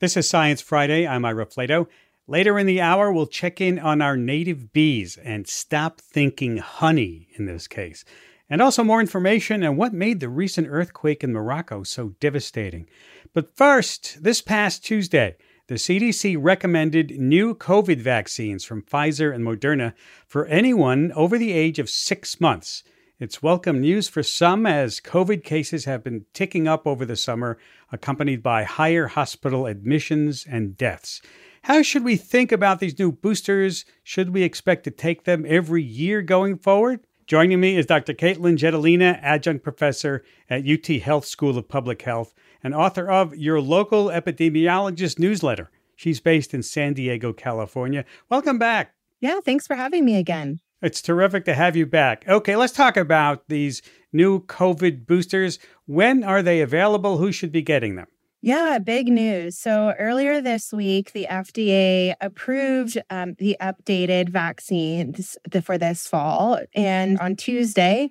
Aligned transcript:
This 0.00 0.16
is 0.16 0.28
Science 0.28 0.60
Friday. 0.60 1.08
I'm 1.08 1.24
Ira 1.24 1.44
Flatow. 1.44 1.88
Later 2.28 2.56
in 2.56 2.68
the 2.68 2.80
hour, 2.80 3.10
we'll 3.10 3.26
check 3.26 3.60
in 3.60 3.80
on 3.80 4.00
our 4.00 4.16
native 4.16 4.72
bees 4.72 5.16
and 5.16 5.48
stop 5.48 6.00
thinking 6.00 6.58
honey 6.58 7.26
in 7.34 7.46
this 7.46 7.66
case. 7.66 8.04
And 8.48 8.62
also 8.62 8.84
more 8.84 9.00
information 9.00 9.64
on 9.64 9.76
what 9.76 9.92
made 9.92 10.20
the 10.20 10.28
recent 10.28 10.68
earthquake 10.70 11.24
in 11.24 11.32
Morocco 11.32 11.82
so 11.82 12.10
devastating. 12.20 12.88
But 13.34 13.56
first, 13.56 14.22
this 14.22 14.40
past 14.40 14.84
Tuesday, 14.84 15.36
the 15.66 15.74
CDC 15.74 16.36
recommended 16.38 17.18
new 17.18 17.56
COVID 17.56 17.98
vaccines 17.98 18.62
from 18.62 18.82
Pfizer 18.82 19.34
and 19.34 19.44
Moderna 19.44 19.94
for 20.28 20.46
anyone 20.46 21.10
over 21.16 21.36
the 21.36 21.50
age 21.50 21.80
of 21.80 21.90
six 21.90 22.40
months. 22.40 22.84
It's 23.20 23.42
welcome 23.42 23.80
news 23.80 24.06
for 24.06 24.22
some 24.22 24.64
as 24.64 25.00
COVID 25.00 25.42
cases 25.42 25.86
have 25.86 26.04
been 26.04 26.26
ticking 26.34 26.68
up 26.68 26.86
over 26.86 27.04
the 27.04 27.16
summer, 27.16 27.58
accompanied 27.90 28.44
by 28.44 28.62
higher 28.62 29.08
hospital 29.08 29.66
admissions 29.66 30.46
and 30.48 30.76
deaths. 30.76 31.20
How 31.62 31.82
should 31.82 32.04
we 32.04 32.14
think 32.14 32.52
about 32.52 32.78
these 32.78 32.96
new 32.96 33.10
boosters? 33.10 33.84
Should 34.04 34.30
we 34.30 34.44
expect 34.44 34.84
to 34.84 34.92
take 34.92 35.24
them 35.24 35.44
every 35.48 35.82
year 35.82 36.22
going 36.22 36.58
forward? 36.58 37.00
Joining 37.26 37.58
me 37.58 37.76
is 37.76 37.86
Dr. 37.86 38.14
Katelyn 38.14 38.56
Jetelina, 38.56 39.18
adjunct 39.20 39.64
professor 39.64 40.22
at 40.48 40.68
UT 40.68 40.86
Health 40.86 41.24
School 41.24 41.58
of 41.58 41.68
Public 41.68 42.02
Health 42.02 42.32
and 42.62 42.72
author 42.72 43.10
of 43.10 43.34
Your 43.34 43.60
Local 43.60 44.10
Epidemiologist 44.10 45.18
newsletter. 45.18 45.72
She's 45.96 46.20
based 46.20 46.54
in 46.54 46.62
San 46.62 46.94
Diego, 46.94 47.32
California. 47.32 48.04
Welcome 48.28 48.60
back. 48.60 48.94
Yeah, 49.18 49.40
thanks 49.44 49.66
for 49.66 49.74
having 49.74 50.04
me 50.04 50.14
again. 50.14 50.60
It's 50.80 51.02
terrific 51.02 51.44
to 51.46 51.54
have 51.54 51.74
you 51.74 51.86
back. 51.86 52.24
Okay, 52.28 52.54
let's 52.54 52.72
talk 52.72 52.96
about 52.96 53.48
these 53.48 53.82
new 54.12 54.40
COVID 54.46 55.06
boosters. 55.06 55.58
When 55.86 56.22
are 56.22 56.42
they 56.42 56.60
available? 56.60 57.18
Who 57.18 57.32
should 57.32 57.50
be 57.50 57.62
getting 57.62 57.96
them? 57.96 58.06
Yeah, 58.40 58.78
big 58.78 59.08
news. 59.08 59.58
So 59.58 59.94
earlier 59.98 60.40
this 60.40 60.72
week, 60.72 61.12
the 61.12 61.26
FDA 61.28 62.14
approved 62.20 62.96
um, 63.10 63.34
the 63.38 63.56
updated 63.60 64.28
vaccines 64.28 65.36
for 65.64 65.76
this 65.76 66.06
fall. 66.06 66.60
And 66.72 67.18
on 67.18 67.34
Tuesday, 67.34 68.10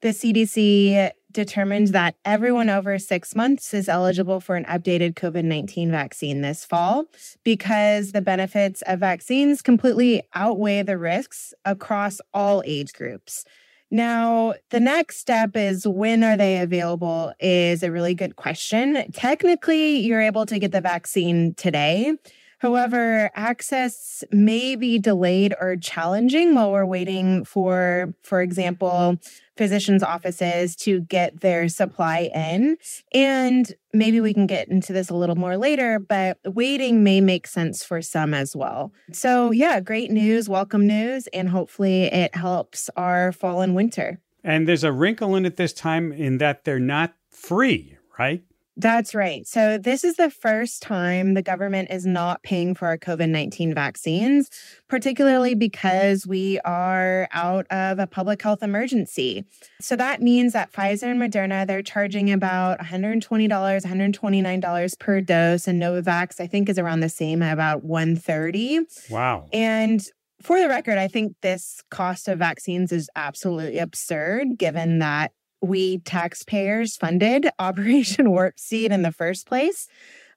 the 0.00 0.08
CDC 0.08 1.12
determined 1.30 1.88
that 1.88 2.16
everyone 2.24 2.70
over 2.70 2.98
six 2.98 3.34
months 3.34 3.74
is 3.74 3.88
eligible 3.88 4.40
for 4.40 4.56
an 4.56 4.64
updated 4.64 5.14
COVID 5.14 5.44
19 5.44 5.90
vaccine 5.90 6.40
this 6.40 6.64
fall 6.64 7.04
because 7.44 8.12
the 8.12 8.22
benefits 8.22 8.82
of 8.82 9.00
vaccines 9.00 9.62
completely 9.62 10.22
outweigh 10.34 10.82
the 10.82 10.98
risks 10.98 11.52
across 11.64 12.20
all 12.32 12.62
age 12.64 12.92
groups. 12.92 13.44
Now, 13.90 14.54
the 14.70 14.80
next 14.80 15.18
step 15.18 15.56
is 15.56 15.86
when 15.86 16.22
are 16.22 16.36
they 16.36 16.58
available 16.58 17.32
is 17.40 17.82
a 17.82 17.90
really 17.90 18.14
good 18.14 18.36
question. 18.36 19.10
Technically, 19.12 19.98
you're 20.00 20.20
able 20.20 20.44
to 20.46 20.58
get 20.58 20.72
the 20.72 20.82
vaccine 20.82 21.54
today. 21.54 22.14
However, 22.58 23.30
access 23.34 24.24
may 24.32 24.74
be 24.74 24.98
delayed 24.98 25.54
or 25.60 25.76
challenging 25.76 26.54
while 26.54 26.72
we're 26.72 26.84
waiting 26.84 27.44
for, 27.44 28.14
for 28.22 28.42
example, 28.42 29.16
physicians' 29.56 30.02
offices 30.02 30.74
to 30.76 31.00
get 31.02 31.40
their 31.40 31.68
supply 31.68 32.30
in. 32.34 32.76
And 33.12 33.72
maybe 33.92 34.20
we 34.20 34.34
can 34.34 34.46
get 34.46 34.68
into 34.68 34.92
this 34.92 35.08
a 35.08 35.14
little 35.14 35.36
more 35.36 35.56
later, 35.56 35.98
but 35.98 36.38
waiting 36.44 37.04
may 37.04 37.20
make 37.20 37.46
sense 37.46 37.84
for 37.84 38.02
some 38.02 38.34
as 38.34 38.56
well. 38.56 38.92
So, 39.12 39.52
yeah, 39.52 39.80
great 39.80 40.10
news, 40.10 40.48
welcome 40.48 40.86
news, 40.86 41.28
and 41.28 41.48
hopefully 41.48 42.04
it 42.04 42.34
helps 42.34 42.90
our 42.96 43.32
fall 43.32 43.60
and 43.60 43.74
winter. 43.74 44.20
And 44.42 44.66
there's 44.66 44.84
a 44.84 44.92
wrinkle 44.92 45.36
in 45.36 45.46
it 45.46 45.56
this 45.56 45.72
time 45.72 46.12
in 46.12 46.38
that 46.38 46.64
they're 46.64 46.78
not 46.78 47.14
free, 47.30 47.98
right? 48.18 48.42
That's 48.78 49.12
right. 49.12 49.44
So, 49.44 49.76
this 49.76 50.04
is 50.04 50.14
the 50.16 50.30
first 50.30 50.82
time 50.82 51.34
the 51.34 51.42
government 51.42 51.90
is 51.90 52.06
not 52.06 52.44
paying 52.44 52.76
for 52.76 52.86
our 52.86 52.96
COVID 52.96 53.28
19 53.28 53.74
vaccines, 53.74 54.48
particularly 54.88 55.56
because 55.56 56.28
we 56.28 56.60
are 56.60 57.28
out 57.32 57.66
of 57.72 57.98
a 57.98 58.06
public 58.06 58.40
health 58.40 58.62
emergency. 58.62 59.44
So, 59.80 59.96
that 59.96 60.22
means 60.22 60.52
that 60.52 60.72
Pfizer 60.72 61.10
and 61.10 61.20
Moderna, 61.20 61.66
they're 61.66 61.82
charging 61.82 62.30
about 62.30 62.78
$120, 62.78 63.48
$129 63.48 64.98
per 65.00 65.20
dose, 65.22 65.66
and 65.66 65.82
Novavax, 65.82 66.40
I 66.40 66.46
think, 66.46 66.68
is 66.68 66.78
around 66.78 67.00
the 67.00 67.08
same 67.08 67.42
at 67.42 67.52
about 67.52 67.82
130. 67.82 68.80
Wow. 69.10 69.48
And 69.52 70.06
for 70.40 70.60
the 70.60 70.68
record, 70.68 70.98
I 70.98 71.08
think 71.08 71.34
this 71.42 71.82
cost 71.90 72.28
of 72.28 72.38
vaccines 72.38 72.92
is 72.92 73.10
absolutely 73.16 73.78
absurd 73.78 74.56
given 74.56 75.00
that 75.00 75.32
we 75.60 75.98
taxpayers 75.98 76.96
funded 76.96 77.48
Operation 77.58 78.30
Warp 78.30 78.58
Speed 78.58 78.92
in 78.92 79.02
the 79.02 79.12
first 79.12 79.46
place. 79.46 79.88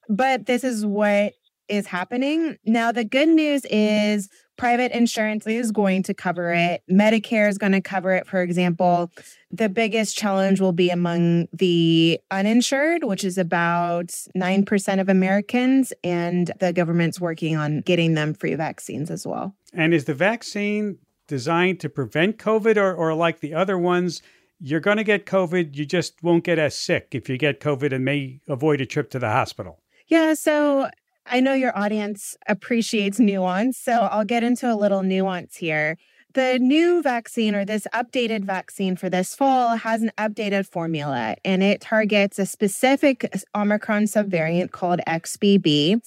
But 0.10 0.46
this 0.46 0.64
is 0.64 0.86
what 0.86 1.34
is 1.68 1.88
happening. 1.88 2.58
Now, 2.66 2.92
the 2.92 3.06
good 3.06 3.30
news 3.30 3.66
is 3.70 4.30
private 4.58 4.92
insurance 4.92 5.48
is 5.48 5.72
going 5.72 6.04
to 6.04 6.14
cover 6.14 6.54
it. 6.54 6.84
Medicare 6.92 7.50
is 7.50 7.58
going 7.58 7.72
to 7.72 7.82
cover 7.82 8.14
it, 8.14 8.28
for 8.28 8.42
example. 8.42 9.10
The 9.50 9.70
biggest 9.70 10.16
challenge 10.18 10.60
will 10.60 10.74
be 10.74 10.90
among 10.90 11.48
the 11.54 12.20
uninsured, 12.30 13.06
which 13.06 13.24
is 13.24 13.38
about 13.38 14.08
9% 14.38 15.02
of 15.02 15.10
Americans, 15.10 15.94
and 16.04 16.52
the 16.60 16.74
government's 16.74 17.20
working 17.20 17.56
on 17.56 17.82
getting 17.82 18.14
them 18.14 18.34
free 18.34 18.56
vaccines 18.56 19.10
as 19.10 19.26
well. 19.26 19.56
And 19.74 19.94
is 19.94 20.06
the 20.06 20.14
vaccine 20.14 20.98
designed 21.28 21.80
to 21.80 21.90
prevent 21.90 22.38
COVID 22.38 22.78
or, 22.78 22.94
or 22.94 23.14
like 23.14 23.40
the 23.40 23.54
other 23.54 23.78
ones? 23.78 24.22
You're 24.62 24.80
going 24.80 24.98
to 24.98 25.04
get 25.04 25.26
COVID. 25.26 25.76
You 25.76 25.86
just 25.86 26.22
won't 26.22 26.44
get 26.44 26.60
as 26.60 26.76
sick 26.76 27.10
if 27.12 27.28
you 27.28 27.38
get 27.38 27.60
COVID 27.60 27.92
and 27.92 28.06
may 28.06 28.40
avoid 28.48 28.80
a 28.80 28.86
trip 28.86 29.10
to 29.12 29.20
the 29.20 29.30
hospital. 29.30 29.80
Yeah. 30.08 30.36
So 30.36 30.90
I 31.26 31.40
know 31.40 31.54
your 31.54 31.78
audience 31.78 32.38
appreciates 32.48 33.20
nuance. 33.20 33.78
So 33.78 33.94
I'll 33.94 34.26
get 34.26 34.44
into 34.44 34.72
a 34.72 34.76
little 34.76 35.04
nuance 35.04 35.56
here. 35.56 35.98
The 36.34 36.60
new 36.60 37.02
vaccine 37.02 37.56
or 37.56 37.66
this 37.66 37.88
updated 37.94 38.46
vaccine 38.46 38.96
for 38.96 39.10
this 39.10 39.36
fall 39.36 39.76
has 39.76 40.02
an 40.02 40.12
updated 40.18 40.66
formula 40.66 41.36
and 41.44 41.62
it 41.62 41.82
targets 41.82 42.40
a 42.40 42.46
specific 42.46 43.30
Omicron 43.54 44.04
subvariant 44.04 44.72
called 44.72 45.02
XBB. 45.08 46.00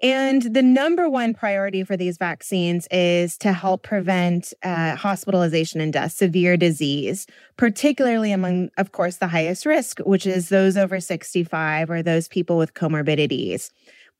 And 0.00 0.42
the 0.54 0.62
number 0.62 1.10
one 1.10 1.34
priority 1.34 1.82
for 1.82 1.96
these 1.96 2.18
vaccines 2.18 2.86
is 2.90 3.36
to 3.38 3.52
help 3.52 3.82
prevent 3.82 4.52
uh, 4.62 4.94
hospitalization 4.94 5.80
and 5.80 5.92
death, 5.92 6.12
severe 6.12 6.56
disease, 6.56 7.26
particularly 7.56 8.30
among, 8.30 8.70
of 8.76 8.92
course, 8.92 9.16
the 9.16 9.26
highest 9.26 9.66
risk, 9.66 9.98
which 10.00 10.24
is 10.24 10.50
those 10.50 10.76
over 10.76 11.00
65 11.00 11.90
or 11.90 12.02
those 12.02 12.28
people 12.28 12.56
with 12.56 12.74
comorbidities. 12.74 13.70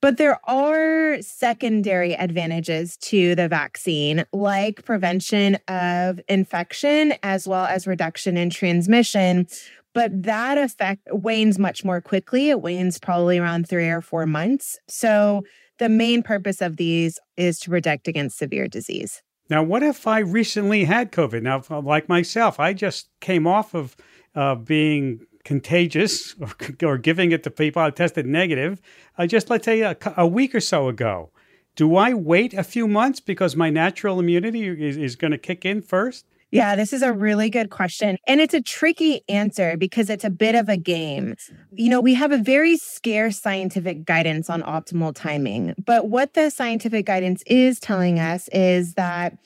But 0.01 0.17
there 0.17 0.39
are 0.49 1.21
secondary 1.21 2.13
advantages 2.13 2.97
to 2.97 3.35
the 3.35 3.47
vaccine, 3.47 4.25
like 4.31 4.85
prevention 4.85 5.57
of 5.67 6.19
infection 6.27 7.13
as 7.23 7.47
well 7.47 7.65
as 7.65 7.87
reduction 7.87 8.37
in 8.37 8.49
transmission. 8.49 9.47
But 9.93 10.23
that 10.23 10.57
effect 10.57 11.07
wanes 11.11 11.57
much 11.59 11.83
more 11.83 11.99
quickly. 11.99 12.49
It 12.49 12.61
wanes 12.61 12.99
probably 12.99 13.39
around 13.39 13.67
three 13.67 13.89
or 13.89 14.01
four 14.01 14.25
months. 14.25 14.77
So 14.87 15.43
the 15.79 15.89
main 15.89 16.21
purpose 16.21 16.61
of 16.61 16.77
these 16.77 17.19
is 17.37 17.59
to 17.61 17.69
protect 17.69 18.07
against 18.07 18.37
severe 18.37 18.67
disease. 18.67 19.21
Now, 19.49 19.63
what 19.63 19.81
if 19.81 20.05
I 20.05 20.19
recently 20.19 20.83
had 20.83 21.11
COVID? 21.11 21.41
Now, 21.41 21.63
like 21.81 22.07
myself, 22.07 22.59
I 22.59 22.73
just 22.73 23.09
came 23.19 23.47
off 23.47 23.73
of 23.73 23.95
uh, 24.35 24.55
being 24.55 25.25
contagious 25.43 26.35
or, 26.39 26.53
or, 26.83 26.97
giving 26.97 27.31
it 27.31 27.43
to 27.43 27.49
people. 27.49 27.81
I 27.81 27.89
tested 27.89 28.27
negative 28.27 28.79
uh, 29.17 29.25
just, 29.25 29.49
let's 29.49 29.65
say, 29.65 29.81
a, 29.81 29.97
a, 30.15 30.27
week 30.27 30.53
or 30.53 30.59
so 30.59 30.87
ago. 30.87 31.31
Do 31.75 31.95
I 31.95 32.13
wait 32.13 32.53
a 32.53 32.63
few 32.63 32.87
months 32.87 33.19
because 33.19 33.55
my 33.55 33.69
natural 33.69 34.19
immunity 34.19 34.67
is, 34.67 34.97
is 34.97 35.15
going 35.15 35.31
to 35.31 35.37
kick 35.37 35.65
in 35.65 35.81
first? 35.81 36.25
Yeah, 36.51 36.75
this 36.75 36.93
is 36.93 37.01
a 37.03 37.13
really 37.13 37.49
good 37.49 37.69
question. 37.69 38.17
And 38.25 38.41
it's 38.41 38.53
a 38.53 38.61
tricky 38.61 39.21
answer 39.29 39.77
because 39.77 40.09
it's 40.09 40.23
a 40.23 40.29
bit 40.29 40.55
of 40.55 40.67
a 40.67 40.77
game. 40.77 41.35
You 41.71 41.89
know, 41.89 42.01
we 42.01 42.15
have 42.15 42.31
a 42.31 42.37
very 42.37 42.77
scarce 42.77 43.39
scientific 43.39 44.03
guidance 44.03 44.49
on 44.49 44.63
optimal 44.63 45.13
timing. 45.13 45.75
But 45.83 46.09
what 46.09 46.33
the 46.33 46.49
scientific 46.49 47.05
guidance 47.05 47.43
is 47.45 47.79
telling 47.79 48.19
us 48.19 48.47
is 48.51 48.95
that 48.95 49.37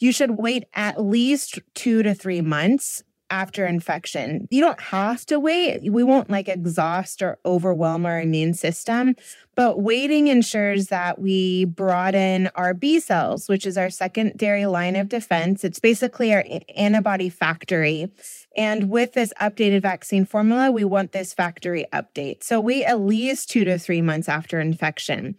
you 0.00 0.12
should 0.12 0.38
wait 0.38 0.64
at 0.74 1.02
least 1.02 1.58
two 1.74 2.02
to 2.02 2.14
three 2.14 2.40
months 2.40 3.02
after 3.30 3.66
infection. 3.66 4.48
You 4.50 4.60
don't 4.60 4.80
have 4.80 5.24
to 5.26 5.38
wait. 5.38 5.90
We 5.90 6.02
won't 6.02 6.28
like 6.30 6.48
exhaust 6.48 7.22
or 7.22 7.38
overwhelm 7.46 8.04
our 8.04 8.20
immune 8.20 8.54
system, 8.54 9.14
but 9.54 9.80
waiting 9.80 10.28
ensures 10.28 10.88
that 10.88 11.20
we 11.20 11.64
broaden 11.64 12.50
our 12.54 12.74
B 12.74 13.00
cells, 13.00 13.48
which 13.48 13.66
is 13.66 13.78
our 13.78 13.90
secondary 13.90 14.66
line 14.66 14.96
of 14.96 15.08
defense. 15.08 15.64
It's 15.64 15.78
basically 15.78 16.34
our 16.34 16.44
antibody 16.76 17.28
factory. 17.28 18.10
And 18.56 18.90
with 18.90 19.12
this 19.12 19.32
updated 19.40 19.82
vaccine 19.82 20.24
formula, 20.24 20.70
we 20.70 20.84
want 20.84 21.12
this 21.12 21.32
factory 21.32 21.86
update. 21.92 22.42
So 22.42 22.60
wait 22.60 22.84
at 22.84 23.00
least 23.00 23.50
two 23.50 23.64
to 23.64 23.78
three 23.78 24.02
months 24.02 24.28
after 24.28 24.60
infection. 24.60 25.36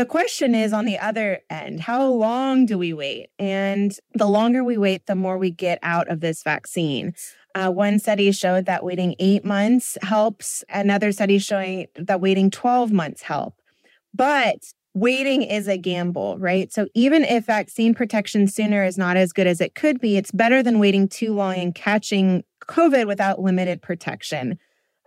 The 0.00 0.06
question 0.06 0.54
is 0.54 0.72
on 0.72 0.86
the 0.86 0.98
other 0.98 1.40
end, 1.50 1.80
how 1.80 2.06
long 2.06 2.64
do 2.64 2.78
we 2.78 2.94
wait? 2.94 3.28
And 3.38 3.94
the 4.14 4.28
longer 4.28 4.64
we 4.64 4.78
wait, 4.78 5.04
the 5.04 5.14
more 5.14 5.36
we 5.36 5.50
get 5.50 5.78
out 5.82 6.08
of 6.08 6.20
this 6.20 6.42
vaccine. 6.42 7.12
Uh, 7.54 7.70
one 7.70 7.98
study 7.98 8.32
showed 8.32 8.64
that 8.64 8.82
waiting 8.82 9.14
eight 9.18 9.44
months 9.44 9.98
helps. 10.00 10.64
Another 10.70 11.12
study 11.12 11.38
showing 11.38 11.86
that 11.96 12.22
waiting 12.22 12.50
12 12.50 12.90
months 12.90 13.20
help. 13.20 13.56
But 14.14 14.72
waiting 14.94 15.42
is 15.42 15.68
a 15.68 15.76
gamble, 15.76 16.38
right? 16.38 16.72
So 16.72 16.86
even 16.94 17.22
if 17.22 17.44
vaccine 17.44 17.94
protection 17.94 18.48
sooner 18.48 18.82
is 18.82 18.96
not 18.96 19.18
as 19.18 19.34
good 19.34 19.46
as 19.46 19.60
it 19.60 19.74
could 19.74 20.00
be, 20.00 20.16
it's 20.16 20.30
better 20.30 20.62
than 20.62 20.78
waiting 20.78 21.08
too 21.08 21.34
long 21.34 21.56
and 21.56 21.74
catching 21.74 22.42
COVID 22.68 23.06
without 23.06 23.42
limited 23.42 23.82
protection, 23.82 24.58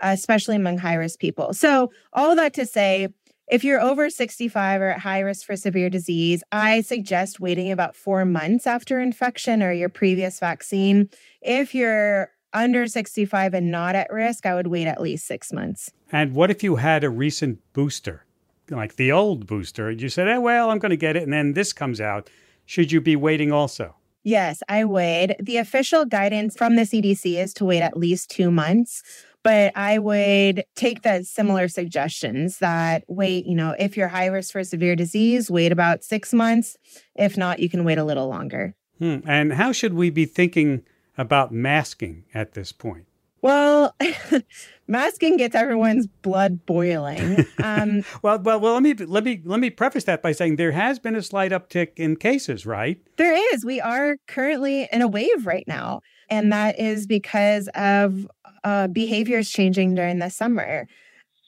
especially 0.04 0.56
among 0.56 0.78
high 0.78 0.94
risk 0.94 1.18
people. 1.18 1.52
So, 1.56 1.92
all 2.14 2.36
that 2.36 2.54
to 2.54 2.68
say, 2.68 3.08
if 3.48 3.64
you're 3.64 3.82
over 3.82 4.10
65 4.10 4.82
or 4.82 4.90
at 4.90 5.00
high 5.00 5.20
risk 5.20 5.46
for 5.46 5.56
severe 5.56 5.90
disease, 5.90 6.44
I 6.52 6.82
suggest 6.82 7.40
waiting 7.40 7.72
about 7.72 7.96
four 7.96 8.26
months 8.26 8.66
after 8.66 9.00
infection 9.00 9.62
or 9.62 9.72
your 9.72 9.90
previous 9.90 10.40
vaccine. 10.40 11.10
If 11.42 11.76
you're 11.76 12.32
under 12.54 12.88
65 12.88 13.54
and 13.54 13.72
not 13.72 13.96
at 13.96 14.12
risk, 14.12 14.46
I 14.46 14.56
would 14.56 14.68
wait 14.68 14.88
at 14.88 15.02
least 15.02 15.28
six 15.28 15.52
months. 15.52 15.92
And 16.12 16.34
what 16.34 16.52
if 16.52 16.64
you 16.64 16.78
had 16.78 17.04
a 17.04 17.10
recent 17.10 17.60
booster, 17.74 18.26
like 18.70 18.96
the 18.96 19.12
old 19.12 19.46
booster? 19.48 19.90
And 19.90 20.02
you 20.02 20.10
said, 20.10 20.28
oh, 20.28 20.40
well, 20.40 20.70
I'm 20.70 20.80
going 20.80 20.92
to 20.92 20.98
get 20.98 21.16
it, 21.16 21.24
and 21.24 21.34
then 21.34 21.54
this 21.54 21.74
comes 21.74 22.00
out. 22.00 22.30
Should 22.66 22.92
you 22.92 23.02
be 23.02 23.16
waiting 23.16 23.52
also? 23.52 23.96
Yes, 24.24 24.64
I 24.70 24.86
would. 24.86 25.36
The 25.40 25.58
official 25.58 26.06
guidance 26.06 26.56
from 26.56 26.78
the 26.78 26.84
CDC 26.84 27.38
is 27.38 27.54
to 27.56 27.66
wait 27.66 27.82
at 27.82 27.98
least 27.98 28.30
two 28.30 28.52
months. 28.52 29.04
But 29.44 29.76
I 29.76 30.00
would 30.00 30.64
take 30.76 31.02
the 31.02 31.24
similar 31.24 31.68
suggestions 31.68 32.60
that 32.60 33.04
wait, 33.08 33.46
you 33.46 33.56
know, 33.56 33.76
if 33.78 33.98
you're 33.98 34.08
high 34.08 34.28
risk 34.28 34.54
for 34.54 34.64
severe 34.64 34.96
disease, 34.96 35.52
wait 35.52 35.72
about 35.72 36.04
six 36.04 36.34
months. 36.34 36.78
If 37.16 37.38
not, 37.38 37.60
you 37.60 37.70
can 37.70 37.84
wait 37.84 37.98
a 37.98 38.04
little 38.04 38.30
longer. 38.30 38.74
Hmm. 39.00 39.20
And 39.26 39.54
how 39.54 39.72
should 39.72 39.94
we 39.94 40.10
be 40.10 40.26
thinking 40.26 40.84
about 41.18 41.52
masking 41.52 42.24
at 42.34 42.54
this 42.54 42.72
point? 42.72 43.06
Well, 43.44 43.94
masking 44.88 45.36
gets 45.36 45.54
everyone's 45.54 46.08
blood 46.08 46.66
boiling. 46.66 47.46
Um, 47.62 48.06
well, 48.22 48.40
well, 48.40 48.62
well. 48.62 48.74
Let 48.76 48.84
me 48.84 48.94
let 48.94 49.26
me 49.26 49.42
let 49.44 49.60
me 49.60 49.70
preface 49.70 50.06
that 50.06 50.22
by 50.22 50.32
saying 50.32 50.56
there 50.56 50.72
has 50.72 50.98
been 50.98 51.14
a 51.14 51.22
slight 51.22 51.52
uptick 51.52 51.90
in 51.98 52.16
cases, 52.16 52.66
right? 52.66 53.02
There 53.18 53.54
is. 53.54 53.66
We 53.66 53.82
are 53.82 54.16
currently 54.28 54.88
in 54.94 55.02
a 55.02 55.10
wave 55.10 55.46
right 55.46 55.68
now, 55.68 56.00
and 56.30 56.54
that 56.54 56.80
is 56.80 57.06
because 57.06 57.68
of 57.76 58.26
uh, 58.64 58.88
behaviors 58.88 59.50
changing 59.50 59.96
during 59.96 60.20
the 60.20 60.30
summer. 60.30 60.88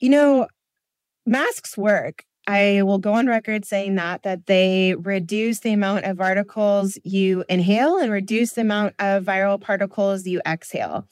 You 0.01 0.09
know, 0.09 0.47
masks 1.25 1.77
work. 1.77 2.23
I 2.47 2.83
will 2.83 3.00
go 3.00 3.13
on 3.13 3.25
record 3.27 3.65
saying 3.65 3.95
that 3.95 4.23
that 4.23 4.45
they 4.45 4.95
reduce 5.00 5.62
the 5.62 5.73
amount 5.73 6.06
of 6.06 6.17
particles 6.17 6.97
you 7.03 7.44
inhale 7.50 7.97
and 7.97 8.12
reduce 8.12 8.51
the 8.51 8.62
amount 8.62 8.94
of 9.00 9.23
viral 9.23 9.59
particles 9.59 10.27
you 10.27 10.41
exhale. 10.45 11.07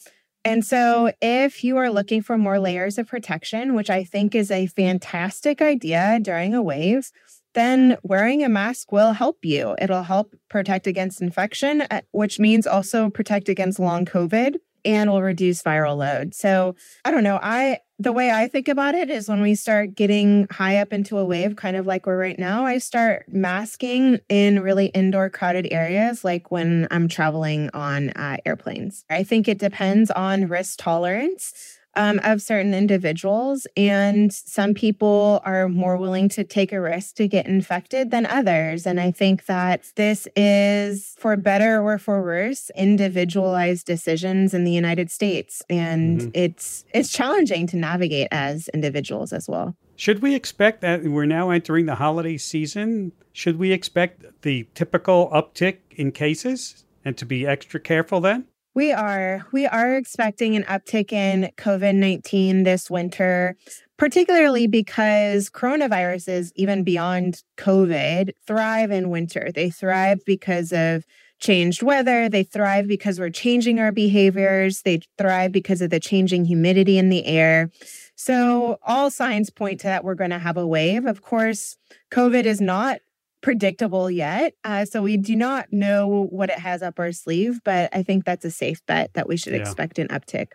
And 0.45 0.65
so, 0.65 1.11
if 1.21 1.63
you 1.63 1.77
are 1.77 1.89
looking 1.89 2.21
for 2.21 2.37
more 2.37 2.59
layers 2.59 2.97
of 2.97 3.07
protection, 3.07 3.75
which 3.75 3.89
I 3.89 4.03
think 4.03 4.35
is 4.35 4.51
a 4.51 4.67
fantastic 4.67 5.61
idea 5.61 6.19
during 6.21 6.53
a 6.53 6.61
wave, 6.61 7.11
then 7.53 7.97
wearing 8.03 8.43
a 8.43 8.49
mask 8.49 8.91
will 8.91 9.13
help 9.13 9.45
you. 9.45 9.75
It'll 9.79 10.03
help 10.03 10.35
protect 10.49 10.85
against 10.85 11.21
infection, 11.21 11.83
uh, 11.89 12.01
which 12.11 12.39
means 12.39 12.67
also 12.67 13.09
protect 13.09 13.47
against 13.47 13.79
long 13.79 14.05
COVID 14.05 14.57
and 14.85 15.11
will 15.11 15.21
reduce 15.21 15.61
viral 15.63 15.97
load. 15.97 16.33
So 16.33 16.75
I 17.05 17.11
don't 17.11 17.23
know. 17.23 17.39
I 17.41 17.79
the 17.99 18.11
way 18.11 18.31
I 18.31 18.47
think 18.47 18.67
about 18.67 18.95
it 18.95 19.09
is 19.09 19.29
when 19.29 19.41
we 19.41 19.55
start 19.55 19.95
getting 19.95 20.47
high 20.51 20.77
up 20.77 20.91
into 20.91 21.17
a 21.17 21.25
wave, 21.25 21.55
kind 21.55 21.77
of 21.77 21.85
like 21.85 22.05
we're 22.05 22.19
right 22.19 22.37
now, 22.37 22.65
I 22.65 22.79
start 22.79 23.25
masking 23.29 24.19
in 24.29 24.59
really 24.61 24.87
indoor 24.87 25.29
crowded 25.29 25.67
areas, 25.71 26.23
like 26.23 26.51
when 26.51 26.87
I'm 26.91 27.07
traveling 27.07 27.69
on 27.73 28.09
uh, 28.09 28.37
airplanes. 28.45 29.05
I 29.09 29.23
think 29.23 29.47
it 29.47 29.59
depends 29.59 30.11
on 30.11 30.47
risk 30.47 30.79
tolerance 30.79 31.79
um, 31.95 32.19
of 32.23 32.41
certain 32.41 32.73
individuals. 32.73 33.67
And 33.77 34.33
some 34.33 34.73
people 34.73 35.41
are 35.45 35.69
more 35.69 35.97
willing 35.97 36.29
to 36.29 36.43
take 36.43 36.71
a 36.71 36.81
risk 36.81 37.15
to 37.15 37.27
get 37.27 37.45
infected 37.45 38.11
than 38.11 38.25
others. 38.25 38.85
And 38.85 38.99
I 38.99 39.11
think 39.11 39.45
that 39.45 39.91
this 39.95 40.27
is, 40.35 41.15
for 41.19 41.35
better 41.37 41.81
or 41.81 41.97
for 41.97 42.21
worse, 42.21 42.71
individualized 42.75 43.85
decisions 43.85 44.53
in 44.53 44.63
the 44.63 44.71
United 44.71 45.11
States. 45.11 45.61
And 45.69 46.21
mm-hmm. 46.21 46.29
it's 46.33 46.85
it's 46.93 47.11
challenging 47.11 47.67
to 47.67 47.77
navigate 47.77 48.27
as 48.31 48.67
individuals 48.69 49.33
as 49.33 49.47
well. 49.47 49.75
Should 49.95 50.21
we 50.21 50.33
expect 50.33 50.81
that 50.81 51.03
we're 51.03 51.25
now 51.25 51.51
entering 51.51 51.85
the 51.85 51.95
holiday 51.95 52.37
season? 52.37 53.11
Should 53.31 53.57
we 53.59 53.71
expect 53.71 54.41
the 54.41 54.67
typical 54.73 55.29
uptick 55.29 55.77
in 55.91 56.11
cases 56.11 56.83
and 57.05 57.17
to 57.17 57.25
be 57.25 57.45
extra 57.45 57.79
careful 57.79 58.19
then? 58.19 58.47
We 58.75 58.91
are. 58.91 59.45
We 59.51 59.67
are 59.67 59.95
expecting 59.95 60.55
an 60.55 60.63
uptick 60.63 61.13
in 61.13 61.51
COVID 61.57 61.95
19 61.95 62.63
this 62.63 62.89
winter, 62.89 63.55
particularly 63.97 64.65
because 64.65 65.49
coronaviruses, 65.51 66.51
even 66.55 66.83
beyond 66.83 67.43
COVID, 67.57 68.31
thrive 68.47 68.89
in 68.89 69.11
winter. 69.11 69.51
They 69.53 69.69
thrive 69.69 70.21
because 70.25 70.73
of 70.73 71.05
changed 71.39 71.83
weather. 71.83 72.29
They 72.29 72.43
thrive 72.43 72.87
because 72.87 73.19
we're 73.19 73.29
changing 73.29 73.79
our 73.79 73.91
behaviors. 73.91 74.81
They 74.81 75.01
thrive 75.19 75.51
because 75.51 75.81
of 75.81 75.91
the 75.91 75.99
changing 75.99 76.45
humidity 76.45 76.97
in 76.97 77.09
the 77.09 77.25
air. 77.27 77.69
So, 78.15 78.79
all 78.81 79.11
signs 79.11 79.51
point 79.51 79.81
to 79.81 79.87
that 79.87 80.03
we're 80.03 80.15
going 80.15 80.31
to 80.31 80.39
have 80.39 80.57
a 80.57 80.65
wave. 80.65 81.05
Of 81.05 81.21
course, 81.21 81.77
COVID 82.11 82.45
is 82.45 82.61
not 82.61 83.01
predictable 83.43 84.09
yet. 84.09 84.55
Uh, 84.63 84.85
so 84.85 85.03
we 85.03 85.17
do 85.17 85.35
not 85.35 85.71
know 85.71 86.27
what 86.31 86.49
it 86.49 86.57
has 86.57 86.81
up 86.81 86.97
our 86.97 87.11
sleeve, 87.11 87.59
but 87.63 87.89
I 87.93 88.01
think 88.01 88.25
that's 88.25 88.45
a 88.45 88.49
safe 88.49 88.83
bet 88.87 89.13
that 89.13 89.27
we 89.27 89.37
should 89.37 89.53
yeah. 89.53 89.59
expect 89.59 89.99
an 89.99 90.07
uptick. 90.07 90.47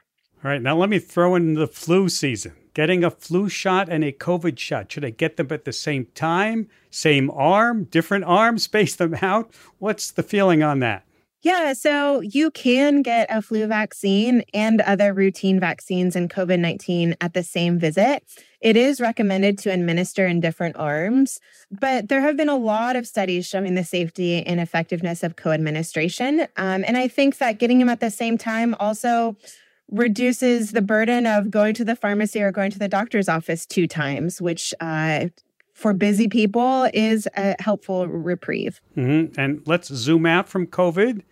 All 0.44 0.50
right, 0.50 0.62
now 0.62 0.76
let 0.76 0.88
me 0.88 0.98
throw 0.98 1.34
in 1.36 1.54
the 1.54 1.68
flu 1.68 2.08
season. 2.08 2.54
Getting 2.74 3.04
a 3.04 3.10
flu 3.10 3.48
shot 3.48 3.88
and 3.88 4.04
a 4.04 4.12
COVID 4.12 4.58
shot, 4.58 4.90
should 4.90 5.04
I 5.04 5.10
get 5.10 5.36
them 5.36 5.48
at 5.50 5.64
the 5.64 5.72
same 5.72 6.06
time? 6.14 6.68
Same 6.90 7.30
arm, 7.30 7.84
different 7.84 8.24
arm, 8.24 8.58
space 8.58 8.96
them 8.96 9.16
out? 9.20 9.52
What's 9.78 10.10
the 10.10 10.22
feeling 10.22 10.62
on 10.62 10.80
that? 10.80 11.04
Yeah, 11.40 11.72
so 11.72 12.20
you 12.20 12.50
can 12.50 13.02
get 13.02 13.28
a 13.30 13.42
flu 13.42 13.66
vaccine 13.66 14.42
and 14.52 14.80
other 14.80 15.14
routine 15.14 15.60
vaccines 15.60 16.16
and 16.16 16.28
COVID 16.28 16.58
19 16.58 17.14
at 17.20 17.32
the 17.32 17.44
same 17.44 17.78
visit. 17.78 18.24
It 18.60 18.76
is 18.76 19.00
recommended 19.00 19.58
to 19.58 19.70
administer 19.70 20.26
in 20.26 20.40
different 20.40 20.76
arms, 20.76 21.38
but 21.70 22.08
there 22.08 22.20
have 22.20 22.36
been 22.36 22.48
a 22.48 22.56
lot 22.56 22.96
of 22.96 23.06
studies 23.06 23.46
showing 23.46 23.74
the 23.74 23.84
safety 23.84 24.44
and 24.44 24.58
effectiveness 24.58 25.22
of 25.22 25.36
co 25.36 25.52
administration. 25.52 26.40
Um, 26.56 26.84
and 26.86 26.96
I 26.96 27.08
think 27.08 27.38
that 27.38 27.58
getting 27.58 27.78
them 27.78 27.88
at 27.88 28.00
the 28.00 28.10
same 28.10 28.36
time 28.36 28.74
also 28.80 29.36
reduces 29.90 30.72
the 30.72 30.82
burden 30.82 31.26
of 31.26 31.50
going 31.50 31.74
to 31.74 31.84
the 31.84 31.96
pharmacy 31.96 32.42
or 32.42 32.52
going 32.52 32.70
to 32.70 32.78
the 32.78 32.88
doctor's 32.88 33.28
office 33.28 33.64
two 33.64 33.86
times, 33.86 34.40
which 34.40 34.74
uh, 34.80 35.26
for 35.72 35.92
busy 35.92 36.28
people 36.28 36.88
is 36.92 37.28
a 37.36 37.54
helpful 37.62 38.08
reprieve. 38.08 38.80
Mm-hmm. 38.96 39.40
And 39.40 39.62
let's 39.66 39.88
zoom 39.88 40.26
out 40.26 40.48
from 40.48 40.66
COVID. 40.66 41.22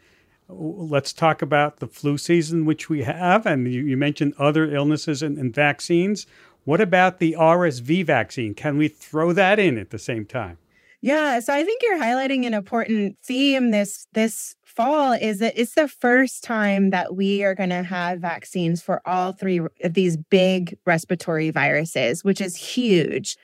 Let's 0.49 1.12
talk 1.12 1.43
about 1.43 1.81
the 1.81 1.89
flu 1.89 2.17
season, 2.17 2.65
which 2.65 2.89
we 2.89 3.03
have. 3.03 3.45
And 3.47 3.71
you, 3.71 3.83
you 3.83 3.97
mentioned 3.97 4.35
other 4.39 4.73
illnesses 4.73 5.21
and, 5.21 5.37
and 5.37 5.53
vaccines. 5.53 6.27
What 6.67 6.81
about 6.81 7.21
the 7.21 7.37
RSV 7.39 8.05
vaccine? 8.05 8.53
Can 8.53 8.77
we 8.77 8.89
throw 8.89 9.33
that 9.33 9.61
in 9.61 9.79
at 9.79 9.91
the 9.91 10.01
same 10.01 10.27
time? 10.27 10.59
Yeah, 11.01 11.39
so 11.39 11.55
I 11.55 11.63
think 11.63 11.81
you're 11.81 12.01
highlighting 12.01 12.45
an 12.45 12.55
important 12.55 13.17
theme 13.23 13.71
this 13.71 14.09
this 14.15 14.57
fall 14.65 15.13
is 15.13 15.39
that 15.39 15.53
it's 15.57 15.75
the 15.75 15.87
first 15.87 16.43
time 16.43 16.91
that 16.91 17.15
we 17.15 17.45
are 17.45 17.55
going 17.55 17.71
to 17.71 17.85
have 17.85 18.19
vaccines 18.19 18.83
for 18.83 19.01
all 19.07 19.31
three 19.31 19.61
of 19.85 19.95
these 19.95 20.17
big 20.17 20.77
respiratory 20.85 21.51
viruses, 21.51 22.25
which 22.25 22.41
is 22.41 22.57
huge. 22.57 23.37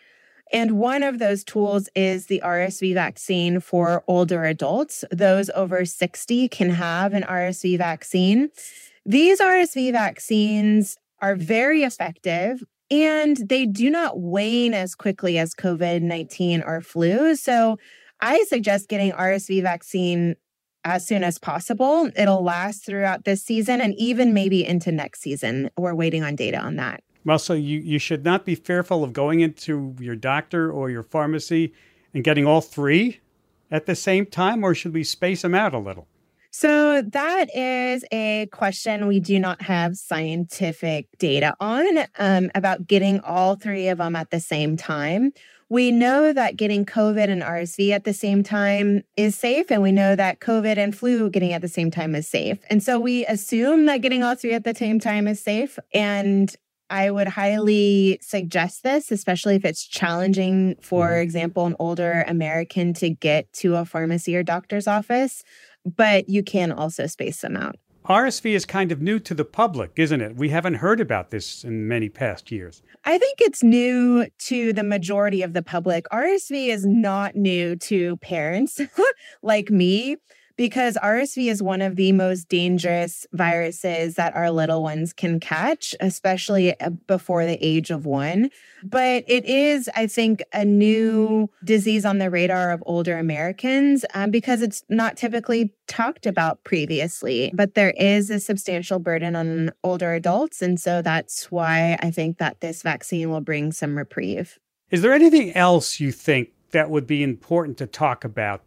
And 0.52 0.72
one 0.72 1.04
of 1.04 1.20
those 1.20 1.44
tools 1.44 1.88
is 1.94 2.26
the 2.26 2.42
RSV 2.44 2.92
vaccine 2.94 3.60
for 3.60 4.02
older 4.08 4.44
adults. 4.44 5.04
Those 5.12 5.48
over 5.50 5.84
60 5.84 6.48
can 6.48 6.70
have 6.70 7.14
an 7.14 7.22
RSV 7.22 7.78
vaccine. 7.78 8.48
These 9.06 9.40
RSV 9.40 9.92
vaccines 9.92 10.96
are 11.20 11.36
very 11.36 11.84
effective 11.84 12.64
and 12.92 13.38
they 13.48 13.64
do 13.64 13.88
not 13.88 14.20
wane 14.20 14.74
as 14.74 14.94
quickly 14.94 15.38
as 15.38 15.54
COVID 15.54 16.02
19 16.02 16.62
or 16.62 16.82
flu. 16.82 17.34
So 17.34 17.78
I 18.20 18.44
suggest 18.44 18.88
getting 18.88 19.12
RSV 19.12 19.62
vaccine 19.62 20.36
as 20.84 21.06
soon 21.06 21.24
as 21.24 21.38
possible. 21.38 22.10
It'll 22.16 22.44
last 22.44 22.84
throughout 22.84 23.24
this 23.24 23.42
season 23.42 23.80
and 23.80 23.94
even 23.96 24.34
maybe 24.34 24.64
into 24.64 24.92
next 24.92 25.22
season. 25.22 25.70
We're 25.78 25.94
waiting 25.94 26.22
on 26.22 26.36
data 26.36 26.58
on 26.58 26.76
that. 26.76 27.02
Well, 27.24 27.38
so 27.38 27.54
you, 27.54 27.78
you 27.78 27.98
should 27.98 28.24
not 28.24 28.44
be 28.44 28.54
fearful 28.54 29.02
of 29.02 29.12
going 29.12 29.40
into 29.40 29.96
your 29.98 30.16
doctor 30.16 30.70
or 30.70 30.90
your 30.90 31.04
pharmacy 31.04 31.72
and 32.12 32.22
getting 32.22 32.46
all 32.46 32.60
three 32.60 33.20
at 33.70 33.86
the 33.86 33.94
same 33.94 34.26
time, 34.26 34.62
or 34.62 34.74
should 34.74 34.92
we 34.92 35.02
space 35.02 35.42
them 35.42 35.54
out 35.54 35.72
a 35.72 35.78
little? 35.78 36.08
So, 36.54 37.00
that 37.00 37.46
is 37.56 38.04
a 38.12 38.46
question 38.52 39.06
we 39.06 39.20
do 39.20 39.40
not 39.40 39.62
have 39.62 39.96
scientific 39.96 41.06
data 41.18 41.54
on 41.60 42.04
um, 42.18 42.50
about 42.54 42.86
getting 42.86 43.20
all 43.20 43.56
three 43.56 43.88
of 43.88 43.96
them 43.96 44.14
at 44.14 44.30
the 44.30 44.38
same 44.38 44.76
time. 44.76 45.32
We 45.70 45.90
know 45.90 46.34
that 46.34 46.58
getting 46.58 46.84
COVID 46.84 47.30
and 47.30 47.40
RSV 47.40 47.92
at 47.92 48.04
the 48.04 48.12
same 48.12 48.42
time 48.42 49.02
is 49.16 49.34
safe, 49.34 49.70
and 49.70 49.80
we 49.80 49.92
know 49.92 50.14
that 50.14 50.40
COVID 50.40 50.76
and 50.76 50.94
flu 50.94 51.30
getting 51.30 51.54
at 51.54 51.62
the 51.62 51.68
same 51.68 51.90
time 51.90 52.14
is 52.14 52.28
safe. 52.28 52.58
And 52.68 52.82
so 52.82 53.00
we 53.00 53.24
assume 53.24 53.86
that 53.86 54.02
getting 54.02 54.22
all 54.22 54.34
three 54.34 54.52
at 54.52 54.64
the 54.64 54.74
same 54.74 55.00
time 55.00 55.26
is 55.26 55.40
safe. 55.40 55.78
And 55.94 56.54
I 56.90 57.10
would 57.10 57.28
highly 57.28 58.18
suggest 58.20 58.82
this, 58.82 59.10
especially 59.10 59.56
if 59.56 59.64
it's 59.64 59.86
challenging, 59.86 60.76
for 60.82 61.08
mm-hmm. 61.08 61.22
example, 61.22 61.64
an 61.64 61.74
older 61.78 62.22
American 62.28 62.92
to 62.94 63.08
get 63.08 63.50
to 63.54 63.76
a 63.76 63.86
pharmacy 63.86 64.36
or 64.36 64.42
doctor's 64.42 64.86
office, 64.86 65.42
but 65.84 66.28
you 66.28 66.42
can 66.42 66.72
also 66.72 67.06
space 67.06 67.40
them 67.40 67.56
out. 67.56 67.76
RSV 68.06 68.52
is 68.52 68.64
kind 68.64 68.90
of 68.90 69.00
new 69.00 69.20
to 69.20 69.32
the 69.32 69.44
public, 69.44 69.92
isn't 69.94 70.20
it? 70.20 70.36
We 70.36 70.48
haven't 70.48 70.74
heard 70.74 71.00
about 71.00 71.30
this 71.30 71.62
in 71.62 71.86
many 71.86 72.08
past 72.08 72.50
years. 72.50 72.82
I 73.04 73.16
think 73.16 73.40
it's 73.40 73.62
new 73.62 74.26
to 74.40 74.72
the 74.72 74.82
majority 74.82 75.42
of 75.42 75.52
the 75.52 75.62
public. 75.62 76.06
RSV 76.12 76.66
is 76.68 76.84
not 76.84 77.36
new 77.36 77.76
to 77.76 78.16
parents 78.16 78.80
like 79.42 79.70
me 79.70 80.16
because 80.62 80.96
RSV 81.02 81.50
is 81.50 81.60
one 81.60 81.82
of 81.82 81.96
the 81.96 82.12
most 82.12 82.48
dangerous 82.48 83.26
viruses 83.32 84.14
that 84.14 84.32
our 84.36 84.48
little 84.52 84.80
ones 84.80 85.12
can 85.12 85.40
catch, 85.40 85.92
especially 85.98 86.78
uh, 86.80 86.90
before 87.08 87.44
the 87.44 87.58
age 87.60 87.90
of 87.90 88.06
one. 88.06 88.48
But 88.84 89.24
it 89.26 89.44
is, 89.44 89.90
I 89.96 90.06
think, 90.06 90.40
a 90.52 90.64
new 90.64 91.50
disease 91.64 92.04
on 92.04 92.18
the 92.18 92.30
radar 92.30 92.70
of 92.70 92.80
older 92.86 93.18
Americans 93.18 94.04
um, 94.14 94.30
because 94.30 94.62
it's 94.62 94.84
not 94.88 95.16
typically 95.16 95.74
talked 95.88 96.26
about 96.26 96.62
previously. 96.62 97.50
But 97.52 97.74
there 97.74 97.94
is 97.96 98.30
a 98.30 98.38
substantial 98.38 99.00
burden 99.00 99.34
on 99.34 99.72
older 99.82 100.14
adults. 100.14 100.62
And 100.62 100.78
so 100.78 101.02
that's 101.02 101.50
why 101.50 101.98
I 102.00 102.12
think 102.12 102.38
that 102.38 102.60
this 102.60 102.82
vaccine 102.82 103.30
will 103.30 103.40
bring 103.40 103.72
some 103.72 103.98
reprieve. 103.98 104.60
Is 104.92 105.02
there 105.02 105.12
anything 105.12 105.52
else 105.54 105.98
you 105.98 106.12
think 106.12 106.50
that 106.70 106.88
would 106.88 107.08
be 107.08 107.24
important 107.24 107.78
to 107.78 107.88
talk 107.88 108.22
about 108.22 108.62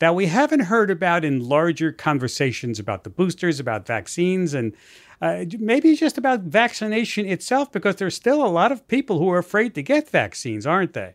that 0.00 0.14
we 0.14 0.26
haven't 0.26 0.60
heard 0.60 0.90
about 0.90 1.24
in 1.24 1.48
larger 1.48 1.92
conversations 1.92 2.78
about 2.78 3.04
the 3.04 3.10
boosters, 3.10 3.60
about 3.60 3.86
vaccines, 3.86 4.52
and 4.52 4.74
uh, 5.22 5.44
maybe 5.58 5.94
just 5.94 6.18
about 6.18 6.40
vaccination 6.40 7.26
itself, 7.26 7.70
because 7.70 7.96
there's 7.96 8.14
still 8.14 8.44
a 8.44 8.48
lot 8.48 8.72
of 8.72 8.88
people 8.88 9.18
who 9.18 9.30
are 9.30 9.38
afraid 9.38 9.74
to 9.74 9.82
get 9.82 10.10
vaccines, 10.10 10.66
aren't 10.66 10.94
they? 10.94 11.14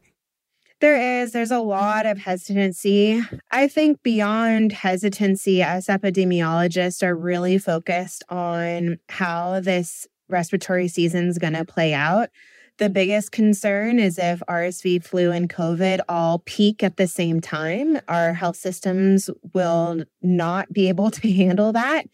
There 0.82 1.22
is. 1.22 1.32
There's 1.32 1.52
a 1.52 1.60
lot 1.60 2.06
of 2.06 2.20
hesitancy. 2.20 3.24
I 3.50 3.68
think 3.68 4.04
beyond 4.04 4.72
hesitancy, 4.72 5.64
as 5.64 5.88
epidemiologists 5.88 7.02
are 7.02 7.16
really 7.16 7.58
focused 7.58 8.24
on 8.30 9.00
how 9.10 9.62
this 9.62 10.06
respiratory 10.30 10.88
season 10.88 11.28
is 11.28 11.38
going 11.38 11.54
to 11.54 11.66
play 11.66 11.94
out. 11.94 12.30
The 12.78 12.90
biggest 12.90 13.32
concern 13.32 14.00
is 14.00 14.20
if 14.20 14.42
RSV, 14.50 15.04
flu, 15.04 15.32
and 15.32 15.50
COVID 15.50 16.02
all 16.10 16.40
peak 16.40 16.84
at 16.84 16.98
the 16.98 17.08
same 17.08 17.40
time, 17.40 18.00
our 18.10 18.34
health 18.34 18.58
systems 18.58 19.30
will 19.54 20.04
not 20.22 20.74
be 20.74 20.90
able 20.90 21.10
to 21.12 21.32
handle 21.32 21.72
that. 21.72 22.08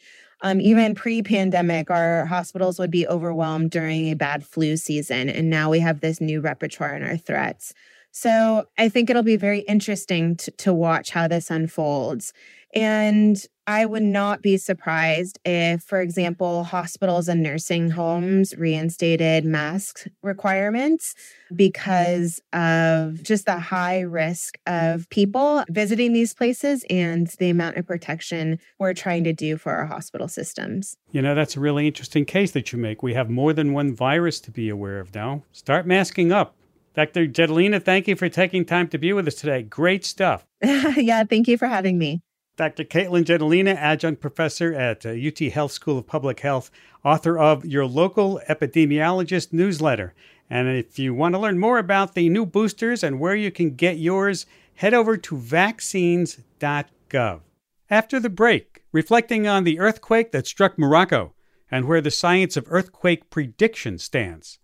Um, 0.44 0.60
even 0.62 0.96
pre 0.96 1.22
pandemic, 1.22 1.90
our 1.90 2.26
hospitals 2.26 2.80
would 2.80 2.92
be 2.92 3.08
overwhelmed 3.08 3.72
during 3.72 4.10
a 4.10 4.16
bad 4.16 4.46
flu 4.46 4.78
season. 4.78 5.30
And 5.30 5.50
now 5.50 5.70
we 5.70 5.80
have 5.80 6.02
this 6.02 6.22
new 6.22 6.42
repertoire 6.42 6.96
in 6.96 7.04
our 7.04 7.18
threats. 7.18 7.74
So 8.12 8.66
I 8.78 8.90
think 8.90 9.10
it'll 9.10 9.24
be 9.24 9.38
very 9.38 9.60
interesting 9.62 10.36
to, 10.38 10.52
to 10.52 10.74
watch 10.74 11.12
how 11.12 11.28
this 11.28 11.50
unfolds. 11.50 12.34
And 12.74 13.44
I 13.68 13.86
would 13.86 14.04
not 14.04 14.42
be 14.42 14.58
surprised 14.58 15.40
if, 15.46 15.84
for 15.84 16.02
example, 16.02 16.64
hospitals 16.64 17.28
and 17.28 17.44
nursing 17.44 17.92
homes 17.92 18.56
reinstated 18.58 19.46
mask 19.46 20.08
requirements 20.24 21.14
because 21.56 22.42
of 22.54 23.22
just 23.24 23.46
the 23.46 23.60
high 23.60 24.02
risk 24.02 24.58
of 24.66 25.10
people 25.10 25.64
visiting 25.70 26.14
these 26.14 26.34
places 26.34 26.84
and 26.90 27.28
the 27.40 27.50
amount 27.50 27.78
of 27.78 27.86
protection 27.86 28.60
we're 28.80 28.94
trying 28.94 29.24
to 29.26 29.34
do 29.34 29.58
for 29.58 29.74
our 29.74 29.86
hospital 29.86 30.28
systems. 30.28 30.98
You 31.12 31.22
know, 31.22 31.36
that's 31.36 31.56
a 31.56 31.60
really 31.60 31.88
interesting 31.88 32.26
case 32.26 32.52
that 32.52 32.72
you 32.72 32.80
make. 32.80 33.04
We 33.04 33.14
have 33.14 33.30
more 33.30 33.54
than 33.54 33.74
one 33.74 33.96
virus 33.96 34.40
to 34.42 34.52
be 34.52 34.70
aware 34.70 35.00
of 35.00 35.14
now. 35.14 35.44
Start 35.52 35.86
masking 35.86 36.32
up. 36.32 36.56
Dr. 36.94 37.26
Jetelina, 37.26 37.82
thank 37.82 38.08
you 38.08 38.16
for 38.16 38.28
taking 38.28 38.66
time 38.66 38.88
to 38.90 38.98
be 38.98 39.14
with 39.14 39.28
us 39.28 39.36
today. 39.36 39.62
Great 39.62 40.04
stuff. 40.04 40.46
yeah, 40.62 41.24
thank 41.24 41.48
you 41.48 41.58
for 41.58 41.68
having 41.68 41.98
me. 41.98 42.22
Dr. 42.58 42.84
Katelyn 42.84 43.24
Jetelina, 43.24 43.76
adjunct 43.76 44.20
professor 44.22 44.74
at 44.74 45.06
UT 45.06 45.42
uh, 45.42 45.50
Health 45.50 45.72
School 45.72 45.98
of 45.98 46.06
Public 46.06 46.42
Health, 46.42 46.70
author 47.04 47.40
of 47.40 47.66
Your 47.66 47.86
Local 47.86 48.42
Epidemiologist 48.48 49.54
newsletter. 49.54 50.14
And 50.50 50.68
if 50.68 51.00
you 51.00 51.14
want 51.14 51.34
to 51.34 51.40
learn 51.40 51.60
more 51.60 51.80
about 51.80 52.14
the 52.14 52.28
new 52.28 52.46
boosters 52.46 53.04
and 53.04 53.22
where 53.22 53.36
you 53.36 53.52
can 53.52 53.76
get 53.76 53.98
yours, 53.98 54.46
head 54.76 54.94
over 54.94 55.16
to 55.16 55.38
vaccines.gov. 55.38 57.40
After 57.90 58.20
the 58.20 58.30
break, 58.30 58.84
reflecting 58.92 59.48
on 59.48 59.64
the 59.64 59.80
earthquake 59.80 60.34
that 60.34 60.46
struck 60.46 60.78
Morocco 60.78 61.34
and 61.72 61.86
where 61.86 62.02
the 62.02 62.12
science 62.12 62.58
of 62.58 62.66
earthquake 62.68 63.30
prediction 63.30 63.98
stands. 63.98 64.60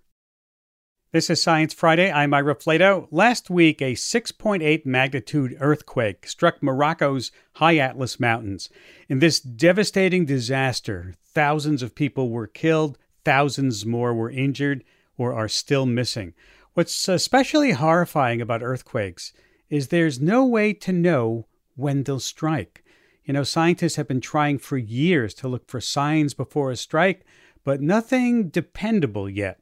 This 1.14 1.30
is 1.30 1.42
Science 1.42 1.74
Friday. 1.74 2.12
I'm 2.12 2.34
Ira 2.34 2.54
Flatow. 2.54 3.08
Last 3.12 3.50
week, 3.50 3.82
a 3.82 3.94
6.8 3.94 4.86
magnitude 4.86 5.56
earthquake 5.62 6.28
struck 6.28 6.62
Morocco's 6.62 7.32
high 7.54 7.78
Atlas 7.78 8.20
Mountains. 8.20 8.70
In 9.08 9.20
this 9.20 9.40
devastating 9.40 10.26
disaster, 10.26 11.14
thousands 11.24 11.82
of 11.82 11.96
people 11.96 12.30
were 12.30 12.46
killed, 12.46 12.98
thousands 13.24 13.86
more 13.86 14.14
were 14.14 14.30
injured 14.30 14.84
or 15.18 15.34
are 15.34 15.48
still 15.48 15.86
missing. 15.86 16.34
What's 16.74 17.08
especially 17.08 17.72
horrifying 17.72 18.42
about 18.42 18.62
earthquakes 18.62 19.32
is 19.70 19.88
there's 19.88 20.20
no 20.20 20.46
way 20.46 20.74
to 20.74 20.92
know 20.92 21.48
when 21.78 22.04
they'll 22.04 22.20
strike. 22.20 22.84
You 23.24 23.34
know, 23.34 23.44
scientists 23.44 23.96
have 23.96 24.10
been 24.10 24.20
trying 24.20 24.58
for 24.60 24.78
years 24.78 25.34
to 25.36 25.48
look 25.48 25.70
for 25.70 25.80
signs 25.80 26.34
before 26.34 26.70
a 26.70 26.76
strike, 26.76 27.26
but 27.64 27.80
nothing 27.80 28.50
dependable 28.50 29.30
yet. 29.30 29.62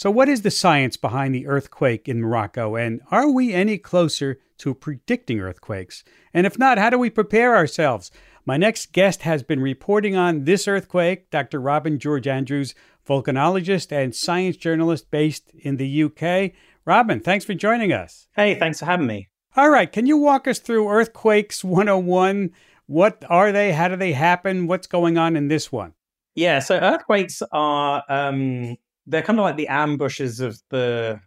So, 0.00 0.10
what 0.10 0.30
is 0.30 0.40
the 0.40 0.50
science 0.50 0.96
behind 0.96 1.34
the 1.34 1.46
earthquake 1.46 2.08
in 2.08 2.22
Morocco, 2.22 2.74
and 2.74 3.02
are 3.10 3.30
we 3.30 3.52
any 3.52 3.76
closer 3.76 4.40
to 4.56 4.72
predicting 4.72 5.40
earthquakes? 5.40 6.04
And 6.32 6.46
if 6.46 6.58
not, 6.58 6.78
how 6.78 6.88
do 6.88 6.96
we 6.96 7.10
prepare 7.10 7.54
ourselves? 7.54 8.10
My 8.46 8.56
next 8.56 8.92
guest 8.92 9.20
has 9.24 9.42
been 9.42 9.60
reporting 9.60 10.16
on 10.16 10.44
this 10.44 10.66
earthquake, 10.66 11.28
Dr. 11.28 11.60
Robin 11.60 11.98
George 11.98 12.26
Andrews, 12.26 12.74
volcanologist 13.06 13.92
and 13.92 14.14
science 14.14 14.56
journalist 14.56 15.10
based 15.10 15.50
in 15.50 15.76
the 15.76 16.04
UK. 16.04 16.52
Robin, 16.86 17.20
thanks 17.20 17.44
for 17.44 17.52
joining 17.52 17.92
us. 17.92 18.26
Hey, 18.34 18.54
thanks 18.54 18.78
for 18.78 18.86
having 18.86 19.06
me. 19.06 19.28
All 19.54 19.68
right, 19.68 19.92
can 19.92 20.06
you 20.06 20.16
walk 20.16 20.48
us 20.48 20.60
through 20.60 20.88
Earthquakes 20.88 21.62
101? 21.62 22.52
What 22.86 23.22
are 23.28 23.52
they? 23.52 23.72
How 23.72 23.88
do 23.88 23.96
they 23.96 24.14
happen? 24.14 24.66
What's 24.66 24.86
going 24.86 25.18
on 25.18 25.36
in 25.36 25.48
this 25.48 25.70
one? 25.70 25.92
Yeah, 26.34 26.60
so 26.60 26.76
earthquakes 26.76 27.42
are 27.52 28.02
um, 28.08 28.78
they're 29.06 29.22
kind 29.22 29.38
of 29.38 29.44
like 29.44 29.56
the 29.56 29.68
ambushes 29.68 30.40
of 30.40 30.60
the 30.70 31.20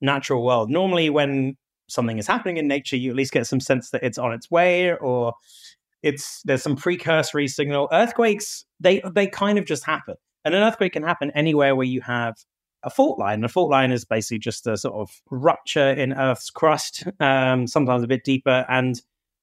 natural 0.00 0.44
world. 0.44 0.70
Normally, 0.70 1.10
when 1.10 1.56
something 1.88 2.18
is 2.18 2.26
happening 2.26 2.56
in 2.56 2.68
nature, 2.68 2.96
you 2.96 3.10
at 3.10 3.16
least 3.16 3.32
get 3.32 3.46
some 3.46 3.60
sense 3.60 3.90
that 3.90 4.02
it's 4.02 4.18
on 4.18 4.32
its 4.32 4.50
way 4.50 4.94
or 4.96 5.34
it's 6.02 6.42
there's 6.44 6.62
some 6.62 6.76
precursory 6.76 7.48
signal. 7.48 7.88
Earthquakes, 7.92 8.64
they 8.80 9.02
they 9.14 9.26
kind 9.26 9.58
of 9.58 9.64
just 9.64 9.84
happen. 9.84 10.14
And 10.44 10.54
an 10.54 10.62
earthquake 10.62 10.92
can 10.92 11.02
happen 11.02 11.32
anywhere 11.32 11.74
where 11.74 11.86
you 11.86 12.00
have 12.02 12.36
a 12.84 12.90
fault 12.90 13.18
line. 13.18 13.42
A 13.42 13.48
fault 13.48 13.70
line 13.70 13.90
is 13.90 14.04
basically 14.04 14.38
just 14.38 14.66
a 14.66 14.76
sort 14.76 14.94
of 14.94 15.10
rupture 15.30 15.90
in 15.90 16.12
Earth's 16.12 16.50
crust, 16.50 17.04
um, 17.18 17.66
sometimes 17.66 18.04
a 18.04 18.06
bit 18.06 18.24
deeper, 18.24 18.64
and 18.68 19.02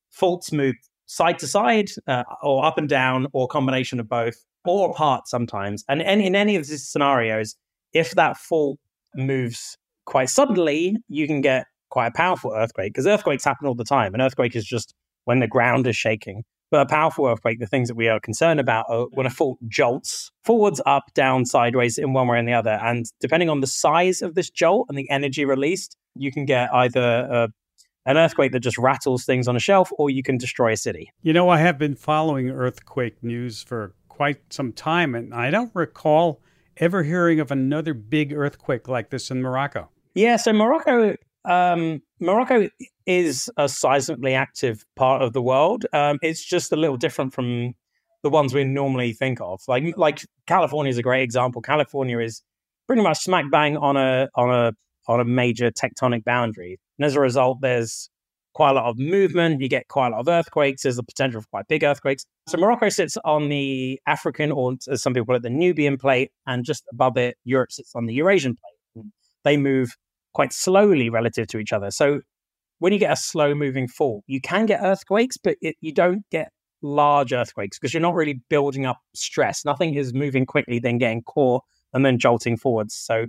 faults 0.10 0.52
move 0.52 0.76
side 1.06 1.40
to 1.40 1.48
side 1.48 1.90
uh, 2.08 2.24
or 2.42 2.64
up 2.66 2.78
and 2.78 2.88
down 2.88 3.28
or 3.34 3.48
combination 3.48 4.00
of 4.00 4.08
both 4.08 4.46
or 4.66 4.92
apart 4.92 5.28
sometimes. 5.28 5.84
And 5.90 6.02
in, 6.02 6.22
in 6.22 6.36
any 6.36 6.56
of 6.56 6.66
these 6.66 6.88
scenarios, 6.88 7.56
if 7.94 8.12
that 8.12 8.38
fault 8.38 8.80
moves 9.16 9.78
quite 10.06 10.30
suddenly, 10.30 10.98
you 11.08 11.28
can 11.28 11.42
get 11.42 11.66
quite 11.90 12.08
a 12.08 12.12
powerful 12.12 12.52
earthquake 12.56 12.94
because 12.94 13.08
earthquakes 13.08 13.46
happen 13.46 13.68
all 13.68 13.76
the 13.76 13.84
time. 13.84 14.14
An 14.14 14.22
earthquake 14.22 14.56
is 14.56 14.66
just 14.66 14.94
when 15.26 15.40
the 15.40 15.48
ground 15.48 15.88
is 15.88 15.96
shaking. 15.96 16.44
But 16.72 16.82
a 16.82 16.86
powerful 16.88 17.28
earthquake, 17.28 17.60
the 17.60 17.68
things 17.68 17.88
that 17.88 17.96
we 17.96 18.08
are 18.08 18.20
concerned 18.20 18.60
about 18.60 18.86
are 18.90 19.06
when 19.12 19.28
a 19.28 19.30
fault 19.30 19.60
jolts 19.68 20.32
forwards, 20.44 20.82
up, 20.88 21.04
down, 21.14 21.46
sideways, 21.46 22.00
in 22.00 22.14
one 22.14 22.28
way 22.28 22.40
or 22.40 22.44
the 22.44 22.54
other. 22.54 22.80
And 22.82 23.06
depending 23.20 23.48
on 23.48 23.62
the 23.62 23.68
size 23.68 24.24
of 24.24 24.34
this 24.34 24.50
jolt 24.50 24.88
and 24.90 24.98
the 24.98 25.08
energy 25.12 25.46
released, 25.46 25.96
you 26.16 26.32
can 26.32 26.46
get 26.46 26.74
either 26.74 27.00
a, 27.00 27.50
an 28.08 28.18
earthquake 28.18 28.54
that 28.54 28.62
just 28.62 28.80
rattles 28.80 29.24
things 29.24 29.48
on 29.48 29.56
a 29.56 29.60
shelf 29.60 29.92
or 30.00 30.10
you 30.10 30.24
can 30.24 30.38
destroy 30.38 30.72
a 30.72 30.78
city. 30.78 31.12
You 31.22 31.32
know, 31.32 31.48
I 31.48 31.60
have 31.60 31.78
been 31.78 31.94
following 31.94 32.50
earthquake 32.50 33.24
news 33.24 33.62
for 33.62 33.94
quite 34.10 34.42
some 34.52 34.74
time, 34.74 35.14
and 35.14 35.32
I 35.32 35.52
don't 35.52 35.72
recall 35.76 36.42
ever 36.78 37.04
hearing 37.04 37.40
of 37.40 37.52
another 37.52 37.94
big 37.94 38.34
earthquake 38.34 38.88
like 38.88 39.10
this 39.10 39.32
in 39.32 39.42
Morocco? 39.42 39.90
Yeah, 40.16 40.38
so 40.38 40.54
Morocco, 40.54 41.16
um, 41.46 42.02
Morocco 42.20 42.70
is 43.06 43.50
a 43.58 43.66
seismically 43.66 44.36
active 44.36 44.86
part 44.96 45.22
of 45.22 45.34
the 45.34 45.42
world. 45.42 45.86
Um, 45.94 46.20
it's 46.22 46.44
just 46.44 46.72
a 46.72 46.76
little 46.76 46.98
different 46.98 47.34
from 47.34 47.74
the 48.22 48.30
ones 48.30 48.54
we 48.54 48.64
normally 48.64 49.14
think 49.14 49.42
of. 49.42 49.62
Like 49.68 49.98
like 49.98 50.24
California 50.48 50.90
is 50.90 50.98
a 50.98 51.04
great 51.04 51.24
example. 51.24 51.62
California 51.62 52.20
is 52.20 52.42
pretty 52.88 53.02
much 53.02 53.20
smack 53.20 53.46
bang 53.52 53.78
on 53.78 53.98
a 53.98 54.30
on 54.36 54.50
a 54.50 54.74
on 55.08 55.20
a 55.20 55.26
major 55.26 55.70
tectonic 55.72 56.24
boundary, 56.24 56.80
and 56.98 57.06
as 57.06 57.16
a 57.16 57.20
result, 57.20 57.60
there's 57.62 58.10
quite 58.54 58.72
a 58.72 58.74
lot 58.74 58.86
of 58.86 58.98
movement. 58.98 59.62
You 59.62 59.68
get 59.68 59.88
quite 59.88 60.08
a 60.08 60.10
lot 60.12 60.20
of 60.22 60.28
earthquakes. 60.28 60.84
There's 60.84 60.96
the 60.96 61.04
potential 61.04 61.42
for 61.42 61.48
quite 61.48 61.68
big 61.68 61.84
earthquakes. 61.84 62.26
So 62.48 62.58
Morocco 62.58 62.90
sits 62.90 63.18
on 63.26 63.50
the 63.50 64.00
African, 64.08 64.52
or 64.52 64.76
as 64.90 65.02
some 65.02 65.14
people 65.14 65.26
call 65.26 65.36
it, 65.36 65.44
the 65.44 65.50
Nubian 65.50 65.98
plate, 65.98 66.32
and 66.46 66.64
just 66.64 66.84
above 66.92 67.18
it, 67.18 67.38
Europe 67.44 67.72
sits 67.72 67.96
on 67.96 68.06
the 68.06 68.14
Eurasian 68.14 68.56
plate. 68.56 69.06
They 69.44 69.58
move 69.58 69.96
quite 70.34 70.54
slowly 70.54 71.10
relative 71.10 71.48
to 71.48 71.58
each 71.58 71.74
other. 71.74 71.92
So 71.92 72.22
when 72.80 72.94
you 72.94 73.00
get 73.00 73.12
a 73.12 73.16
slow 73.16 73.56
moving 73.56 73.88
fault, 73.88 74.24
you 74.28 74.42
can 74.42 74.66
get 74.66 74.82
earthquakes, 74.82 75.38
but 75.38 75.58
it, 75.62 75.76
you 75.82 75.94
don't 75.94 76.24
get 76.32 76.52
large 76.82 77.32
earthquakes 77.32 77.80
because 77.80 77.94
you're 77.94 78.02
not 78.02 78.14
really 78.14 78.42
building 78.50 78.86
up 78.86 79.00
stress. 79.16 79.64
Nothing 79.64 79.96
is 79.96 80.14
moving 80.14 80.46
quickly, 80.46 80.80
then 80.80 80.98
getting 80.98 81.24
caught 81.24 81.64
and 81.94 82.06
then 82.06 82.20
jolting 82.20 82.58
forwards. 82.58 82.94
So 82.96 83.28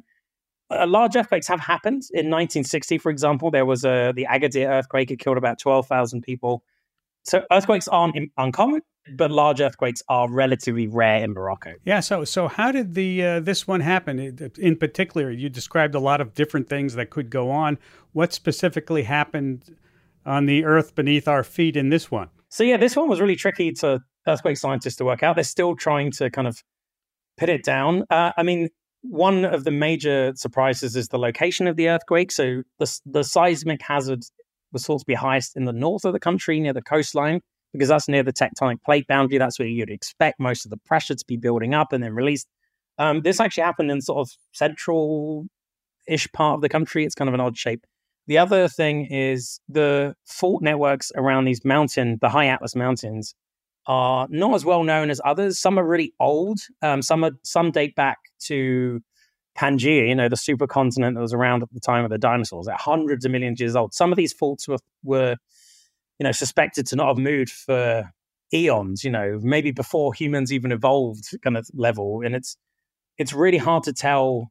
large 0.71 1.17
earthquakes 1.17 1.47
have 1.49 1.61
happened. 1.61 2.05
In 2.13 2.31
1960, 2.31 2.99
for 2.99 3.11
example, 3.11 3.51
there 3.51 3.67
was 3.67 3.85
a 3.85 4.13
the 4.15 4.27
Agadir 4.31 4.69
earthquake. 4.69 5.11
It 5.11 5.19
killed 5.19 5.37
about 5.37 5.59
12,000 5.59 6.23
people. 6.23 6.63
So 7.25 7.43
earthquakes 7.51 7.89
aren't 7.89 8.17
in, 8.17 8.31
uncommon, 8.37 8.83
but 9.17 9.31
large 9.31 9.61
earthquakes 9.61 10.03
are 10.09 10.31
relatively 10.31 10.87
rare 10.87 11.23
in 11.23 11.33
Morocco. 11.33 11.75
Yeah. 11.85 12.01
So 12.01 12.25
so 12.25 12.49
how 12.49 12.73
did 12.73 12.95
the 12.95 13.25
uh, 13.25 13.41
this 13.41 13.67
one 13.67 13.81
happen? 13.81 14.19
In 14.59 14.77
particular, 14.77 15.31
you 15.31 15.49
described 15.49 15.95
a 15.95 16.01
lot 16.01 16.21
of 16.21 16.35
different 16.35 16.69
things 16.69 16.95
that 16.95 17.11
could 17.11 17.31
go 17.31 17.51
on. 17.51 17.79
What 18.13 18.33
specifically 18.33 19.05
happened 19.05 19.77
on 20.27 20.47
the 20.47 20.65
earth 20.65 20.95
beneath 20.95 21.29
our 21.29 21.43
feet 21.43 21.77
in 21.77 21.91
this 21.91 22.11
one? 22.11 22.29
So 22.49 22.63
yeah, 22.63 22.77
this 22.77 22.95
one 22.95 23.09
was 23.09 23.21
really 23.21 23.37
tricky 23.37 23.73
to 23.73 24.01
earthquake 24.27 24.57
scientists 24.57 24.97
to 24.97 25.05
work 25.05 25.23
out. 25.23 25.35
They're 25.35 25.45
still 25.45 25.77
trying 25.77 26.13
to 26.13 26.31
kind 26.31 26.47
of 26.49 26.63
pin 27.37 27.51
it 27.51 27.65
down. 27.65 28.05
Uh, 28.11 28.33
I 28.37 28.43
mean, 28.43 28.69
one 29.05 29.45
of 29.45 29.65
the 29.65 29.71
major 29.71 30.33
surprises 30.35 30.97
is 30.97 31.09
the 31.09 31.19
location 31.19 31.67
of 31.67 31.77
the 31.77 31.89
earthquake. 31.89 32.33
So 32.33 32.63
the, 32.79 33.01
the 33.05 33.23
seismic 33.23 33.83
hazard 33.83 34.25
was 34.73 34.87
thought 34.87 35.01
to 35.01 35.07
be 35.07 35.15
highest 35.15 35.57
in 35.57 35.67
the 35.67 35.73
north 35.73 36.05
of 36.05 36.15
the 36.15 36.21
country 36.21 36.59
near 36.59 36.73
the 36.73 36.83
coastline 36.83 37.41
because 37.73 37.89
that's 37.89 38.09
near 38.09 38.23
the 38.23 38.33
tectonic 38.33 38.83
plate 38.83 39.07
boundary. 39.07 39.37
That's 39.37 39.59
where 39.59 39.69
you'd 39.69 39.91
expect 39.91 40.41
most 40.41 40.65
of 40.65 40.71
the 40.71 40.79
pressure 40.79 41.15
to 41.15 41.25
be 41.27 41.37
building 41.37 41.75
up 41.75 41.93
and 41.93 42.03
then 42.03 42.15
released. 42.15 42.49
Um, 42.99 43.21
this 43.21 43.41
actually 43.41 43.65
happened 43.65 43.91
in 43.91 44.01
sort 44.01 44.27
of 44.27 44.31
central 44.53 45.47
ish 46.09 46.31
part 46.33 46.57
of 46.57 46.61
the 46.63 46.69
country. 46.69 47.05
It's 47.05 47.15
kind 47.15 47.29
of 47.29 47.35
an 47.35 47.41
odd 47.41 47.59
shape. 47.59 47.85
The 48.27 48.39
other 48.39 48.69
thing 48.69 49.07
is 49.07 49.61
the 49.69 50.15
fault 50.25 50.63
networks 50.63 51.13
around 51.15 51.45
these 51.45 51.63
mountain, 51.63 52.19
the 52.23 52.31
high 52.31 52.47
Atlas 52.47 52.75
mountains, 52.75 53.35
are 53.87 54.27
not 54.31 54.55
as 54.55 54.65
well 54.65 54.83
known 54.83 55.11
as 55.11 55.21
others. 55.25 55.59
Some 55.59 55.79
are 55.79 55.87
really 55.87 56.13
old. 56.21 56.61
Um, 56.83 57.03
some 57.03 57.25
are 57.25 57.33
some 57.43 57.71
date 57.71 57.95
back 57.95 58.19
to 58.45 59.03
Pangaea, 59.57 60.09
you 60.09 60.15
know, 60.15 60.29
the 60.29 60.37
supercontinent 60.37 61.15
that 61.15 61.21
was 61.21 61.33
around 61.33 61.63
at 61.63 61.73
the 61.73 61.81
time 61.81 62.05
of 62.05 62.11
the 62.11 62.19
dinosaurs, 62.19 62.67
at 62.69 62.81
hundreds 62.81 63.25
of 63.25 63.31
millions 63.31 63.61
of 63.61 63.65
years 63.65 63.77
old. 63.77 63.95
Some 63.95 64.13
of 64.13 64.17
these 64.17 64.33
faults 64.33 64.67
were 64.67 64.79
were, 65.03 65.37
you 66.19 66.25
know, 66.25 66.33
suspected 66.33 66.87
to 66.89 66.97
not 66.97 67.09
have 67.09 67.19
moved 67.19 67.51
for 67.51 68.11
eons. 68.53 69.05
You 69.05 69.11
know, 69.11 69.39
maybe 69.43 69.71
before 69.71 70.13
humans 70.13 70.53
even 70.53 70.73
evolved, 70.73 71.37
kind 71.43 71.57
of 71.57 71.69
level. 71.75 72.23
And 72.25 72.35
it's 72.35 72.57
it's 73.19 73.33
really 73.33 73.59
hard 73.59 73.85
to 73.85 73.93
tell 73.93 74.51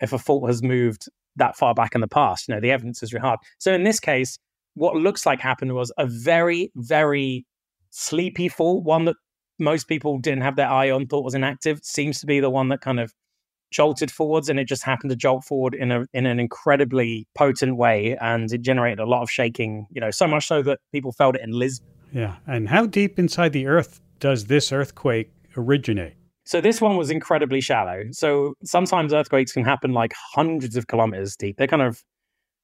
if 0.00 0.12
a 0.12 0.18
fault 0.18 0.48
has 0.48 0.62
moved 0.62 1.08
that 1.36 1.56
far 1.56 1.74
back 1.74 1.94
in 1.94 2.00
the 2.00 2.08
past. 2.08 2.48
You 2.48 2.54
know, 2.54 2.60
the 2.60 2.72
evidence 2.72 3.02
is 3.02 3.12
really 3.12 3.26
hard. 3.26 3.38
So 3.58 3.72
in 3.72 3.84
this 3.84 4.00
case, 4.00 4.38
what 4.74 4.96
looks 4.96 5.26
like 5.26 5.40
happened 5.40 5.74
was 5.74 5.92
a 5.96 6.06
very, 6.06 6.72
very 6.74 7.46
sleepy 7.90 8.48
fault, 8.48 8.84
one 8.84 9.04
that 9.04 9.16
most 9.58 9.88
people 9.88 10.18
didn't 10.18 10.42
have 10.42 10.56
their 10.56 10.68
eye 10.68 10.90
on, 10.90 11.06
thought 11.06 11.24
was 11.24 11.34
inactive, 11.34 11.80
seems 11.82 12.20
to 12.20 12.26
be 12.26 12.40
the 12.40 12.50
one 12.50 12.68
that 12.68 12.80
kind 12.80 12.98
of 12.98 13.12
jolted 13.70 14.10
forwards 14.10 14.48
and 14.48 14.58
it 14.58 14.64
just 14.64 14.82
happened 14.82 15.10
to 15.10 15.16
jolt 15.16 15.44
forward 15.44 15.74
in 15.74 15.92
a 15.92 16.04
in 16.12 16.26
an 16.26 16.40
incredibly 16.40 17.28
potent 17.36 17.76
way 17.76 18.16
and 18.20 18.52
it 18.52 18.62
generated 18.62 18.98
a 18.98 19.06
lot 19.06 19.22
of 19.22 19.30
shaking, 19.30 19.86
you 19.90 20.00
know, 20.00 20.10
so 20.10 20.26
much 20.26 20.46
so 20.46 20.62
that 20.62 20.80
people 20.92 21.12
felt 21.12 21.36
it 21.36 21.42
in 21.42 21.52
Lisbon. 21.52 21.88
Yeah. 22.12 22.36
And 22.46 22.68
how 22.68 22.86
deep 22.86 23.18
inside 23.18 23.52
the 23.52 23.66
earth 23.66 24.00
does 24.18 24.46
this 24.46 24.72
earthquake 24.72 25.30
originate? 25.56 26.14
So 26.44 26.60
this 26.60 26.80
one 26.80 26.96
was 26.96 27.10
incredibly 27.10 27.60
shallow. 27.60 28.04
So 28.10 28.54
sometimes 28.64 29.12
earthquakes 29.12 29.52
can 29.52 29.64
happen 29.64 29.92
like 29.92 30.12
hundreds 30.34 30.74
of 30.74 30.88
kilometers 30.88 31.36
deep. 31.36 31.56
They're 31.56 31.68
kind 31.68 31.82
of 31.82 32.02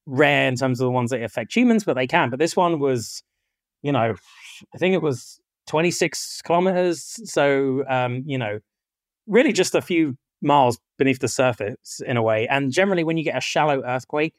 rare 0.06 0.49
in 0.49 0.56
terms 0.56 0.80
of 0.80 0.87
the 0.87 0.90
ones 0.90 1.11
that 1.11 1.23
affect 1.23 1.54
humans, 1.54 1.85
but 1.85 1.95
they 1.95 2.06
can. 2.06 2.30
But 2.30 2.40
this 2.40 2.56
one 2.56 2.80
was, 2.80 3.23
you 3.83 3.92
know, 3.92 4.16
I 4.75 4.78
think 4.78 4.94
it 4.94 5.02
was 5.02 5.40
26 5.66 6.42
kilometers. 6.42 7.20
So, 7.24 7.85
um, 7.88 8.22
you 8.26 8.38
know, 8.38 8.61
really 9.26 9.52
just 9.52 9.74
a 9.74 9.83
few 9.83 10.16
miles 10.42 10.78
beneath 10.98 11.20
the 11.20 11.28
surface 11.28 12.00
in 12.07 12.16
a 12.16 12.22
way. 12.22 12.46
And 12.48 12.72
generally, 12.72 13.04
when 13.04 13.16
you 13.16 13.24
get 13.24 13.37
a 13.37 13.40
shallow 13.40 13.83
earthquake, 13.85 14.35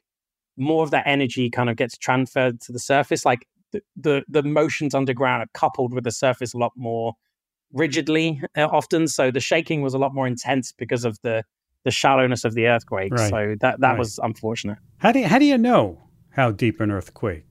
more 0.56 0.82
of 0.82 0.90
that 0.90 1.06
energy 1.06 1.50
kind 1.50 1.70
of 1.70 1.76
gets 1.76 1.96
transferred 1.96 2.60
to 2.62 2.72
the 2.72 2.78
surface. 2.78 3.24
Like 3.24 3.46
the, 3.72 3.82
the, 3.96 4.24
the 4.28 4.42
motions 4.42 4.94
underground 4.94 5.42
are 5.42 5.50
coupled 5.54 5.94
with 5.94 6.04
the 6.04 6.10
surface 6.10 6.54
a 6.54 6.58
lot 6.58 6.72
more 6.76 7.14
rigidly 7.72 8.40
uh, 8.56 8.66
often. 8.66 9.08
So 9.08 9.30
the 9.30 9.40
shaking 9.40 9.82
was 9.82 9.94
a 9.94 9.98
lot 9.98 10.14
more 10.14 10.26
intense 10.26 10.72
because 10.72 11.04
of 11.04 11.18
the 11.22 11.44
the 11.84 11.92
shallowness 11.92 12.44
of 12.44 12.54
the 12.54 12.66
earthquake. 12.66 13.12
Right. 13.12 13.30
So 13.30 13.56
that 13.60 13.80
that 13.80 13.90
right. 13.90 13.98
was 13.98 14.18
unfortunate. 14.22 14.78
How 14.98 15.12
do 15.12 15.20
you, 15.20 15.28
how 15.28 15.38
do 15.38 15.44
you 15.44 15.56
know 15.56 16.02
how 16.30 16.50
deep 16.50 16.80
an 16.80 16.90
earthquake 16.90 17.47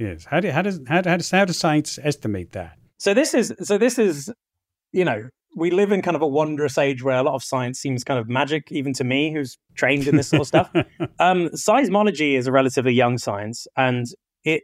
is. 0.00 0.24
How, 0.24 0.40
do, 0.40 0.50
how 0.50 0.62
does 0.62 0.80
how, 0.86 1.02
how 1.04 1.16
does 1.16 1.30
how 1.30 1.44
does 1.44 1.58
science 1.58 1.98
estimate 2.02 2.52
that? 2.52 2.76
So 2.98 3.14
this 3.14 3.34
is 3.34 3.54
so 3.62 3.78
this 3.78 3.98
is 3.98 4.32
you 4.92 5.04
know 5.04 5.28
we 5.56 5.70
live 5.70 5.92
in 5.92 6.02
kind 6.02 6.14
of 6.14 6.22
a 6.22 6.26
wondrous 6.26 6.78
age 6.78 7.02
where 7.02 7.16
a 7.16 7.22
lot 7.22 7.34
of 7.34 7.42
science 7.42 7.78
seems 7.80 8.04
kind 8.04 8.20
of 8.20 8.28
magic, 8.28 8.70
even 8.70 8.92
to 8.94 9.04
me, 9.04 9.32
who's 9.32 9.58
trained 9.74 10.06
in 10.06 10.16
this 10.16 10.28
sort 10.28 10.42
of 10.42 10.46
stuff. 10.46 10.70
um, 11.18 11.48
seismology 11.48 12.36
is 12.36 12.46
a 12.46 12.52
relatively 12.52 12.92
young 12.92 13.18
science, 13.18 13.66
and 13.76 14.06
it 14.44 14.62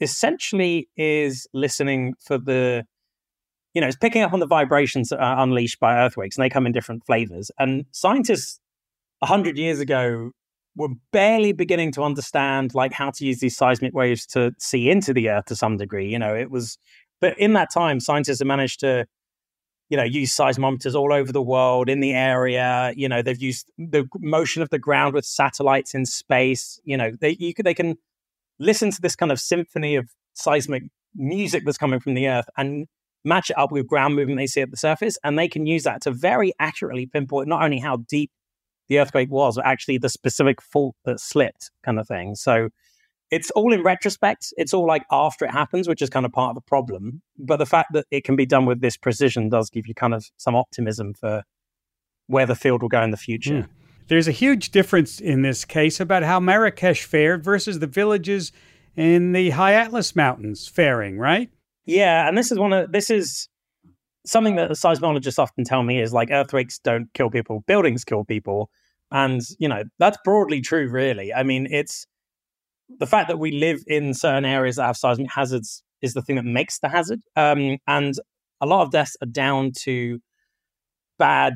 essentially 0.00 0.88
is 0.96 1.48
listening 1.52 2.14
for 2.24 2.38
the, 2.38 2.84
you 3.74 3.80
know, 3.80 3.88
it's 3.88 3.96
picking 3.96 4.22
up 4.22 4.32
on 4.32 4.40
the 4.40 4.46
vibrations 4.46 5.08
that 5.08 5.18
are 5.18 5.42
unleashed 5.42 5.80
by 5.80 5.96
earthquakes, 5.96 6.36
and 6.36 6.44
they 6.44 6.50
come 6.50 6.66
in 6.66 6.72
different 6.72 7.04
flavors. 7.04 7.50
And 7.58 7.86
scientists, 7.90 8.60
a 9.20 9.26
hundred 9.26 9.58
years 9.58 9.80
ago, 9.80 10.30
were 10.78 10.88
barely 11.12 11.52
beginning 11.52 11.90
to 11.90 12.02
understand 12.02 12.72
like 12.72 12.92
how 12.92 13.10
to 13.10 13.26
use 13.26 13.40
these 13.40 13.56
seismic 13.56 13.92
waves 13.92 14.24
to 14.24 14.52
see 14.58 14.88
into 14.88 15.12
the 15.12 15.28
earth 15.28 15.46
to 15.46 15.56
some 15.56 15.76
degree 15.76 16.08
you 16.08 16.18
know 16.18 16.34
it 16.34 16.50
was 16.50 16.78
but 17.20 17.38
in 17.38 17.52
that 17.52 17.70
time 17.70 17.98
scientists 17.98 18.38
have 18.38 18.46
managed 18.46 18.80
to 18.80 19.04
you 19.90 19.96
know 19.96 20.04
use 20.04 20.34
seismometers 20.34 20.94
all 20.94 21.12
over 21.12 21.32
the 21.32 21.42
world 21.42 21.88
in 21.88 22.00
the 22.00 22.14
area 22.14 22.92
you 22.96 23.08
know 23.08 23.22
they've 23.22 23.42
used 23.42 23.70
the 23.76 24.06
motion 24.20 24.62
of 24.62 24.70
the 24.70 24.78
ground 24.78 25.14
with 25.14 25.24
satellites 25.24 25.94
in 25.94 26.06
space 26.06 26.80
you 26.84 26.96
know 26.96 27.10
they 27.20 27.36
you 27.40 27.52
they 27.62 27.74
can 27.74 27.96
listen 28.60 28.90
to 28.90 29.00
this 29.00 29.16
kind 29.16 29.32
of 29.32 29.40
symphony 29.40 29.96
of 29.96 30.08
seismic 30.34 30.84
music 31.16 31.64
that's 31.64 31.78
coming 31.78 31.98
from 31.98 32.14
the 32.14 32.28
earth 32.28 32.46
and 32.56 32.86
match 33.24 33.50
it 33.50 33.58
up 33.58 33.72
with 33.72 33.86
ground 33.86 34.14
movement 34.14 34.38
they 34.38 34.46
see 34.46 34.60
at 34.60 34.70
the 34.70 34.76
surface 34.76 35.18
and 35.24 35.36
they 35.36 35.48
can 35.48 35.66
use 35.66 35.82
that 35.82 36.00
to 36.00 36.12
very 36.12 36.52
accurately 36.60 37.04
pinpoint 37.04 37.48
not 37.48 37.62
only 37.62 37.78
how 37.78 37.96
deep 37.96 38.30
the 38.88 38.98
earthquake 38.98 39.30
was, 39.30 39.58
actually 39.62 39.98
the 39.98 40.08
specific 40.08 40.60
fault 40.62 40.96
that 41.04 41.20
slipped, 41.20 41.70
kind 41.84 41.98
of 41.98 42.06
thing. 42.06 42.34
So 42.34 42.70
it's 43.30 43.50
all 43.50 43.72
in 43.72 43.82
retrospect. 43.82 44.52
It's 44.56 44.72
all 44.72 44.86
like 44.86 45.04
after 45.10 45.44
it 45.44 45.50
happens, 45.50 45.88
which 45.88 46.02
is 46.02 46.10
kind 46.10 46.24
of 46.24 46.32
part 46.32 46.50
of 46.50 46.54
the 46.54 46.62
problem. 46.62 47.22
But 47.38 47.58
the 47.58 47.66
fact 47.66 47.92
that 47.92 48.06
it 48.10 48.24
can 48.24 48.36
be 48.36 48.46
done 48.46 48.66
with 48.66 48.80
this 48.80 48.96
precision 48.96 49.48
does 49.48 49.70
give 49.70 49.86
you 49.86 49.94
kind 49.94 50.14
of 50.14 50.26
some 50.36 50.56
optimism 50.56 51.14
for 51.14 51.44
where 52.26 52.46
the 52.46 52.54
field 52.54 52.82
will 52.82 52.88
go 52.88 53.02
in 53.02 53.10
the 53.10 53.16
future. 53.16 53.62
Mm. 53.62 53.68
There's 54.08 54.28
a 54.28 54.32
huge 54.32 54.70
difference 54.70 55.20
in 55.20 55.42
this 55.42 55.64
case 55.66 56.00
about 56.00 56.22
how 56.22 56.40
Marrakesh 56.40 57.04
fared 57.04 57.44
versus 57.44 57.78
the 57.78 57.86
villages 57.86 58.52
in 58.96 59.32
the 59.32 59.50
High 59.50 59.74
Atlas 59.74 60.16
Mountains 60.16 60.66
faring, 60.66 61.18
right? 61.18 61.50
Yeah, 61.84 62.26
and 62.26 62.36
this 62.36 62.50
is 62.50 62.58
one 62.58 62.72
of 62.72 62.92
this 62.92 63.10
is 63.10 63.48
something 64.26 64.56
that 64.56 64.70
seismologists 64.72 65.38
often 65.38 65.64
tell 65.64 65.82
me 65.82 66.00
is 66.00 66.12
like 66.12 66.30
earthquakes 66.30 66.78
don't 66.78 67.12
kill 67.14 67.30
people, 67.30 67.64
buildings 67.66 68.04
kill 68.04 68.24
people. 68.24 68.70
And, 69.10 69.40
you 69.58 69.68
know, 69.68 69.84
that's 69.98 70.18
broadly 70.24 70.60
true, 70.60 70.88
really. 70.88 71.32
I 71.32 71.42
mean, 71.42 71.66
it's 71.70 72.06
the 72.98 73.06
fact 73.06 73.28
that 73.28 73.38
we 73.38 73.52
live 73.52 73.82
in 73.86 74.14
certain 74.14 74.44
areas 74.44 74.76
that 74.76 74.86
have 74.86 74.96
seismic 74.96 75.30
hazards 75.30 75.82
is 76.02 76.14
the 76.14 76.22
thing 76.22 76.36
that 76.36 76.44
makes 76.44 76.78
the 76.78 76.88
hazard. 76.88 77.20
Um, 77.36 77.78
and 77.86 78.14
a 78.60 78.66
lot 78.66 78.82
of 78.82 78.90
deaths 78.90 79.16
are 79.22 79.26
down 79.26 79.72
to 79.80 80.20
bad 81.18 81.54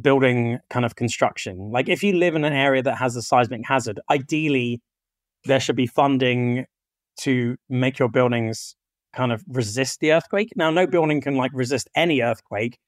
building 0.00 0.58
kind 0.70 0.84
of 0.84 0.96
construction. 0.96 1.70
Like 1.72 1.88
if 1.88 2.02
you 2.02 2.12
live 2.14 2.34
in 2.36 2.44
an 2.44 2.52
area 2.52 2.82
that 2.82 2.96
has 2.98 3.16
a 3.16 3.22
seismic 3.22 3.62
hazard, 3.66 4.00
ideally 4.10 4.80
there 5.44 5.60
should 5.60 5.76
be 5.76 5.86
funding 5.86 6.66
to 7.20 7.56
make 7.68 7.98
your 7.98 8.08
buildings 8.08 8.76
kind 9.14 9.32
of 9.32 9.42
resist 9.48 10.00
the 10.00 10.12
earthquake. 10.12 10.52
Now, 10.56 10.70
no 10.70 10.86
building 10.86 11.20
can 11.20 11.36
like 11.36 11.50
resist 11.54 11.88
any 11.94 12.22
earthquake, 12.22 12.78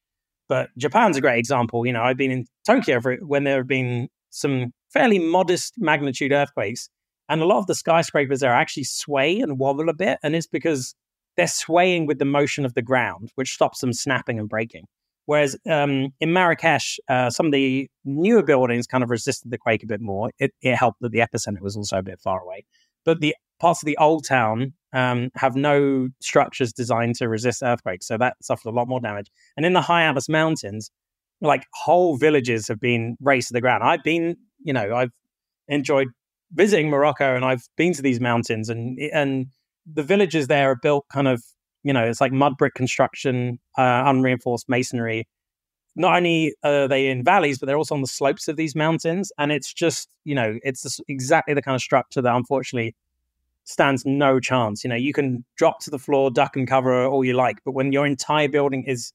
but 0.49 0.71
Japan's 0.77 1.17
a 1.17 1.21
great 1.21 1.39
example. 1.39 1.87
You 1.87 1.93
know, 1.93 2.03
I've 2.03 2.17
been 2.17 2.31
in 2.31 2.47
Tokyo 2.67 3.01
for, 3.01 3.17
when 3.17 3.45
there 3.45 3.59
have 3.59 3.69
been 3.69 4.09
some 4.31 4.73
fairly 4.93 5.19
modest 5.19 5.75
magnitude 5.79 6.33
earthquakes, 6.33 6.89
and 7.29 7.41
a 7.41 7.47
lot 7.47 7.59
of 7.59 7.67
the 7.67 7.75
skyscrapers 7.75 8.41
there 8.41 8.53
actually 8.53 8.85
sway 8.85 9.41
and 9.41 9.59
wobble 9.59 9.89
a 9.89 9.95
bit, 9.95 10.19
and 10.23 10.35
it's 10.35 10.47
because 10.47 10.95
they're 11.37 11.47
swaying 11.47 12.07
with 12.07 12.19
the 12.19 12.25
motion 12.25 12.65
of 12.65 12.75
the 12.75 12.83
ground, 12.83 13.31
which 13.37 13.55
stops 13.55 13.81
them 13.81 13.93
snapping 13.93 14.39
and 14.39 14.49
breaking. 14.49 14.87
Whereas 15.27 15.57
um, 15.71 16.09
in 16.21 16.33
Marrakesh, 16.33 16.99
uh, 17.09 17.31
some 17.31 17.47
of 17.47 17.53
the 17.53 17.89
newer 18.05 18.43
buildings 18.43 18.87
kind 18.87 19.05
of 19.05 19.11
resisted 19.11 19.51
the 19.51 19.59
quake 19.59 19.83
a 19.83 19.87
bit 19.87 20.01
more. 20.01 20.31
It, 20.39 20.53
it 20.61 20.75
helped 20.75 21.01
that 21.01 21.13
the 21.13 21.21
epicenter 21.21 21.61
was 21.61 21.77
also 21.77 21.99
a 21.99 22.03
bit 22.03 22.21
far 22.21 22.41
away. 22.41 22.65
But 23.05 23.21
the 23.21 23.35
parts 23.63 23.81
of 23.81 23.87
the 23.87 23.97
old 23.99 24.27
town 24.27 24.75
um, 24.93 25.31
have 25.37 25.55
no 25.55 26.09
structures 26.21 26.73
designed 26.73 27.15
to 27.15 27.29
resist 27.29 27.63
earthquakes, 27.63 28.07
so 28.09 28.19
that 28.19 28.35
suffered 28.43 28.69
a 28.69 28.73
lot 28.73 28.89
more 28.89 29.01
damage. 29.01 29.31
And 29.57 29.65
in 29.65 29.73
the 29.73 29.81
high 29.81 30.03
Atlas 30.03 30.29
Mountains, 30.29 30.91
like 31.41 31.65
whole 31.73 32.17
villages 32.17 32.67
have 32.69 32.81
been 32.81 33.17
razed 33.21 33.49
to 33.49 33.55
the 33.55 33.61
ground. 33.61 33.85
I've 33.85 34.03
been, 34.03 34.37
you 34.63 34.73
know, 34.73 34.95
I've 34.95 35.13
enjoyed 35.69 36.09
visiting 36.53 36.91
Morocco, 36.91 37.37
and 37.37 37.45
I've 37.45 37.63
been 37.77 37.95
to 37.95 38.03
these 38.03 38.21
mountains, 38.21 38.69
and 38.69 38.99
and 39.15 39.47
the 39.87 40.03
villages 40.03 40.49
there 40.49 40.73
are 40.73 40.77
built 40.77 41.07
kind 41.13 41.29
of, 41.29 41.43
you 41.85 41.93
know, 41.93 42.05
it's 42.05 42.21
like 42.21 42.33
mud 42.33 42.57
brick 42.59 42.75
construction, 42.75 43.61
uh, 43.79 44.03
unreinforced 44.07 44.69
masonry. 44.69 45.27
Not 45.95 46.17
only 46.17 46.55
are 46.65 46.89
they 46.89 47.09
in 47.09 47.23
valleys, 47.23 47.59
but 47.59 47.67
they're 47.67 47.77
also 47.77 47.95
on 47.95 48.01
the 48.01 48.07
slopes 48.09 48.49
of 48.49 48.57
these 48.57 48.75
mountains, 48.75 49.31
and 49.39 49.53
it's 49.53 49.73
just, 49.73 50.09
you 50.25 50.35
know, 50.35 50.59
it's 50.65 51.01
exactly 51.07 51.55
the 51.55 51.63
kind 51.63 51.77
of 51.77 51.83
structure 51.83 52.23
that 52.23 52.35
unfortunately 52.35 52.97
stands 53.65 54.05
no 54.05 54.41
chance. 54.41 54.85
You 54.85 54.91
know, 54.91 54.97
you 54.97 55.13
can 55.13 55.45
drop 55.57 55.81
to 55.81 55.91
the 55.91 55.99
floor, 55.99 56.31
duck 56.31 56.57
and 56.57 56.67
cover 56.67 57.05
all 57.07 57.25
you 57.25 57.35
like, 57.35 57.59
but 57.65 57.73
when 57.73 57.93
your 57.93 58.07
entire 58.07 58.49
building 58.49 58.85
is 58.85 59.13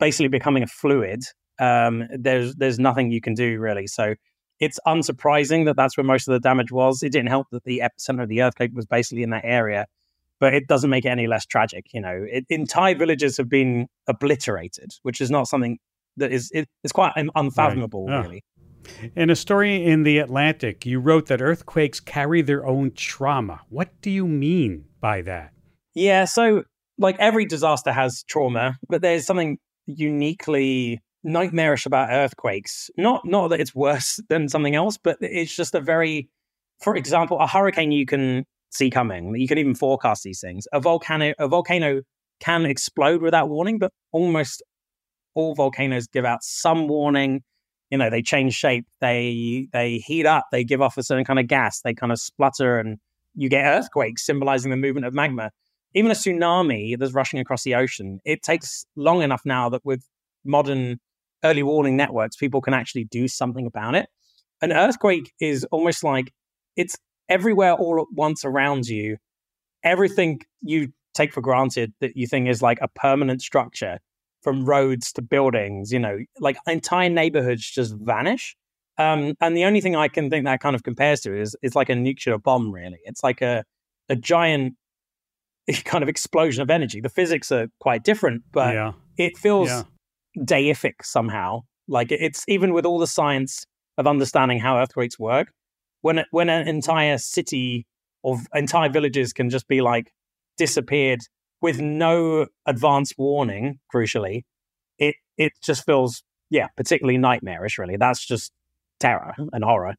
basically 0.00 0.28
becoming 0.28 0.62
a 0.62 0.66
fluid, 0.66 1.22
um, 1.58 2.04
there's 2.16 2.54
there's 2.56 2.78
nothing 2.78 3.10
you 3.10 3.20
can 3.20 3.34
do 3.34 3.58
really. 3.58 3.86
So 3.86 4.14
it's 4.60 4.78
unsurprising 4.86 5.64
that 5.66 5.76
that's 5.76 5.96
where 5.96 6.04
most 6.04 6.28
of 6.28 6.32
the 6.32 6.40
damage 6.40 6.72
was. 6.72 7.02
It 7.02 7.10
didn't 7.10 7.28
help 7.28 7.48
that 7.50 7.64
the 7.64 7.82
epicenter 7.84 8.22
of 8.22 8.28
the 8.28 8.42
earthquake 8.42 8.70
was 8.74 8.86
basically 8.86 9.22
in 9.22 9.30
that 9.30 9.44
area, 9.44 9.86
but 10.40 10.54
it 10.54 10.66
doesn't 10.68 10.90
make 10.90 11.04
it 11.04 11.08
any 11.08 11.26
less 11.26 11.44
tragic. 11.44 11.86
You 11.92 12.00
know, 12.00 12.24
it, 12.30 12.44
entire 12.48 12.94
villages 12.94 13.36
have 13.36 13.48
been 13.48 13.88
obliterated, 14.06 14.92
which 15.02 15.20
is 15.20 15.30
not 15.30 15.48
something 15.48 15.78
that 16.16 16.32
is 16.32 16.50
it, 16.52 16.68
it's 16.82 16.92
quite 16.92 17.12
unfathomable, 17.16 18.06
right. 18.06 18.16
oh. 18.16 18.22
really. 18.22 18.44
In 19.16 19.30
a 19.30 19.36
story 19.36 19.84
in 19.84 20.02
The 20.02 20.18
Atlantic, 20.18 20.84
you 20.86 21.00
wrote 21.00 21.26
that 21.26 21.40
earthquakes 21.40 22.00
carry 22.00 22.42
their 22.42 22.66
own 22.66 22.92
trauma. 22.94 23.60
What 23.68 23.90
do 24.00 24.10
you 24.10 24.26
mean 24.26 24.84
by 25.00 25.22
that? 25.22 25.52
Yeah, 25.94 26.24
so 26.24 26.64
like 26.98 27.16
every 27.18 27.46
disaster 27.46 27.92
has 27.92 28.24
trauma, 28.24 28.76
but 28.88 29.02
there's 29.02 29.26
something 29.26 29.58
uniquely 29.86 31.00
nightmarish 31.22 31.86
about 31.86 32.10
earthquakes. 32.10 32.90
Not 32.96 33.26
not 33.26 33.48
that 33.48 33.60
it's 33.60 33.74
worse 33.74 34.20
than 34.28 34.48
something 34.48 34.74
else, 34.74 34.98
but 34.98 35.16
it's 35.20 35.54
just 35.54 35.74
a 35.74 35.80
very 35.80 36.28
for 36.80 36.96
example, 36.96 37.38
a 37.38 37.46
hurricane 37.46 37.92
you 37.92 38.04
can 38.04 38.44
see 38.70 38.90
coming. 38.90 39.34
You 39.36 39.46
can 39.48 39.58
even 39.58 39.74
forecast 39.74 40.22
these 40.24 40.40
things. 40.40 40.66
A 40.72 40.80
volcano 40.80 41.32
a 41.38 41.48
volcano 41.48 42.02
can 42.40 42.66
explode 42.66 43.22
without 43.22 43.48
warning, 43.48 43.78
but 43.78 43.92
almost 44.12 44.62
all 45.34 45.54
volcanoes 45.54 46.06
give 46.06 46.24
out 46.24 46.42
some 46.42 46.88
warning. 46.88 47.42
You 47.94 47.98
know, 47.98 48.10
they 48.10 48.22
change 48.22 48.54
shape, 48.54 48.86
they 49.00 49.68
they 49.72 49.98
heat 49.98 50.26
up, 50.26 50.46
they 50.50 50.64
give 50.64 50.82
off 50.82 50.98
a 50.98 51.02
certain 51.04 51.24
kind 51.24 51.38
of 51.38 51.46
gas, 51.46 51.80
they 51.82 51.94
kind 51.94 52.10
of 52.10 52.18
splutter 52.18 52.76
and 52.80 52.98
you 53.36 53.48
get 53.48 53.64
earthquakes 53.64 54.26
symbolizing 54.26 54.72
the 54.72 54.76
movement 54.76 55.06
of 55.06 55.14
magma. 55.14 55.52
Even 55.94 56.10
a 56.10 56.14
tsunami 56.14 56.98
that's 56.98 57.12
rushing 57.12 57.38
across 57.38 57.62
the 57.62 57.76
ocean, 57.76 58.18
it 58.24 58.42
takes 58.42 58.84
long 58.96 59.22
enough 59.22 59.42
now 59.44 59.68
that 59.68 59.84
with 59.84 60.08
modern 60.44 60.98
early 61.44 61.62
warning 61.62 61.96
networks, 61.96 62.34
people 62.34 62.60
can 62.60 62.74
actually 62.74 63.04
do 63.04 63.28
something 63.28 63.64
about 63.64 63.94
it. 63.94 64.08
An 64.60 64.72
earthquake 64.72 65.32
is 65.38 65.62
almost 65.70 66.02
like 66.02 66.32
it's 66.74 66.96
everywhere 67.28 67.74
all 67.74 68.00
at 68.00 68.08
once 68.12 68.44
around 68.44 68.88
you. 68.88 69.18
Everything 69.84 70.40
you 70.62 70.92
take 71.14 71.32
for 71.32 71.42
granted 71.42 71.92
that 72.00 72.16
you 72.16 72.26
think 72.26 72.48
is 72.48 72.60
like 72.60 72.80
a 72.82 72.88
permanent 72.88 73.40
structure 73.40 74.00
from 74.44 74.64
roads 74.64 75.12
to 75.14 75.22
buildings, 75.22 75.92
you 75.92 75.98
know, 75.98 76.18
like 76.38 76.56
entire 76.66 77.08
neighborhoods 77.08 77.68
just 77.68 77.94
vanish. 77.94 78.56
Um, 78.96 79.34
and 79.40 79.56
the 79.56 79.64
only 79.64 79.80
thing 79.80 79.96
I 79.96 80.06
can 80.06 80.30
think 80.30 80.44
that 80.44 80.60
kind 80.60 80.76
of 80.76 80.84
compares 80.84 81.20
to 81.22 81.36
is 81.36 81.56
it's 81.62 81.74
like 81.74 81.88
a 81.88 81.96
nuclear 81.96 82.38
bomb, 82.38 82.70
really. 82.70 83.00
It's 83.04 83.24
like 83.24 83.42
a 83.42 83.64
a 84.08 84.14
giant 84.14 84.74
kind 85.84 86.02
of 86.02 86.08
explosion 86.08 86.62
of 86.62 86.70
energy. 86.70 87.00
The 87.00 87.08
physics 87.08 87.50
are 87.50 87.66
quite 87.80 88.04
different, 88.04 88.42
but 88.52 88.74
yeah. 88.74 88.92
it 89.16 89.36
feels 89.36 89.68
yeah 89.68 89.82
deific 90.38 90.94
somehow. 91.02 91.62
Like 91.88 92.10
it's 92.10 92.44
even 92.48 92.72
with 92.72 92.86
all 92.86 92.98
the 92.98 93.06
science 93.06 93.66
of 93.98 94.06
understanding 94.06 94.58
how 94.58 94.78
earthquakes 94.78 95.18
work, 95.18 95.52
when 96.00 96.24
when 96.30 96.48
an 96.48 96.66
entire 96.66 97.18
city 97.18 97.86
or 98.22 98.38
entire 98.54 98.88
villages 98.88 99.32
can 99.32 99.50
just 99.50 99.68
be 99.68 99.80
like 99.80 100.12
disappeared 100.56 101.20
with 101.64 101.80
no 101.80 102.46
advance 102.66 103.14
warning, 103.16 103.78
crucially, 103.92 104.42
it 104.98 105.14
it 105.38 105.52
just 105.62 105.86
feels 105.86 106.22
yeah 106.50 106.68
particularly 106.76 107.16
nightmarish. 107.16 107.78
Really, 107.78 107.96
that's 107.96 108.24
just 108.24 108.52
terror 109.00 109.32
and 109.50 109.64
horror. 109.64 109.94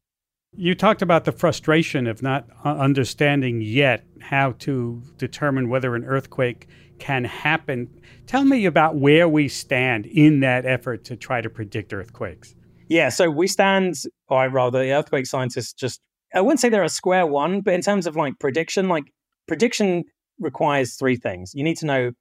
You 0.56 0.76
talked 0.76 1.02
about 1.02 1.24
the 1.24 1.32
frustration 1.32 2.06
of 2.06 2.22
not 2.22 2.46
uh, 2.64 2.76
understanding 2.76 3.60
yet 3.60 4.04
how 4.20 4.52
to 4.60 5.02
determine 5.18 5.68
whether 5.68 5.96
an 5.96 6.04
earthquake 6.04 6.68
can 7.00 7.24
happen. 7.24 7.88
Tell 8.28 8.44
me 8.44 8.64
about 8.64 8.94
where 8.94 9.28
we 9.28 9.48
stand 9.48 10.06
in 10.06 10.40
that 10.40 10.64
effort 10.64 11.02
to 11.06 11.16
try 11.16 11.40
to 11.40 11.50
predict 11.50 11.92
earthquakes. 11.92 12.54
Yeah, 12.88 13.08
so 13.08 13.28
we 13.28 13.48
stand, 13.48 13.96
or 14.28 14.48
rather, 14.48 14.78
the 14.78 14.92
earthquake 14.92 15.26
scientists 15.26 15.72
just, 15.72 16.00
I 16.32 16.40
wouldn't 16.40 16.60
say 16.60 16.68
they're 16.68 16.84
a 16.84 16.88
square 16.88 17.26
one, 17.26 17.60
but 17.60 17.74
in 17.74 17.82
terms 17.82 18.06
of 18.06 18.14
like 18.14 18.38
prediction, 18.38 18.88
like 18.88 19.12
prediction 19.48 20.04
requires 20.38 20.94
three 20.94 21.16
things. 21.16 21.52
You 21.54 21.64
need 21.64 21.78
to 21.78 21.86
know 21.86 22.12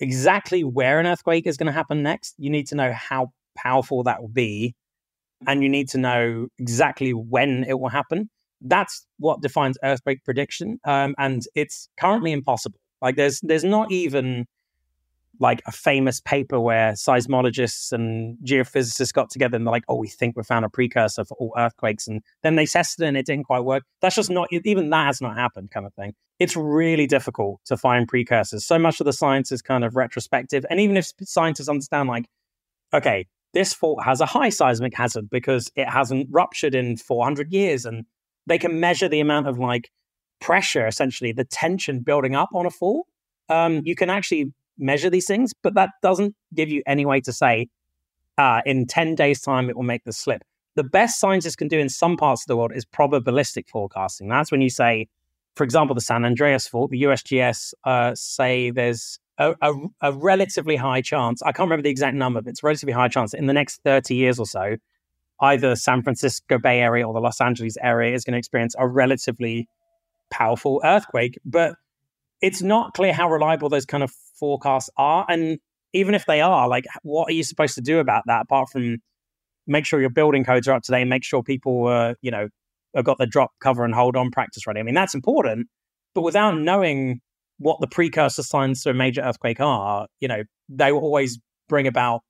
exactly 0.00 0.64
where 0.64 1.00
an 1.00 1.06
earthquake 1.06 1.46
is 1.46 1.56
going 1.56 1.66
to 1.66 1.72
happen 1.72 2.02
next, 2.02 2.34
you 2.38 2.50
need 2.50 2.66
to 2.68 2.74
know 2.74 2.92
how 2.92 3.32
powerful 3.56 4.02
that 4.04 4.20
will 4.20 4.28
be, 4.28 4.74
and 5.46 5.62
you 5.62 5.68
need 5.68 5.88
to 5.90 5.98
know 5.98 6.48
exactly 6.58 7.12
when 7.12 7.64
it 7.64 7.78
will 7.78 7.88
happen. 7.88 8.30
That's 8.60 9.06
what 9.18 9.42
defines 9.42 9.76
earthquake 9.84 10.24
prediction. 10.24 10.78
Um, 10.84 11.14
and 11.18 11.42
it's 11.54 11.88
currently 11.98 12.32
impossible. 12.32 12.78
Like 13.02 13.16
there's 13.16 13.40
there's 13.42 13.64
not 13.64 13.92
even 13.92 14.46
like 15.40 15.62
a 15.66 15.72
famous 15.72 16.20
paper 16.20 16.60
where 16.60 16.92
seismologists 16.92 17.92
and 17.92 18.38
geophysicists 18.44 19.12
got 19.12 19.30
together 19.30 19.56
and 19.56 19.66
they're 19.66 19.72
like, 19.72 19.84
oh, 19.88 19.96
we 19.96 20.08
think 20.08 20.36
we 20.36 20.42
found 20.42 20.64
a 20.64 20.68
precursor 20.68 21.24
for 21.24 21.36
all 21.38 21.52
earthquakes. 21.56 22.06
And 22.06 22.22
then 22.42 22.56
they 22.56 22.66
tested 22.66 23.04
it 23.04 23.08
and 23.08 23.16
it 23.16 23.26
didn't 23.26 23.44
quite 23.44 23.64
work. 23.64 23.84
That's 24.00 24.16
just 24.16 24.30
not, 24.30 24.48
even 24.52 24.90
that 24.90 25.06
has 25.06 25.20
not 25.20 25.36
happened, 25.36 25.70
kind 25.70 25.86
of 25.86 25.94
thing. 25.94 26.14
It's 26.38 26.56
really 26.56 27.06
difficult 27.06 27.60
to 27.66 27.76
find 27.76 28.08
precursors. 28.08 28.64
So 28.64 28.78
much 28.78 29.00
of 29.00 29.06
the 29.06 29.12
science 29.12 29.52
is 29.52 29.62
kind 29.62 29.84
of 29.84 29.96
retrospective. 29.96 30.64
And 30.70 30.80
even 30.80 30.96
if 30.96 31.10
scientists 31.22 31.68
understand, 31.68 32.08
like, 32.08 32.26
okay, 32.92 33.26
this 33.52 33.72
fault 33.72 34.02
has 34.04 34.20
a 34.20 34.26
high 34.26 34.48
seismic 34.48 34.96
hazard 34.96 35.30
because 35.30 35.70
it 35.76 35.88
hasn't 35.88 36.28
ruptured 36.30 36.74
in 36.74 36.96
400 36.96 37.52
years. 37.52 37.84
And 37.84 38.04
they 38.46 38.58
can 38.58 38.80
measure 38.80 39.08
the 39.08 39.20
amount 39.20 39.48
of 39.48 39.58
like 39.58 39.90
pressure, 40.40 40.86
essentially, 40.86 41.32
the 41.32 41.44
tension 41.44 42.00
building 42.00 42.34
up 42.34 42.50
on 42.54 42.66
a 42.66 42.70
fault 42.70 43.06
Um, 43.48 43.82
you 43.84 43.94
can 43.94 44.10
actually 44.10 44.52
measure 44.78 45.10
these 45.10 45.26
things, 45.26 45.52
but 45.62 45.74
that 45.74 45.90
doesn't 46.02 46.34
give 46.54 46.68
you 46.68 46.82
any 46.86 47.06
way 47.06 47.20
to 47.20 47.32
say 47.32 47.68
uh, 48.38 48.60
in 48.66 48.86
10 48.86 49.14
days' 49.14 49.40
time 49.40 49.68
it 49.68 49.76
will 49.76 49.84
make 49.84 50.04
the 50.04 50.12
slip. 50.12 50.42
The 50.76 50.84
best 50.84 51.20
scientists 51.20 51.56
can 51.56 51.68
do 51.68 51.78
in 51.78 51.88
some 51.88 52.16
parts 52.16 52.42
of 52.42 52.46
the 52.48 52.56
world 52.56 52.72
is 52.74 52.84
probabilistic 52.84 53.68
forecasting. 53.68 54.28
That's 54.28 54.50
when 54.50 54.60
you 54.60 54.70
say, 54.70 55.08
for 55.54 55.62
example, 55.62 55.94
the 55.94 56.00
San 56.00 56.24
Andreas 56.24 56.66
fault, 56.66 56.90
the 56.90 57.02
USGS 57.04 57.74
uh, 57.84 58.14
say 58.14 58.70
there's 58.70 59.20
a, 59.38 59.54
a, 59.62 59.72
a, 60.00 60.12
relatively 60.12 60.76
high 60.76 61.00
chance, 61.00 61.42
I 61.42 61.52
can't 61.52 61.66
remember 61.66 61.82
the 61.82 61.90
exact 61.90 62.16
number, 62.16 62.40
but 62.40 62.50
it's 62.50 62.62
relatively 62.62 62.92
high 62.92 63.08
chance 63.08 63.34
in 63.34 63.46
the 63.46 63.52
next 63.52 63.82
30 63.84 64.14
years 64.14 64.38
or 64.38 64.46
so, 64.46 64.76
either 65.40 65.76
San 65.76 66.02
Francisco 66.02 66.58
Bay 66.58 66.80
Area 66.80 67.06
or 67.06 67.12
the 67.12 67.20
Los 67.20 67.40
Angeles 67.40 67.76
area 67.80 68.14
is 68.14 68.24
going 68.24 68.32
to 68.32 68.38
experience 68.38 68.74
a 68.78 68.86
relatively 68.86 69.68
powerful 70.30 70.80
earthquake. 70.84 71.38
But 71.44 71.74
it's 72.44 72.60
not 72.60 72.92
clear 72.92 73.14
how 73.14 73.30
reliable 73.30 73.70
those 73.70 73.86
kind 73.86 74.02
of 74.02 74.12
forecasts 74.38 74.90
are. 74.98 75.24
And 75.30 75.58
even 75.94 76.14
if 76.14 76.26
they 76.26 76.42
are, 76.42 76.68
like, 76.68 76.84
what 77.02 77.30
are 77.30 77.32
you 77.32 77.42
supposed 77.42 77.74
to 77.76 77.80
do 77.80 78.00
about 78.00 78.24
that 78.26 78.42
apart 78.42 78.68
from 78.68 78.98
make 79.66 79.86
sure 79.86 79.98
your 79.98 80.10
building 80.10 80.44
codes 80.44 80.68
are 80.68 80.72
up 80.72 80.82
to 80.82 80.92
date, 80.92 81.06
make 81.06 81.24
sure 81.24 81.42
people, 81.42 81.86
uh, 81.86 82.12
you 82.20 82.30
know, 82.30 82.48
have 82.94 83.06
got 83.06 83.16
the 83.16 83.26
drop, 83.26 83.52
cover, 83.60 83.82
and 83.82 83.94
hold 83.94 84.14
on 84.14 84.30
practice 84.30 84.66
ready? 84.66 84.78
I 84.78 84.82
mean, 84.82 84.94
that's 84.94 85.14
important. 85.14 85.68
But 86.14 86.20
without 86.20 86.58
knowing 86.58 87.22
what 87.56 87.80
the 87.80 87.86
precursor 87.86 88.42
signs 88.42 88.82
to 88.82 88.90
a 88.90 88.94
major 88.94 89.22
earthquake 89.22 89.60
are, 89.60 90.06
you 90.20 90.28
know, 90.28 90.42
they 90.68 90.92
will 90.92 91.00
always 91.00 91.38
bring 91.70 91.86
about 91.86 92.20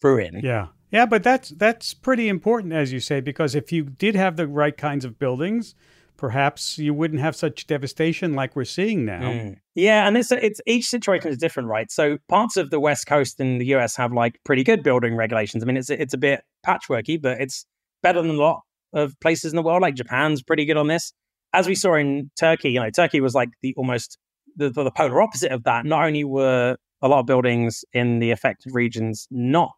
ruin. 0.00 0.40
Yeah. 0.44 0.68
Yeah, 0.92 1.06
but 1.06 1.24
that's 1.24 1.50
that's 1.50 1.92
pretty 1.92 2.28
important 2.28 2.72
as 2.72 2.92
you 2.92 3.00
say 3.00 3.20
because 3.20 3.56
if 3.56 3.72
you 3.72 3.82
did 3.82 4.14
have 4.14 4.36
the 4.36 4.46
right 4.46 4.76
kinds 4.76 5.04
of 5.04 5.18
buildings, 5.18 5.74
perhaps 6.16 6.78
you 6.78 6.94
wouldn't 6.94 7.20
have 7.20 7.36
such 7.36 7.66
devastation 7.66 8.34
like 8.34 8.56
we're 8.56 8.64
seeing 8.64 9.04
now. 9.04 9.22
Mm. 9.22 9.56
Yeah, 9.74 10.06
and 10.06 10.16
it's 10.16 10.32
it's 10.32 10.60
each 10.66 10.86
situation 10.86 11.30
is 11.30 11.38
different, 11.38 11.68
right? 11.68 11.90
So 11.90 12.18
parts 12.28 12.56
of 12.56 12.70
the 12.70 12.80
West 12.80 13.06
Coast 13.06 13.40
in 13.40 13.58
the 13.58 13.66
US 13.74 13.96
have 13.96 14.12
like 14.12 14.38
pretty 14.44 14.64
good 14.64 14.82
building 14.82 15.16
regulations. 15.16 15.62
I 15.62 15.66
mean, 15.66 15.76
it's 15.76 15.90
it's 15.90 16.14
a 16.14 16.18
bit 16.18 16.42
patchworky, 16.66 17.20
but 17.20 17.40
it's 17.40 17.66
better 18.02 18.22
than 18.22 18.32
a 18.32 18.34
lot 18.34 18.62
of 18.92 19.18
places 19.20 19.52
in 19.52 19.56
the 19.56 19.62
world. 19.62 19.82
Like 19.82 19.94
Japan's 19.94 20.42
pretty 20.42 20.64
good 20.64 20.76
on 20.76 20.88
this. 20.88 21.12
As 21.52 21.66
we 21.66 21.74
saw 21.74 21.94
in 21.94 22.30
Turkey, 22.38 22.70
you 22.70 22.80
know, 22.80 22.90
Turkey 22.90 23.20
was 23.20 23.34
like 23.34 23.50
the 23.62 23.74
almost 23.76 24.18
the, 24.56 24.70
the 24.70 24.90
polar 24.90 25.22
opposite 25.22 25.52
of 25.52 25.64
that. 25.64 25.84
Not 25.84 26.04
only 26.04 26.24
were 26.24 26.76
a 27.02 27.08
lot 27.08 27.20
of 27.20 27.26
buildings 27.26 27.84
in 27.92 28.18
the 28.18 28.30
affected 28.30 28.74
regions 28.74 29.28
not 29.30 29.72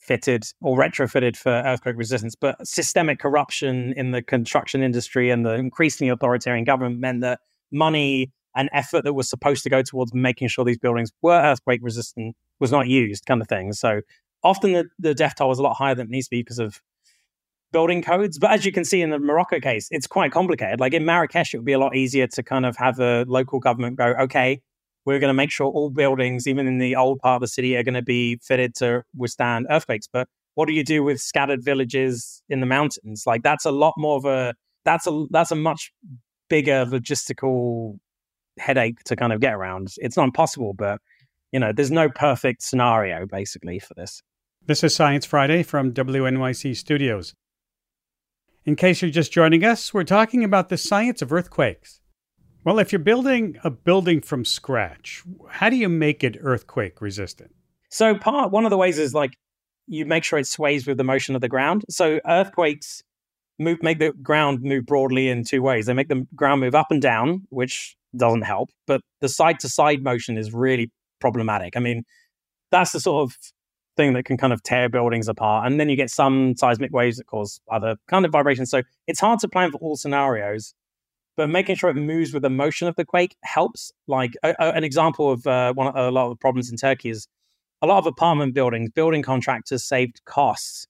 fitted 0.00 0.44
or 0.60 0.76
retrofitted 0.76 1.36
for 1.36 1.50
earthquake 1.50 1.96
resistance, 1.96 2.34
but 2.34 2.66
systemic 2.66 3.18
corruption 3.18 3.92
in 3.96 4.10
the 4.10 4.22
construction 4.22 4.82
industry 4.82 5.30
and 5.30 5.44
the 5.44 5.54
increasingly 5.54 6.10
authoritarian 6.10 6.64
government 6.64 6.98
meant 6.98 7.20
that 7.20 7.40
money 7.70 8.32
and 8.56 8.68
effort 8.72 9.04
that 9.04 9.12
was 9.12 9.28
supposed 9.28 9.62
to 9.62 9.70
go 9.70 9.82
towards 9.82 10.12
making 10.12 10.48
sure 10.48 10.64
these 10.64 10.78
buildings 10.78 11.12
were 11.22 11.40
earthquake 11.40 11.80
resistant 11.82 12.34
was 12.58 12.72
not 12.72 12.88
used, 12.88 13.24
kind 13.26 13.40
of 13.40 13.48
thing. 13.48 13.72
So 13.72 14.00
often 14.42 14.72
the, 14.72 14.86
the 14.98 15.14
death 15.14 15.34
toll 15.36 15.48
was 15.48 15.58
a 15.58 15.62
lot 15.62 15.74
higher 15.74 15.94
than 15.94 16.06
it 16.06 16.10
needs 16.10 16.26
to 16.26 16.30
be 16.30 16.42
because 16.42 16.58
of 16.58 16.80
building 17.72 18.02
codes. 18.02 18.38
But 18.38 18.50
as 18.50 18.64
you 18.64 18.72
can 18.72 18.84
see 18.84 19.02
in 19.02 19.10
the 19.10 19.18
Morocco 19.18 19.60
case, 19.60 19.88
it's 19.90 20.06
quite 20.06 20.32
complicated. 20.32 20.80
Like 20.80 20.94
in 20.94 21.04
Marrakesh, 21.04 21.54
it 21.54 21.58
would 21.58 21.66
be 21.66 21.72
a 21.72 21.78
lot 21.78 21.94
easier 21.94 22.26
to 22.26 22.42
kind 22.42 22.66
of 22.66 22.76
have 22.76 22.98
a 22.98 23.24
local 23.28 23.60
government 23.60 23.96
go, 23.96 24.14
okay, 24.22 24.60
we're 25.04 25.18
going 25.18 25.30
to 25.30 25.34
make 25.34 25.50
sure 25.50 25.66
all 25.66 25.90
buildings, 25.90 26.46
even 26.46 26.66
in 26.66 26.78
the 26.78 26.96
old 26.96 27.20
part 27.20 27.36
of 27.36 27.40
the 27.40 27.48
city, 27.48 27.76
are 27.76 27.82
going 27.82 27.94
to 27.94 28.02
be 28.02 28.38
fitted 28.42 28.74
to 28.76 29.02
withstand 29.16 29.66
earthquakes. 29.70 30.06
But 30.12 30.28
what 30.54 30.66
do 30.66 30.74
you 30.74 30.84
do 30.84 31.02
with 31.02 31.20
scattered 31.20 31.64
villages 31.64 32.42
in 32.48 32.60
the 32.60 32.66
mountains? 32.66 33.24
Like 33.26 33.42
that's 33.42 33.64
a 33.64 33.70
lot 33.70 33.94
more 33.96 34.16
of 34.16 34.24
a 34.24 34.54
that's 34.84 35.06
a 35.06 35.26
that's 35.30 35.50
a 35.50 35.56
much 35.56 35.92
bigger 36.48 36.84
logistical 36.86 37.98
headache 38.58 39.02
to 39.04 39.16
kind 39.16 39.32
of 39.32 39.40
get 39.40 39.54
around. 39.54 39.94
It's 39.98 40.16
not 40.16 40.24
impossible, 40.24 40.74
but 40.74 41.00
you 41.52 41.60
know, 41.60 41.72
there's 41.72 41.90
no 41.90 42.08
perfect 42.08 42.62
scenario 42.62 43.26
basically 43.26 43.78
for 43.78 43.94
this. 43.94 44.22
This 44.66 44.84
is 44.84 44.94
Science 44.94 45.24
Friday 45.24 45.62
from 45.62 45.92
WNYC 45.92 46.76
Studios. 46.76 47.34
In 48.66 48.76
case 48.76 49.00
you're 49.00 49.10
just 49.10 49.32
joining 49.32 49.64
us, 49.64 49.94
we're 49.94 50.04
talking 50.04 50.44
about 50.44 50.68
the 50.68 50.76
science 50.76 51.22
of 51.22 51.32
earthquakes. 51.32 52.00
Well, 52.64 52.78
if 52.78 52.92
you're 52.92 52.98
building 52.98 53.58
a 53.64 53.70
building 53.70 54.20
from 54.20 54.44
scratch, 54.44 55.22
how 55.48 55.70
do 55.70 55.76
you 55.76 55.88
make 55.88 56.22
it 56.22 56.36
earthquake 56.40 57.00
resistant? 57.00 57.54
So, 57.88 58.14
part 58.14 58.50
one 58.50 58.64
of 58.64 58.70
the 58.70 58.76
ways 58.76 58.98
is 58.98 59.14
like 59.14 59.36
you 59.86 60.04
make 60.04 60.24
sure 60.24 60.38
it 60.38 60.46
sways 60.46 60.86
with 60.86 60.98
the 60.98 61.04
motion 61.04 61.34
of 61.34 61.40
the 61.40 61.48
ground. 61.48 61.84
So, 61.88 62.20
earthquakes 62.26 63.02
move 63.58 63.82
make 63.82 63.98
the 63.98 64.12
ground 64.22 64.62
move 64.62 64.86
broadly 64.86 65.28
in 65.28 65.44
two 65.44 65.62
ways. 65.62 65.86
They 65.86 65.94
make 65.94 66.08
the 66.08 66.26
ground 66.34 66.60
move 66.60 66.74
up 66.74 66.88
and 66.90 67.00
down, 67.00 67.46
which 67.48 67.96
doesn't 68.16 68.42
help, 68.42 68.70
but 68.86 69.00
the 69.20 69.28
side 69.28 69.60
to 69.60 69.68
side 69.68 70.02
motion 70.02 70.36
is 70.36 70.52
really 70.52 70.90
problematic. 71.20 71.76
I 71.76 71.80
mean, 71.80 72.04
that's 72.70 72.92
the 72.92 73.00
sort 73.00 73.22
of 73.22 73.36
thing 73.96 74.12
that 74.14 74.24
can 74.24 74.36
kind 74.36 74.52
of 74.52 74.62
tear 74.62 74.88
buildings 74.88 75.28
apart. 75.28 75.66
And 75.66 75.78
then 75.78 75.88
you 75.88 75.96
get 75.96 76.10
some 76.10 76.54
seismic 76.56 76.92
waves 76.92 77.18
that 77.18 77.26
cause 77.26 77.60
other 77.70 77.96
kind 78.08 78.24
of 78.24 78.32
vibrations. 78.32 78.70
So 78.70 78.82
it's 79.06 79.20
hard 79.20 79.40
to 79.40 79.48
plan 79.48 79.70
for 79.70 79.78
all 79.78 79.96
scenarios, 79.96 80.74
but 81.36 81.48
making 81.48 81.76
sure 81.76 81.90
it 81.90 81.94
moves 81.94 82.32
with 82.32 82.42
the 82.42 82.50
motion 82.50 82.88
of 82.88 82.96
the 82.96 83.04
quake 83.04 83.36
helps. 83.44 83.92
Like 84.06 84.32
a, 84.42 84.54
a, 84.58 84.72
an 84.72 84.84
example 84.84 85.30
of 85.30 85.46
uh, 85.46 85.72
one 85.74 85.88
of, 85.88 85.96
a 85.96 86.10
lot 86.10 86.26
of 86.26 86.30
the 86.30 86.36
problems 86.36 86.70
in 86.70 86.76
Turkey 86.76 87.10
is 87.10 87.26
a 87.82 87.86
lot 87.86 87.98
of 87.98 88.06
apartment 88.06 88.54
buildings, 88.54 88.90
building 88.90 89.22
contractors 89.22 89.84
saved 89.84 90.20
costs 90.24 90.86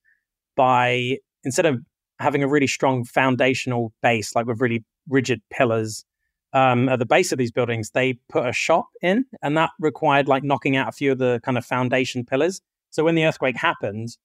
by 0.57 1.19
instead 1.45 1.67
of 1.67 1.81
having 2.19 2.43
a 2.43 2.49
really 2.49 2.67
strong 2.67 3.05
foundational 3.05 3.93
base, 4.03 4.35
like 4.35 4.47
with 4.47 4.61
really 4.61 4.85
rigid 5.09 5.41
pillars 5.51 6.05
um, 6.53 6.89
at 6.89 6.99
the 6.99 7.07
base 7.07 7.33
of 7.33 7.39
these 7.39 7.53
buildings, 7.53 7.91
they 7.91 8.15
put 8.29 8.47
a 8.47 8.53
shop 8.53 8.89
in, 9.01 9.25
and 9.43 9.57
that 9.57 9.71
required 9.79 10.29
like 10.29 10.43
knocking 10.43 10.77
out 10.77 10.89
a 10.89 10.93
few 10.93 11.13
of 11.13 11.19
the 11.19 11.41
kind 11.45 11.57
of 11.57 11.65
foundation 11.65 12.25
pillars. 12.25 12.61
So 12.91 13.05
when 13.05 13.15
the 13.15 13.25
earthquake 13.25 13.57
happened, 13.57 14.17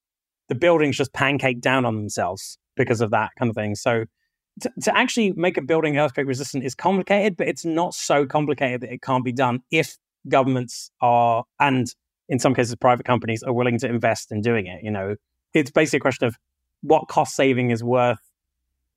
the 0.49 0.56
buildings 0.56 0.97
just 0.97 1.13
pancaked 1.13 1.62
down 1.62 1.86
on 1.86 1.95
themselves 1.95 2.58
because 2.75 3.01
of 3.01 3.12
that 3.12 3.32
kind 3.38 3.49
of 3.49 3.56
thing. 3.56 3.75
So 3.75 4.06
to, 4.62 4.72
to 4.84 4.98
actually 4.98 5.34
make 5.34 5.58
a 5.58 5.62
building 5.62 5.98
earthquake 5.98 6.28
resistant 6.28 6.63
is 6.63 6.76
complicated, 6.76 7.38
but 7.38 7.48
it's 7.48 7.65
not 7.65 7.94
so 7.94 8.26
complicated 8.26 8.82
that 8.82 8.91
it 8.91 9.02
can't 9.02 9.26
be 9.26 9.32
done 9.32 9.62
if 9.72 9.98
governments 10.28 10.91
are 11.02 11.44
and 11.60 11.94
in 12.28 12.39
some 12.39 12.56
cases 12.56 12.76
private 12.76 13.06
companies 13.06 13.44
are 13.44 13.54
willing 13.54 13.78
to 13.80 13.88
invest 13.88 14.32
in 14.32 14.41
doing 14.41 14.68
it. 14.68 14.84
You 14.84 14.91
know, 14.91 15.15
it's 15.54 15.72
basically 15.72 15.98
a 15.98 16.02
question 16.02 16.28
of 16.28 16.36
what 16.82 17.08
cost 17.08 17.36
saving 17.36 17.72
is 17.72 17.84
worth 17.84 18.20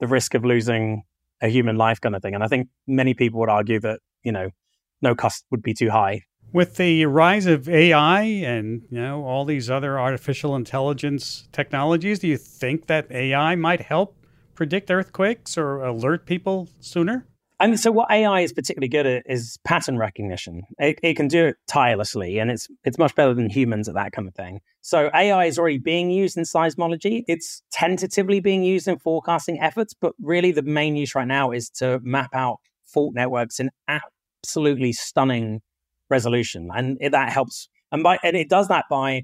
the 0.01 0.07
risk 0.07 0.35
of 0.35 0.44
losing 0.44 1.03
a 1.40 1.49
human 1.49 1.77
life 1.77 2.01
kind 2.01 2.14
of 2.14 2.23
thing. 2.23 2.35
And 2.35 2.42
I 2.42 2.49
think 2.49 2.68
many 2.87 3.14
people 3.14 3.40
would 3.40 3.49
argue 3.49 3.81
that, 3.81 4.01
you 4.23 4.33
know, 4.33 4.51
no 5.03 5.14
cost 5.14 5.44
would 5.51 5.62
be 5.62 5.75
too 5.75 5.90
high. 5.90 6.23
With 6.53 6.77
the 6.77 7.05
rise 7.07 7.47
of 7.47 7.68
AI 7.68 8.23
and, 8.23 8.83
you 8.90 8.99
know, 8.99 9.25
all 9.25 9.44
these 9.44 9.68
other 9.68 10.01
artificial 10.01 10.57
intelligence 10.57 11.47
technologies, 11.53 12.21
do 12.21 12.29
you 12.29 12.38
think 12.38 12.87
that 12.87 13.11
AI 13.11 13.55
might 13.55 13.83
help 13.83 14.16
predict 14.59 14.90
earthquakes 14.90 15.57
or 15.57 15.85
alert 15.85 16.27
people 16.27 16.68
sooner? 16.81 17.25
And 17.61 17.79
so, 17.79 17.92
what 17.92 18.11
AI 18.11 18.40
is 18.40 18.53
particularly 18.53 18.88
good 18.88 19.07
at 19.07 19.23
is 19.27 19.57
pattern 19.64 19.99
recognition. 19.99 20.62
It, 20.79 20.99
it, 21.01 21.14
can 21.14 21.29
do 21.29 21.47
it 21.47 21.57
tirelessly, 21.68 22.38
and 22.40 22.51
it's 22.51 22.68
it's 22.85 22.99
much 22.99 23.14
better 23.14 23.35
than 23.35 23.51
humans 23.51 23.88
at 23.88 23.94
that 23.94 24.11
kind 24.11 24.27
of 24.27 24.35
thing. 24.35 24.61
So, 24.81 25.11
AI 25.14 25.44
is 25.44 25.61
already 25.61 25.79
being 25.79 26.11
used 26.11 26.37
in 26.37 26.42
seismology. 26.42 27.23
It's 27.29 27.62
tentatively 27.71 28.40
being 28.40 28.64
used 28.64 28.88
in 28.88 28.99
forecasting 28.99 29.61
efforts, 29.61 29.94
but 29.94 30.12
really 30.21 30.51
the 30.51 30.62
main 30.62 30.97
use 30.97 31.14
right 31.14 31.27
now 31.27 31.53
is 31.53 31.71
to 31.79 32.01
map 32.03 32.31
out 32.35 32.59
fault 32.85 33.14
networks 33.14 33.61
in 33.61 33.71
absolutely 33.87 34.92
stunning 34.92 35.61
resolution, 36.11 36.68
and 36.75 36.99
it, 37.01 37.12
that 37.12 37.31
helps. 37.31 37.68
And 37.92 38.03
by 38.03 38.18
and 38.25 38.37
it 38.37 38.49
does 38.49 38.66
that 38.68 38.87
by 38.90 39.23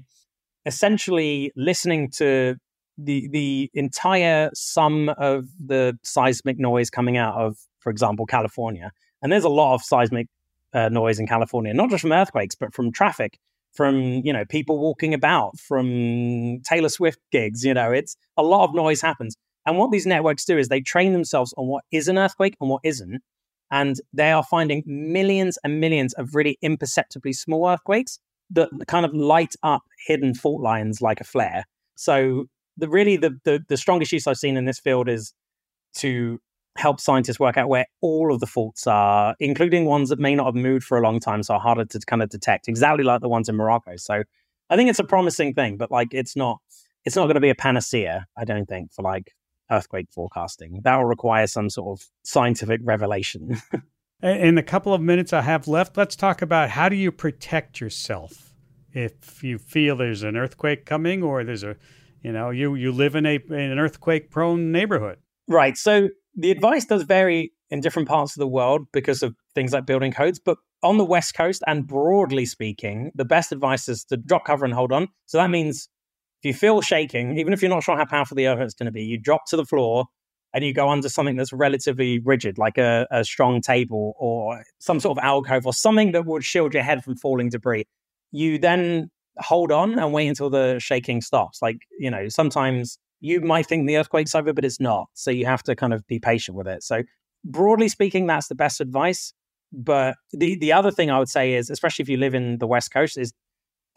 essentially 0.65 1.51
listening 1.55 2.09
to 2.17 2.55
the 2.97 3.27
the 3.29 3.69
entire 3.73 4.49
sum 4.53 5.09
of 5.17 5.47
the 5.63 5.97
seismic 6.03 6.57
noise 6.57 6.89
coming 6.89 7.17
out 7.17 7.35
of 7.35 7.57
for 7.85 7.91
example, 7.91 8.25
California. 8.25 8.91
And 9.21 9.31
there's 9.31 9.43
a 9.43 9.49
lot 9.49 9.75
of 9.75 9.83
seismic 9.83 10.27
uh, 10.73 10.89
noise 10.89 11.19
in 11.19 11.27
California, 11.27 11.71
not 11.73 11.91
just 11.91 12.01
from 12.01 12.11
earthquakes, 12.11 12.55
but 12.55 12.73
from 12.73 12.91
traffic, 12.91 13.37
from 13.73 14.21
you 14.25 14.33
know 14.33 14.43
people 14.43 14.79
walking 14.79 15.13
about, 15.13 15.57
from 15.59 16.61
Taylor 16.63 16.89
Swift 16.89 17.19
gigs. 17.31 17.63
You 17.63 17.75
know, 17.75 17.91
it's 17.91 18.17
a 18.35 18.43
lot 18.43 18.67
of 18.67 18.73
noise 18.73 19.01
happens. 19.01 19.37
And 19.67 19.77
what 19.77 19.91
these 19.91 20.07
networks 20.07 20.45
do 20.45 20.57
is 20.57 20.67
they 20.67 20.81
train 20.81 21.13
themselves 21.13 21.53
on 21.57 21.67
what 21.67 21.83
is 21.91 22.07
an 22.07 22.17
earthquake 22.17 22.55
and 22.59 22.69
what 22.69 22.81
isn't. 22.83 23.21
And 23.71 23.99
they 24.13 24.31
are 24.31 24.43
finding 24.43 24.83
millions 24.85 25.57
and 25.63 25.79
millions 25.79 26.13
of 26.13 26.35
really 26.35 26.57
imperceptibly 26.61 27.33
small 27.33 27.67
earthquakes 27.67 28.19
that 28.51 28.69
kind 28.87 29.05
of 29.05 29.13
light 29.13 29.55
up 29.63 29.83
hidden 30.07 30.33
fault 30.33 30.61
lines 30.61 31.01
like 31.01 31.19
a 31.19 31.23
flare. 31.23 31.65
So 31.95 32.45
the 32.77 32.89
really 32.89 33.17
the, 33.17 33.37
the 33.43 33.63
the 33.67 33.77
strongest 33.77 34.11
use 34.11 34.27
I've 34.27 34.37
seen 34.37 34.57
in 34.57 34.65
this 34.65 34.79
field 34.79 35.09
is 35.09 35.33
to 35.97 36.39
help 36.77 36.99
scientists 36.99 37.39
work 37.39 37.57
out 37.57 37.69
where 37.69 37.85
all 38.01 38.33
of 38.33 38.41
the 38.41 38.47
faults 38.47 38.85
are, 38.85 39.35
including 39.39 39.85
ones 39.85 40.09
that 40.09 40.19
may 40.19 40.35
not 40.35 40.45
have 40.45 40.55
moved 40.55 40.85
for 40.85 40.97
a 40.97 41.01
long 41.01 41.19
time, 41.19 41.41
so 41.41 41.53
are 41.53 41.59
harder 41.59 41.85
to 41.85 41.99
kind 41.99 42.21
of 42.21 42.29
detect, 42.29 42.67
exactly 42.67 43.03
like 43.03 43.21
the 43.21 43.29
ones 43.29 43.47
in 43.47 43.55
Morocco. 43.55 43.95
So 43.95 44.23
I 44.69 44.75
think 44.75 44.89
it's 44.89 44.99
a 44.99 45.05
promising 45.05 45.53
thing, 45.53 45.77
but 45.77 45.91
like 45.91 46.13
it's 46.13 46.35
not 46.35 46.59
it's 47.05 47.15
not 47.15 47.25
going 47.25 47.35
to 47.35 47.41
be 47.41 47.49
a 47.49 47.55
panacea, 47.55 48.25
I 48.37 48.45
don't 48.45 48.67
think, 48.67 48.91
for 48.91 49.03
like 49.03 49.31
earthquake 49.71 50.07
forecasting. 50.11 50.81
That 50.83 50.97
will 50.97 51.05
require 51.05 51.47
some 51.47 51.69
sort 51.69 51.99
of 51.99 52.07
scientific 52.23 52.81
revelation. 52.83 53.61
in 54.21 54.55
the 54.55 54.63
couple 54.63 54.93
of 54.93 55.01
minutes 55.01 55.33
I 55.33 55.41
have 55.41 55.67
left, 55.67 55.97
let's 55.97 56.15
talk 56.15 56.41
about 56.41 56.71
how 56.71 56.89
do 56.89 56.95
you 56.95 57.11
protect 57.11 57.79
yourself 57.79 58.53
if 58.91 59.43
you 59.43 59.57
feel 59.57 59.95
there's 59.95 60.23
an 60.23 60.37
earthquake 60.37 60.85
coming 60.85 61.21
or 61.21 61.43
there's 61.43 61.63
a 61.63 61.75
you 62.25 62.31
know 62.31 62.49
you 62.49 62.73
you 62.73 62.91
live 62.91 63.15
in 63.15 63.25
a 63.27 63.35
in 63.35 63.71
an 63.71 63.77
earthquake 63.77 64.31
prone 64.31 64.71
neighborhood. 64.71 65.19
Right. 65.47 65.77
So 65.77 66.09
the 66.35 66.49
advice 66.49 66.85
does 66.85 67.03
vary 67.03 67.53
in 67.69 67.81
different 67.81 68.07
parts 68.07 68.35
of 68.35 68.39
the 68.39 68.47
world 68.47 68.87
because 68.91 69.21
of 69.21 69.35
things 69.53 69.73
like 69.73 69.85
building 69.85 70.11
codes, 70.11 70.39
but 70.39 70.57
on 70.81 70.97
the 70.97 71.05
West 71.05 71.35
Coast 71.35 71.63
and 71.67 71.85
broadly 71.85 72.47
speaking, 72.47 73.11
the 73.13 73.25
best 73.25 73.51
advice 73.51 73.87
is 73.87 74.03
to 74.05 74.17
drop 74.17 74.45
cover 74.45 74.65
and 74.65 74.73
hold 74.73 74.91
on. 74.91 75.07
So 75.27 75.37
that 75.37 75.51
means 75.51 75.87
if 76.41 76.47
you 76.47 76.53
feel 76.55 76.81
shaking, 76.81 77.37
even 77.37 77.53
if 77.53 77.61
you're 77.61 77.69
not 77.69 77.83
sure 77.83 77.95
how 77.95 78.05
powerful 78.05 78.35
the 78.35 78.47
earthquake 78.47 78.67
is 78.67 78.73
going 78.73 78.87
to 78.87 78.91
be, 78.91 79.03
you 79.03 79.19
drop 79.19 79.45
to 79.49 79.55
the 79.55 79.65
floor 79.65 80.05
and 80.51 80.65
you 80.65 80.73
go 80.73 80.89
under 80.89 81.09
something 81.09 81.35
that's 81.35 81.53
relatively 81.53 82.19
rigid, 82.19 82.57
like 82.57 82.79
a, 82.79 83.07
a 83.11 83.23
strong 83.23 83.61
table 83.61 84.13
or 84.17 84.63
some 84.79 84.99
sort 84.99 85.17
of 85.17 85.23
alcove 85.23 85.67
or 85.67 85.73
something 85.73 86.11
that 86.13 86.25
would 86.25 86.43
shield 86.43 86.73
your 86.73 86.83
head 86.83 87.03
from 87.03 87.15
falling 87.17 87.49
debris. 87.49 87.85
You 88.31 88.57
then 88.57 89.11
hold 89.39 89.71
on 89.71 89.97
and 89.97 90.13
wait 90.13 90.27
until 90.27 90.49
the 90.49 90.79
shaking 90.79 91.21
stops. 91.21 91.61
Like, 91.61 91.77
you 91.99 92.09
know, 92.09 92.27
sometimes 92.29 92.97
you 93.19 93.41
might 93.41 93.65
think 93.65 93.87
the 93.87 93.97
earthquake's 93.97 94.35
over, 94.35 94.53
but 94.53 94.65
it's 94.65 94.79
not. 94.79 95.07
So 95.13 95.31
you 95.31 95.45
have 95.45 95.63
to 95.63 95.75
kind 95.75 95.93
of 95.93 96.05
be 96.07 96.19
patient 96.19 96.57
with 96.57 96.67
it. 96.67 96.83
So 96.83 97.03
broadly 97.43 97.89
speaking, 97.89 98.27
that's 98.27 98.47
the 98.47 98.55
best 98.55 98.81
advice. 98.81 99.33
But 99.71 100.15
the, 100.31 100.57
the 100.57 100.71
other 100.73 100.91
thing 100.91 101.09
I 101.09 101.19
would 101.19 101.29
say 101.29 101.53
is, 101.53 101.69
especially 101.69 102.03
if 102.03 102.09
you 102.09 102.17
live 102.17 102.35
in 102.35 102.59
the 102.59 102.67
West 102.67 102.91
Coast, 102.91 103.17
is 103.17 103.33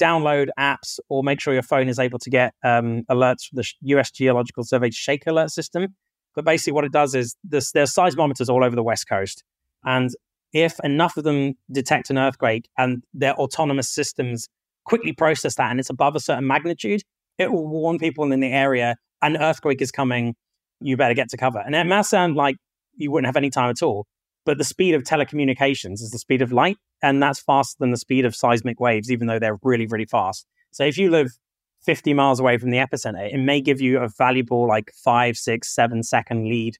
download 0.00 0.48
apps 0.58 0.98
or 1.08 1.22
make 1.22 1.40
sure 1.40 1.52
your 1.52 1.62
phone 1.62 1.88
is 1.88 1.98
able 1.98 2.18
to 2.20 2.30
get 2.30 2.54
um, 2.64 3.02
alerts 3.10 3.48
from 3.48 3.56
the 3.56 3.68
US 3.96 4.10
Geological 4.10 4.64
Survey 4.64 4.90
Shake 4.90 5.26
Alert 5.26 5.50
system. 5.50 5.94
But 6.34 6.44
basically, 6.44 6.72
what 6.72 6.84
it 6.84 6.92
does 6.92 7.14
is 7.14 7.36
there's, 7.42 7.72
there's 7.72 7.92
seismometers 7.92 8.48
all 8.48 8.64
over 8.64 8.76
the 8.76 8.82
West 8.82 9.08
Coast. 9.08 9.42
And 9.84 10.10
if 10.52 10.78
enough 10.82 11.16
of 11.16 11.24
them 11.24 11.54
detect 11.70 12.10
an 12.10 12.18
earthquake 12.18 12.68
and 12.78 13.02
their 13.12 13.34
autonomous 13.34 13.90
systems 13.90 14.48
quickly 14.88 15.12
process 15.12 15.54
that 15.56 15.70
and 15.70 15.78
it's 15.78 15.90
above 15.90 16.16
a 16.16 16.20
certain 16.20 16.46
magnitude, 16.46 17.02
it 17.36 17.52
will 17.52 17.66
warn 17.66 17.98
people 17.98 18.32
in 18.32 18.40
the 18.40 18.52
area 18.52 18.96
an 19.22 19.36
earthquake 19.36 19.82
is 19.82 19.90
coming, 19.90 20.34
you 20.80 20.96
better 20.96 21.14
get 21.14 21.28
to 21.30 21.36
cover. 21.36 21.58
And 21.58 21.74
it 21.74 21.84
might 21.84 22.06
sound 22.06 22.36
like 22.36 22.56
you 22.96 23.10
wouldn't 23.10 23.26
have 23.26 23.36
any 23.36 23.50
time 23.50 23.70
at 23.70 23.82
all, 23.82 24.06
but 24.44 24.58
the 24.58 24.64
speed 24.64 24.94
of 24.94 25.02
telecommunications 25.02 25.94
is 25.94 26.10
the 26.10 26.18
speed 26.18 26.40
of 26.40 26.52
light, 26.52 26.78
and 27.02 27.22
that's 27.22 27.40
faster 27.40 27.76
than 27.78 27.90
the 27.90 27.96
speed 27.96 28.24
of 28.24 28.34
seismic 28.34 28.80
waves, 28.80 29.10
even 29.10 29.26
though 29.26 29.38
they're 29.38 29.58
really, 29.62 29.86
really 29.86 30.06
fast. 30.06 30.46
So 30.70 30.84
if 30.84 30.96
you 30.96 31.10
live 31.10 31.32
50 31.82 32.14
miles 32.14 32.40
away 32.40 32.58
from 32.58 32.70
the 32.70 32.78
epicenter, 32.78 33.32
it 33.32 33.38
may 33.38 33.60
give 33.60 33.80
you 33.80 33.98
a 33.98 34.08
valuable, 34.08 34.66
like 34.66 34.92
five, 35.04 35.36
six, 35.36 35.74
seven 35.74 36.02
second 36.02 36.48
lead, 36.48 36.76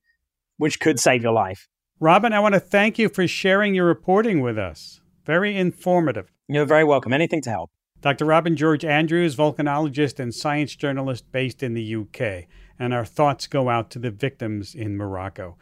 which 0.56 0.80
could 0.80 0.98
save 0.98 1.22
your 1.22 1.32
life. 1.32 1.68
Robin, 2.00 2.32
I 2.32 2.40
want 2.40 2.54
to 2.54 2.60
thank 2.60 2.98
you 2.98 3.08
for 3.08 3.26
sharing 3.26 3.74
your 3.74 3.86
reporting 3.86 4.40
with 4.40 4.58
us. 4.58 5.00
Very 5.24 5.56
informative. 5.56 6.32
You're 6.48 6.64
very 6.64 6.84
welcome. 6.84 7.12
Anything 7.12 7.42
to 7.42 7.50
help. 7.50 7.70
Dr. 8.00 8.26
Robin 8.26 8.54
George 8.54 8.84
Andrews, 8.84 9.34
volcanologist 9.34 10.20
and 10.20 10.32
science 10.32 10.76
journalist 10.76 11.30
based 11.32 11.64
in 11.64 11.74
the 11.74 11.96
UK. 11.96 12.46
And 12.78 12.94
our 12.94 13.04
thoughts 13.04 13.48
go 13.48 13.68
out 13.68 13.90
to 13.90 13.98
the 13.98 14.12
victims 14.12 14.74
in 14.74 14.96
Morocco. 14.96 15.56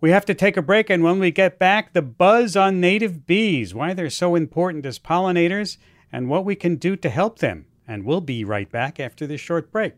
We 0.00 0.10
have 0.10 0.24
to 0.24 0.34
take 0.34 0.56
a 0.56 0.62
break, 0.62 0.88
and 0.88 1.04
when 1.04 1.18
we 1.18 1.30
get 1.30 1.58
back, 1.58 1.92
the 1.92 2.02
buzz 2.02 2.56
on 2.56 2.80
native 2.80 3.26
bees, 3.26 3.74
why 3.74 3.92
they're 3.92 4.10
so 4.10 4.34
important 4.34 4.86
as 4.86 4.98
pollinators, 4.98 5.76
and 6.10 6.28
what 6.28 6.46
we 6.46 6.56
can 6.56 6.76
do 6.76 6.96
to 6.96 7.10
help 7.10 7.38
them. 7.38 7.66
And 7.86 8.04
we'll 8.04 8.22
be 8.22 8.42
right 8.42 8.70
back 8.70 8.98
after 8.98 9.26
this 9.26 9.40
short 9.40 9.70
break. 9.70 9.92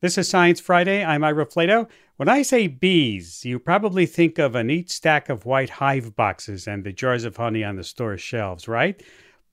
This 0.00 0.18
is 0.18 0.28
Science 0.28 0.60
Friday. 0.60 1.04
I'm 1.04 1.24
Ira 1.24 1.46
Flatow. 1.46 1.88
When 2.16 2.28
I 2.28 2.42
say 2.42 2.66
bees, 2.66 3.44
you 3.44 3.58
probably 3.58 4.06
think 4.06 4.38
of 4.38 4.54
a 4.54 4.64
neat 4.64 4.90
stack 4.90 5.28
of 5.28 5.46
white 5.46 5.70
hive 5.70 6.16
boxes 6.16 6.66
and 6.66 6.82
the 6.82 6.92
jars 6.92 7.24
of 7.24 7.36
honey 7.36 7.62
on 7.62 7.76
the 7.76 7.84
store 7.84 8.18
shelves, 8.18 8.66
right? 8.66 9.02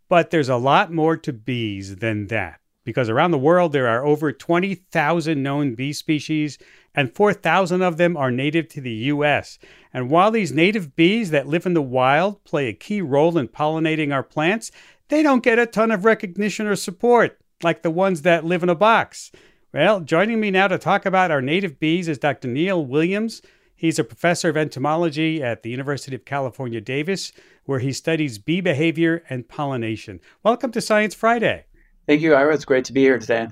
But 0.08 0.30
there's 0.30 0.50
a 0.50 0.58
lot 0.58 0.92
more 0.92 1.18
to 1.18 1.34
bees 1.34 1.98
than 1.98 2.28
that 2.28 2.60
because 2.86 3.10
around 3.10 3.32
the 3.32 3.38
world 3.38 3.74
there 3.74 3.88
are 3.88 4.06
over 4.06 4.32
20,000 4.32 5.42
known 5.42 5.76
bee 5.76 5.92
species 5.92 6.58
and 6.94 7.14
4,000 7.14 7.82
of 7.82 7.98
them 7.98 8.16
are 8.16 8.32
native 8.32 8.70
to 8.70 8.82
the 8.82 8.92
US. 8.92 9.60
And 9.92 10.10
while 10.10 10.32
these 10.32 10.54
native 10.54 10.96
bees 10.96 11.32
that 11.32 11.48
live 11.48 11.66
in 11.66 11.74
the 11.74 11.82
wild 11.82 12.44
play 12.46 12.68
a 12.68 12.74
key 12.74 13.02
role 13.02 13.38
in 13.38 13.48
pollinating 13.50 14.14
our 14.14 14.24
plants, 14.24 14.72
they 15.10 15.24
don't 15.24 15.44
get 15.44 15.60
a 15.60 15.66
ton 15.66 15.92
of 15.92 16.06
recognition 16.06 16.68
or 16.68 16.76
support 16.76 17.38
like 17.64 17.82
the 17.82 17.92
ones 17.92 18.22
that 18.22 18.46
live 18.46 18.64
in 18.64 18.70
a 18.70 18.76
box. 18.76 19.32
Well, 19.74 20.00
joining 20.00 20.40
me 20.40 20.52
now 20.52 20.68
to 20.68 20.78
talk 20.78 21.06
about 21.06 21.32
our 21.32 21.42
native 21.42 21.80
bees 21.80 22.08
is 22.08 22.18
Dr. 22.18 22.48
Neil 22.48 22.86
Williams. 22.86 23.42
He's 23.76 24.00
a 24.00 24.06
professor 24.06 24.50
of 24.50 24.56
entomology 24.56 25.44
at 25.44 25.64
the 25.64 25.70
University 25.70 26.16
of 26.16 26.24
California, 26.24 26.80
Davis, 26.80 27.34
where 27.66 27.80
he 27.80 27.92
studies 27.92 28.38
bee 28.38 28.62
behavior 28.62 29.24
and 29.30 29.48
pollination. 29.48 30.20
Welcome 30.44 30.72
to 30.72 30.82
Science 30.82 31.14
Friday. 31.14 31.66
Thank 32.08 32.22
you, 32.22 32.34
Ira. 32.34 32.54
It's 32.54 32.66
great 32.66 32.86
to 32.86 32.94
be 32.94 33.02
here 33.02 33.20
today. 33.20 33.48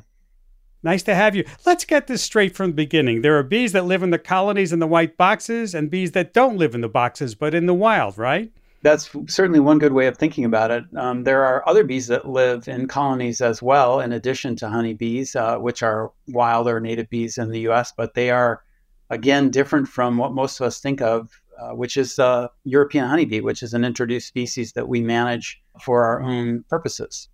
Nice 0.84 1.04
to 1.04 1.16
have 1.16 1.36
you. 1.36 1.46
Let's 1.66 1.86
get 1.86 2.08
this 2.08 2.22
straight 2.22 2.56
from 2.56 2.72
the 2.72 2.76
beginning. 2.76 3.22
There 3.22 3.38
are 3.38 3.44
bees 3.44 3.72
that 3.72 3.86
live 3.86 4.04
in 4.04 4.10
the 4.10 4.20
colonies 4.20 4.74
in 4.74 4.80
the 4.80 4.88
white 4.88 5.18
boxes 5.18 5.74
and 5.74 5.90
bees 5.90 6.12
that 6.12 6.34
don't 6.34 6.58
live 6.58 6.76
in 6.76 6.82
the 6.82 6.90
boxes 6.90 7.36
but 7.36 7.56
in 7.56 7.66
the 7.66 7.74
wild, 7.74 8.18
right? 8.18 8.52
That's 8.82 9.10
certainly 9.28 9.62
one 9.62 9.80
good 9.80 9.94
way 9.94 10.08
of 10.08 10.18
thinking 10.18 10.44
about 10.44 10.70
it. 10.70 10.84
Um, 10.98 11.24
there 11.24 11.46
are 11.46 11.68
other 11.68 11.86
bees 11.86 12.08
that 12.08 12.28
live 12.28 12.68
in 12.68 12.90
colonies 12.90 13.40
as 13.40 13.62
well, 13.62 14.02
in 14.02 14.12
addition 14.12 14.58
to 14.58 14.68
honeybees, 14.68 15.38
uh, 15.38 15.56
which 15.56 15.82
are 15.82 16.12
wild 16.28 16.68
or 16.68 16.82
native 16.82 17.10
bees 17.10 17.38
in 17.38 17.50
the 17.50 17.62
US, 17.70 17.94
but 17.96 18.14
they 18.14 18.30
are, 18.30 18.62
again, 19.10 19.52
different 19.52 19.88
from 19.88 20.18
what 20.18 20.34
most 20.34 20.60
of 20.60 20.68
us 20.68 20.82
think 20.82 21.02
of, 21.02 21.42
uh, 21.64 21.76
which 21.76 21.98
is 21.98 22.20
uh, 22.20 22.48
European 22.64 23.08
honeybee, 23.08 23.40
which 23.40 23.64
is 23.64 23.74
an 23.74 23.86
introduced 23.86 24.28
species 24.28 24.74
that 24.74 24.88
we 24.88 25.02
manage 25.02 25.62
for 25.82 26.04
our 26.04 26.22
own 26.22 26.64
purposes. 26.70 27.30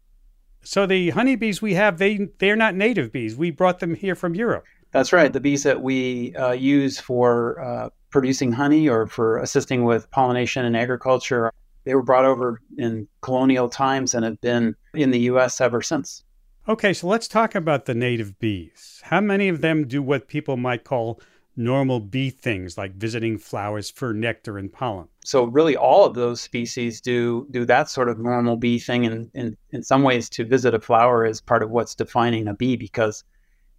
So 0.62 0.86
the 0.86 1.10
honeybees 1.12 1.62
we 1.62 1.74
have, 1.76 1.98
they 1.98 2.30
they're 2.38 2.56
not 2.56 2.76
native 2.76 3.12
bees. 3.12 3.36
We 3.36 3.52
brought 3.52 3.80
them 3.80 3.96
here 3.96 4.16
from 4.16 4.36
Europe. 4.36 4.66
That's 4.92 5.14
right. 5.14 5.32
The 5.32 5.40
bees 5.40 5.64
that 5.64 5.82
we 5.82 6.36
uh, 6.36 6.52
use 6.52 7.00
for 7.00 7.62
uh, 7.62 7.90
producing 8.10 8.52
honey 8.52 8.90
or 8.90 9.08
for 9.08 9.38
assisting 9.38 9.84
with 9.84 10.10
pollination 10.12 10.66
and 10.66 10.76
agriculture, 10.76 11.52
they 11.86 11.96
were 11.96 12.04
brought 12.04 12.26
over 12.26 12.62
in 12.78 13.08
colonial 13.22 13.70
times 13.70 14.14
and 14.14 14.26
have 14.26 14.42
been 14.42 14.76
in 14.94 15.12
the 15.12 15.20
U.S. 15.22 15.62
ever 15.62 15.82
since. 15.82 16.24
Okay, 16.68 16.94
so 16.94 17.08
let's 17.08 17.28
talk 17.28 17.56
about 17.56 17.86
the 17.86 17.96
native 17.96 18.38
bees. 18.38 19.02
How 19.06 19.22
many 19.22 19.48
of 19.48 19.62
them 19.62 19.88
do 19.88 20.04
what 20.04 20.28
people 20.28 20.56
might 20.58 20.84
call 20.84 21.20
normal 21.60 22.00
bee 22.00 22.30
things 22.30 22.78
like 22.78 22.96
visiting 22.96 23.38
flowers 23.38 23.90
for 23.90 24.14
nectar 24.14 24.58
and 24.58 24.72
pollen. 24.72 25.06
So 25.26 25.44
really 25.44 25.76
all 25.76 26.06
of 26.06 26.14
those 26.14 26.40
species 26.40 27.02
do 27.02 27.46
do 27.52 27.66
that 27.66 27.90
sort 27.90 28.08
of 28.08 28.18
normal 28.18 28.56
bee 28.56 28.80
thing 28.80 29.06
and 29.06 29.30
in, 29.34 29.58
in 29.72 29.84
some 29.84 30.02
ways 30.04 30.30
to 30.30 30.46
visit 30.46 30.74
a 30.74 30.80
flower 30.80 31.26
is 31.26 31.42
part 31.42 31.62
of 31.62 31.70
what's 31.70 31.96
defining 31.96 32.48
a 32.48 32.54
bee 32.54 32.78
because 32.78 33.26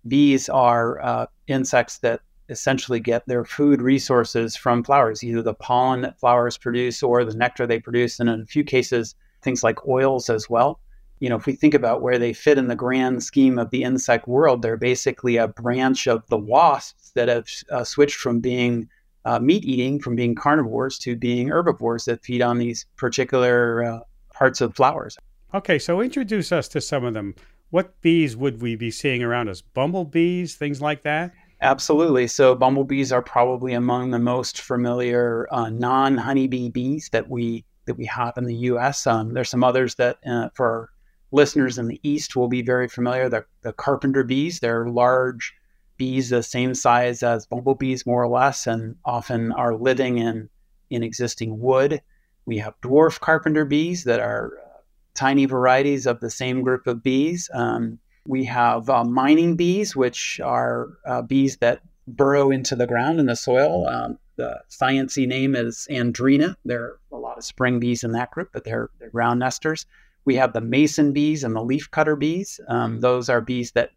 bees 0.07 0.51
are 0.51 1.03
uh, 1.03 1.27
insects 1.47 1.99
that 1.99 2.21
essentially 2.51 3.01
get 3.01 3.27
their 3.27 3.47
food 3.47 3.81
resources 3.81 4.57
from 4.57 4.85
flowers, 4.85 5.25
either 5.25 5.41
the 5.41 5.55
pollen 5.55 6.03
that 6.03 6.21
flowers 6.21 6.59
produce 6.59 7.03
or 7.03 7.25
the 7.25 7.35
nectar 7.35 7.67
they 7.67 7.81
produce, 7.81 8.21
and 8.21 8.29
in 8.29 8.43
a 8.43 8.47
few 8.47 8.65
cases, 8.65 9.15
things 9.41 9.65
like 9.65 9.87
oils 9.87 10.29
as 10.29 10.51
well 10.51 10.81
you 11.21 11.29
know, 11.29 11.37
if 11.37 11.47
we 11.47 11.53
think 11.53 11.75
about 11.75 12.03
where 12.03 12.19
they 12.19 12.33
fit 12.33 12.59
in 12.59 12.67
the 12.67 12.75
grand 12.75 13.23
scheme 13.23 13.59
of 13.59 13.71
the 13.71 13.83
insect 13.83 14.27
world, 14.27 14.63
they're 14.63 14.79
basically 14.79 15.37
a 15.37 15.47
branch 15.47 16.07
of 16.07 16.27
the 16.29 16.39
wasps 16.39 17.11
that 17.11 17.29
have 17.29 17.47
uh, 17.71 17.85
switched 17.85 18.17
from 18.17 18.41
being 18.41 18.89
uh, 19.27 19.39
meat 19.39 19.65
eating, 19.65 20.01
from 20.01 20.17
being 20.17 20.35
carnivores 20.35 20.99
to 20.99 21.15
being 21.15 21.49
herbivores 21.49 22.07
that 22.07 22.25
feed 22.25 22.41
on 22.41 22.59
these 22.59 22.87
particular 22.97 23.85
uh, 23.85 24.01
parts 24.33 24.63
of 24.63 24.75
flowers. 24.75 25.19
Okay, 25.53 25.79
so 25.79 26.01
introduce 26.01 26.53
us 26.53 26.69
to 26.69 26.81
some 26.81 27.05
of 27.05 27.13
them. 27.13 27.35
What 27.69 28.01
bees 28.01 28.37
would 28.37 28.63
we 28.63 28.75
be 28.75 28.91
seeing 28.91 29.23
around 29.23 29.49
us? 29.49 29.61
Bumblebees, 29.61 30.55
things 30.55 30.81
like 30.81 31.03
that? 31.03 31.33
Absolutely. 31.61 32.27
So 32.27 32.55
bumblebees 32.55 33.13
are 33.13 33.21
probably 33.21 33.75
among 33.75 34.11
the 34.11 34.19
most 34.19 34.63
familiar 34.63 35.47
uh, 35.51 35.69
non-honeybee 35.69 36.71
bees 36.71 37.11
that 37.13 37.29
we 37.29 37.65
that 37.87 37.97
we 37.97 38.07
have 38.07 38.39
in 38.39 38.45
the 38.45 38.55
U.S. 38.55 39.07
Um, 39.07 39.35
there's 39.35 39.51
some 39.51 39.65
others 39.65 39.97
that 39.97 40.19
uh, 40.27 40.49
for 40.55 40.91
listeners 41.33 41.79
in 41.79 41.89
the 41.89 42.01
East 42.03 42.37
will 42.37 42.49
be 42.49 42.63
very 42.63 42.89
familiar. 42.89 43.29
The, 43.29 43.45
the 43.63 43.73
carpenter 43.73 44.25
bees, 44.25 44.61
they're 44.61 44.89
large 44.89 45.55
bees 45.97 46.31
the 46.31 46.43
same 46.43 46.75
size 46.75 47.23
as 47.23 47.47
bumblebees, 47.47 48.07
more 48.07 48.23
or 48.23 48.29
less, 48.29 48.67
and 48.67 48.97
often 49.05 49.53
are 49.53 49.75
living 49.75 50.19
in, 50.19 50.49
in 50.89 51.03
existing 51.03 51.61
wood. 51.61 52.01
We 52.47 52.59
have 52.59 52.81
dwarf 52.81 53.21
carpenter 53.21 53.65
bees 53.65 54.05
that 54.05 54.19
are 54.19 54.53
uh, 54.59 54.79
tiny 55.15 55.45
varieties 55.45 56.07
of 56.07 56.21
the 56.21 56.31
same 56.31 56.63
group 56.63 56.87
of 56.87 57.03
bees. 57.03 57.51
Um, 57.53 57.99
we 58.27 58.45
have 58.45 58.89
uh, 58.89 59.05
mining 59.05 59.57
bees, 59.57 59.95
which 59.95 60.41
are 60.43 60.89
uh, 61.07 61.23
bees 61.23 61.59
that 61.59 61.83
burrow 62.09 62.51
into 62.51 62.75
the 62.77 62.87
ground 62.87 63.21
in 63.21 63.27
the 63.27 63.37
soil. 63.37 63.87
Um, 63.87 64.19
the 64.37 64.61
sciency 64.71 65.27
name 65.27 65.55
is 65.55 65.87
Andrena. 65.91 66.57
There 66.65 66.83
are 66.83 67.01
a 67.13 67.17
lot 67.17 67.37
of 67.37 67.45
spring 67.45 67.79
bees 67.79 68.05
in 68.05 68.13
that 68.13 68.31
group, 68.31 68.49
but 68.53 68.65
they're, 68.65 68.89
they're 68.99 69.11
ground 69.11 69.41
nesters. 69.41 69.85
We 70.25 70.37
have 70.37 70.53
the 70.53 70.61
mason 70.61 71.13
bees 71.13 71.45
and 71.45 71.57
the 71.57 71.61
leafcutter 71.61 72.19
bees. 72.19 72.61
Um, 72.69 73.01
those 73.01 73.29
are 73.29 73.41
bees 73.41 73.73
that 73.73 73.91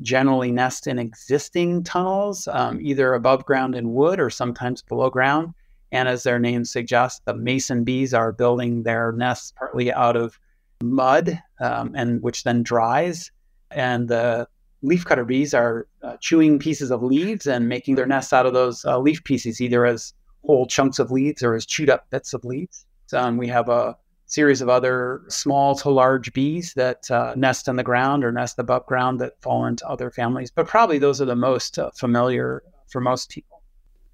generally 0.00 0.50
nest 0.50 0.86
in 0.86 0.98
existing 0.98 1.84
tunnels, 1.84 2.48
um, 2.48 2.80
either 2.80 3.14
above 3.14 3.44
ground 3.44 3.74
in 3.74 3.92
wood 3.92 4.18
or 4.18 4.30
sometimes 4.30 4.82
below 4.82 5.10
ground. 5.10 5.54
And 5.92 6.08
as 6.08 6.22
their 6.22 6.38
name 6.38 6.64
suggests, 6.64 7.20
the 7.24 7.34
mason 7.34 7.84
bees 7.84 8.14
are 8.14 8.32
building 8.32 8.82
their 8.82 9.12
nests 9.12 9.52
partly 9.56 9.92
out 9.92 10.16
of 10.16 10.38
mud, 10.82 11.40
um, 11.60 11.92
and 11.94 12.22
which 12.22 12.44
then 12.44 12.62
dries. 12.62 13.30
And 13.70 14.08
the 14.08 14.48
leafcutter 14.84 15.26
bees 15.26 15.52
are 15.52 15.86
uh, 16.02 16.16
chewing 16.20 16.58
pieces 16.58 16.90
of 16.90 17.02
leaves 17.02 17.46
and 17.46 17.68
making 17.68 17.96
their 17.96 18.06
nests 18.06 18.32
out 18.32 18.46
of 18.46 18.54
those 18.54 18.84
uh, 18.84 18.98
leaf 18.98 19.22
pieces, 19.24 19.60
either 19.60 19.84
as 19.84 20.14
whole 20.44 20.66
chunks 20.66 20.98
of 20.98 21.10
leaves 21.10 21.42
or 21.42 21.54
as 21.54 21.66
chewed 21.66 21.90
up 21.90 22.08
bits 22.10 22.32
of 22.32 22.44
leaves. 22.44 22.86
So, 23.06 23.20
um, 23.20 23.36
we 23.36 23.48
have 23.48 23.68
a 23.68 23.96
series 24.30 24.62
of 24.62 24.68
other 24.68 25.22
small 25.28 25.74
to 25.74 25.90
large 25.90 26.32
bees 26.32 26.72
that 26.74 27.10
uh, 27.10 27.34
nest 27.36 27.68
in 27.68 27.76
the 27.76 27.82
ground 27.82 28.24
or 28.24 28.32
nest 28.32 28.58
above 28.58 28.86
ground 28.86 29.20
that 29.20 29.40
fall 29.42 29.66
into 29.66 29.86
other 29.86 30.10
families. 30.10 30.50
But 30.50 30.68
probably 30.68 30.98
those 30.98 31.20
are 31.20 31.26
the 31.26 31.36
most 31.36 31.78
uh, 31.78 31.90
familiar 31.94 32.62
for 32.88 33.00
most 33.00 33.28
people. 33.28 33.62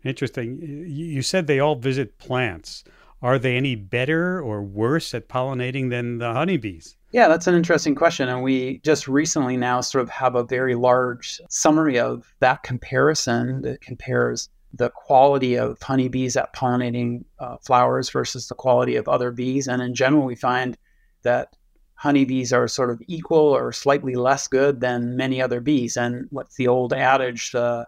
Interesting. 0.04 0.58
You 0.88 1.22
said 1.22 1.46
they 1.46 1.60
all 1.60 1.76
visit 1.76 2.18
plants. 2.18 2.84
Are 3.22 3.38
they 3.38 3.56
any 3.56 3.74
better 3.74 4.40
or 4.40 4.62
worse 4.62 5.14
at 5.14 5.28
pollinating 5.28 5.90
than 5.90 6.18
the 6.18 6.32
honeybees? 6.32 6.96
Yeah, 7.12 7.28
that's 7.28 7.46
an 7.46 7.54
interesting 7.54 7.94
question. 7.94 8.28
And 8.28 8.42
we 8.42 8.78
just 8.78 9.08
recently 9.08 9.56
now 9.56 9.80
sort 9.80 10.02
of 10.02 10.10
have 10.10 10.34
a 10.34 10.44
very 10.44 10.74
large 10.74 11.40
summary 11.48 11.98
of 11.98 12.34
that 12.40 12.62
comparison 12.62 13.62
that 13.62 13.80
compares 13.80 14.48
the 14.76 14.90
quality 14.90 15.56
of 15.56 15.80
honeybees 15.80 16.36
at 16.36 16.54
pollinating 16.54 17.24
uh, 17.38 17.56
flowers 17.64 18.10
versus 18.10 18.48
the 18.48 18.54
quality 18.54 18.96
of 18.96 19.08
other 19.08 19.30
bees. 19.30 19.66
And 19.66 19.80
in 19.82 19.94
general, 19.94 20.24
we 20.24 20.34
find 20.34 20.76
that 21.22 21.56
honeybees 21.94 22.52
are 22.52 22.68
sort 22.68 22.90
of 22.90 23.00
equal 23.06 23.38
or 23.38 23.72
slightly 23.72 24.14
less 24.14 24.48
good 24.48 24.80
than 24.80 25.16
many 25.16 25.40
other 25.40 25.60
bees. 25.60 25.96
And 25.96 26.26
what's 26.30 26.56
the 26.56 26.68
old 26.68 26.92
adage? 26.92 27.52
The 27.52 27.86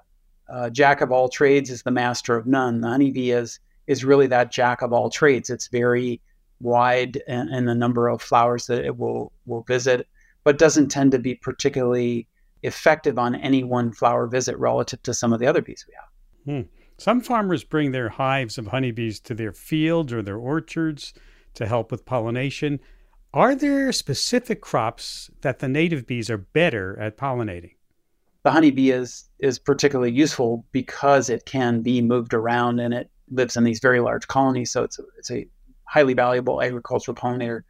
uh, 0.49 0.71
jack 0.71 1.01
of 1.01 1.13
all 1.13 1.29
trades 1.29 1.71
is 1.71 1.83
the 1.83 1.91
master 1.91 2.37
of 2.37 2.47
none. 2.47 2.81
The 2.81 2.89
honeybee 2.89 3.31
is 3.31 3.61
is 3.87 4.05
really 4.05 4.27
that 4.27 4.53
jack 4.53 4.83
of 4.83 4.93
all 4.93 5.09
trades. 5.09 5.49
It's 5.49 5.69
very 5.69 6.21
wide 6.61 7.23
in, 7.27 7.49
in 7.49 7.65
the 7.65 7.75
number 7.75 8.09
of 8.09 8.21
flowers 8.21 8.67
that 8.67 8.85
it 8.85 8.97
will 8.97 9.33
will 9.47 9.63
visit, 9.63 10.07
but 10.45 10.59
doesn't 10.59 10.89
tend 10.89 11.13
to 11.13 11.19
be 11.19 11.35
particularly 11.35 12.29
effective 12.63 13.19
on 13.19 13.35
any 13.35 13.63
one 13.63 13.93
flower 13.93 14.27
visit 14.27 14.59
relative 14.59 15.03
to 15.03 15.15
some 15.15 15.33
of 15.33 15.41
the 15.41 15.47
other 15.47 15.63
bees 15.63 15.85
we 15.87 15.95
have. 15.95 16.65
Hmm. 16.65 16.78
Some 16.99 17.21
farmers 17.21 17.63
bring 17.63 17.93
their 17.93 18.09
hives 18.09 18.59
of 18.59 18.67
honeybees 18.67 19.21
to 19.21 19.35
their 19.35 19.53
fields 19.53 20.13
or 20.13 20.21
their 20.21 20.37
orchards 20.37 21.15
to 21.55 21.67
help 21.67 21.93
with 21.93 22.05
pollination. 22.05 22.81
Are 23.33 23.55
there 23.55 23.93
specific 23.93 24.61
crops 24.61 25.31
that 25.43 25.61
the 25.61 25.69
native 25.69 26.07
bees 26.07 26.29
are 26.29 26.39
better 26.39 26.99
at 26.99 27.17
pollinating? 27.17 27.75
The 28.43 28.51
honeybee 28.51 28.91
is 28.91 29.29
is 29.39 29.59
particularly 29.59 30.11
useful 30.11 30.65
because 30.73 31.29
it 31.29 31.45
can 31.45 31.83
be 31.83 32.01
moved 32.01 32.35
around 32.35 32.81
and 32.81 32.93
it 32.95 33.11
lives 33.31 33.57
in 33.57 33.65
these 33.65 33.81
very 33.81 34.01
large 34.01 34.27
colonies. 34.27 34.73
So 34.73 34.83
it's 34.83 34.99
a, 34.99 35.03
it's 35.19 35.31
a 35.31 35.47
highly 35.85 36.15
valuable 36.15 36.63
agricultural 36.63 37.15
pollinator. 37.15 37.63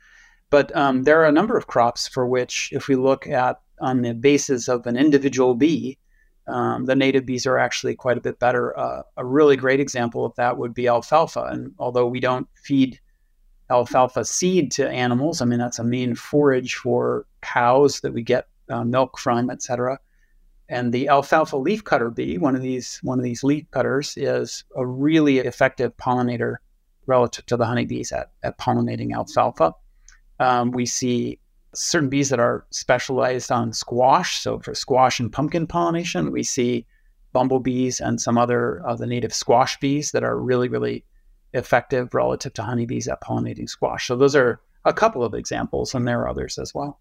But 0.50 0.74
um, 0.74 1.02
there 1.02 1.20
are 1.20 1.26
a 1.26 1.32
number 1.32 1.56
of 1.56 1.66
crops 1.66 2.08
for 2.08 2.26
which, 2.26 2.70
if 2.72 2.88
we 2.88 2.94
look 2.96 3.26
at 3.26 3.60
on 3.80 4.02
the 4.02 4.14
basis 4.14 4.68
of 4.68 4.86
an 4.86 4.96
individual 4.96 5.54
bee, 5.54 5.98
um, 6.48 6.86
the 6.86 6.96
native 6.96 7.26
bees 7.26 7.46
are 7.46 7.58
actually 7.58 7.94
quite 7.94 8.18
a 8.18 8.22
bit 8.22 8.38
better. 8.38 8.76
Uh, 8.78 9.02
a 9.16 9.24
really 9.24 9.56
great 9.56 9.80
example 9.80 10.24
of 10.24 10.34
that 10.36 10.56
would 10.56 10.74
be 10.74 10.88
alfalfa. 10.88 11.44
And 11.50 11.72
although 11.78 12.06
we 12.06 12.20
don't 12.20 12.48
feed 12.64 12.98
alfalfa 13.70 14.24
seed 14.24 14.72
to 14.72 14.88
animals, 14.88 15.40
I 15.40 15.44
mean, 15.44 15.58
that's 15.58 15.78
a 15.78 15.84
main 15.84 16.14
forage 16.14 16.74
for 16.74 17.26
cows 17.42 18.00
that 18.00 18.12
we 18.12 18.22
get 18.22 18.48
uh, 18.70 18.84
milk 18.84 19.18
from, 19.18 19.50
et 19.50 19.62
cetera. 19.62 19.98
And 20.70 20.92
the 20.92 21.08
alfalfa 21.08 21.56
leafcutter 21.56 22.14
bee, 22.14 22.38
one 22.38 22.56
of 22.56 22.62
these 22.62 22.98
one 23.02 23.18
of 23.18 23.24
these 23.24 23.42
leaf 23.42 23.64
cutters, 23.70 24.14
is 24.16 24.64
a 24.76 24.84
really 24.84 25.38
effective 25.38 25.96
pollinator 25.96 26.56
relative 27.06 27.46
to 27.46 27.56
the 27.56 27.64
honeybees 27.64 28.12
at, 28.12 28.32
at 28.42 28.58
pollinating 28.58 29.14
alfalfa. 29.14 29.72
Um, 30.40 30.70
we 30.70 30.84
see 30.84 31.38
certain 31.78 32.08
bees 32.08 32.28
that 32.30 32.40
are 32.40 32.66
specialized 32.70 33.50
on 33.50 33.72
squash. 33.72 34.40
So 34.40 34.58
for 34.58 34.74
squash 34.74 35.20
and 35.20 35.32
pumpkin 35.32 35.66
pollination, 35.66 36.32
we 36.32 36.42
see 36.42 36.86
bumblebees 37.32 38.00
and 38.00 38.20
some 38.20 38.38
other 38.38 38.80
of 38.86 38.98
the 38.98 39.06
native 39.06 39.34
squash 39.34 39.78
bees 39.78 40.12
that 40.12 40.24
are 40.24 40.38
really, 40.38 40.68
really 40.68 41.04
effective 41.54 42.14
relative 42.14 42.52
to 42.54 42.62
honeybees 42.62 43.08
at 43.08 43.22
pollinating 43.22 43.68
squash. 43.68 44.06
So 44.06 44.16
those 44.16 44.36
are 44.36 44.60
a 44.84 44.92
couple 44.92 45.24
of 45.24 45.34
examples, 45.34 45.94
and 45.94 46.06
there 46.06 46.20
are 46.20 46.28
others 46.28 46.58
as 46.58 46.74
well. 46.74 47.00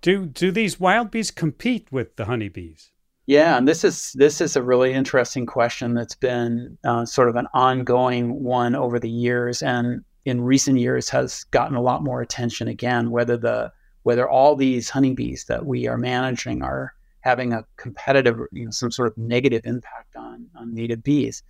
Do 0.00 0.26
do 0.26 0.50
these 0.50 0.80
wild 0.80 1.10
bees 1.10 1.30
compete 1.30 1.88
with 1.90 2.16
the 2.16 2.24
honeybees? 2.24 2.92
Yeah, 3.26 3.58
and 3.58 3.66
this 3.66 3.84
is 3.84 4.12
this 4.12 4.40
is 4.40 4.56
a 4.56 4.62
really 4.62 4.92
interesting 4.92 5.46
question 5.46 5.94
that's 5.94 6.14
been 6.14 6.78
uh, 6.84 7.04
sort 7.04 7.28
of 7.28 7.36
an 7.36 7.48
ongoing 7.52 8.42
one 8.42 8.74
over 8.74 8.98
the 8.98 9.10
years, 9.10 9.62
and 9.62 10.04
in 10.26 10.42
recent 10.42 10.78
years 10.78 11.08
has 11.08 11.44
gotten 11.44 11.76
a 11.76 11.80
lot 11.80 12.02
more 12.02 12.20
attention 12.20 12.68
again. 12.68 13.10
Whether 13.10 13.38
the 13.38 13.72
whether 14.02 14.28
all 14.28 14.54
these 14.54 14.90
honeybees 14.90 15.46
that 15.46 15.64
we 15.64 15.88
are 15.88 15.96
managing 15.96 16.62
are 16.62 16.92
having 17.20 17.52
a 17.52 17.64
competitive, 17.76 18.38
you 18.52 18.64
know, 18.64 18.70
some 18.70 18.90
sort 18.90 19.08
of 19.08 19.16
negative 19.16 19.62
impact 19.64 20.14
on 20.16 20.46
on 20.56 20.74
native 20.74 21.02
bees, 21.02 21.42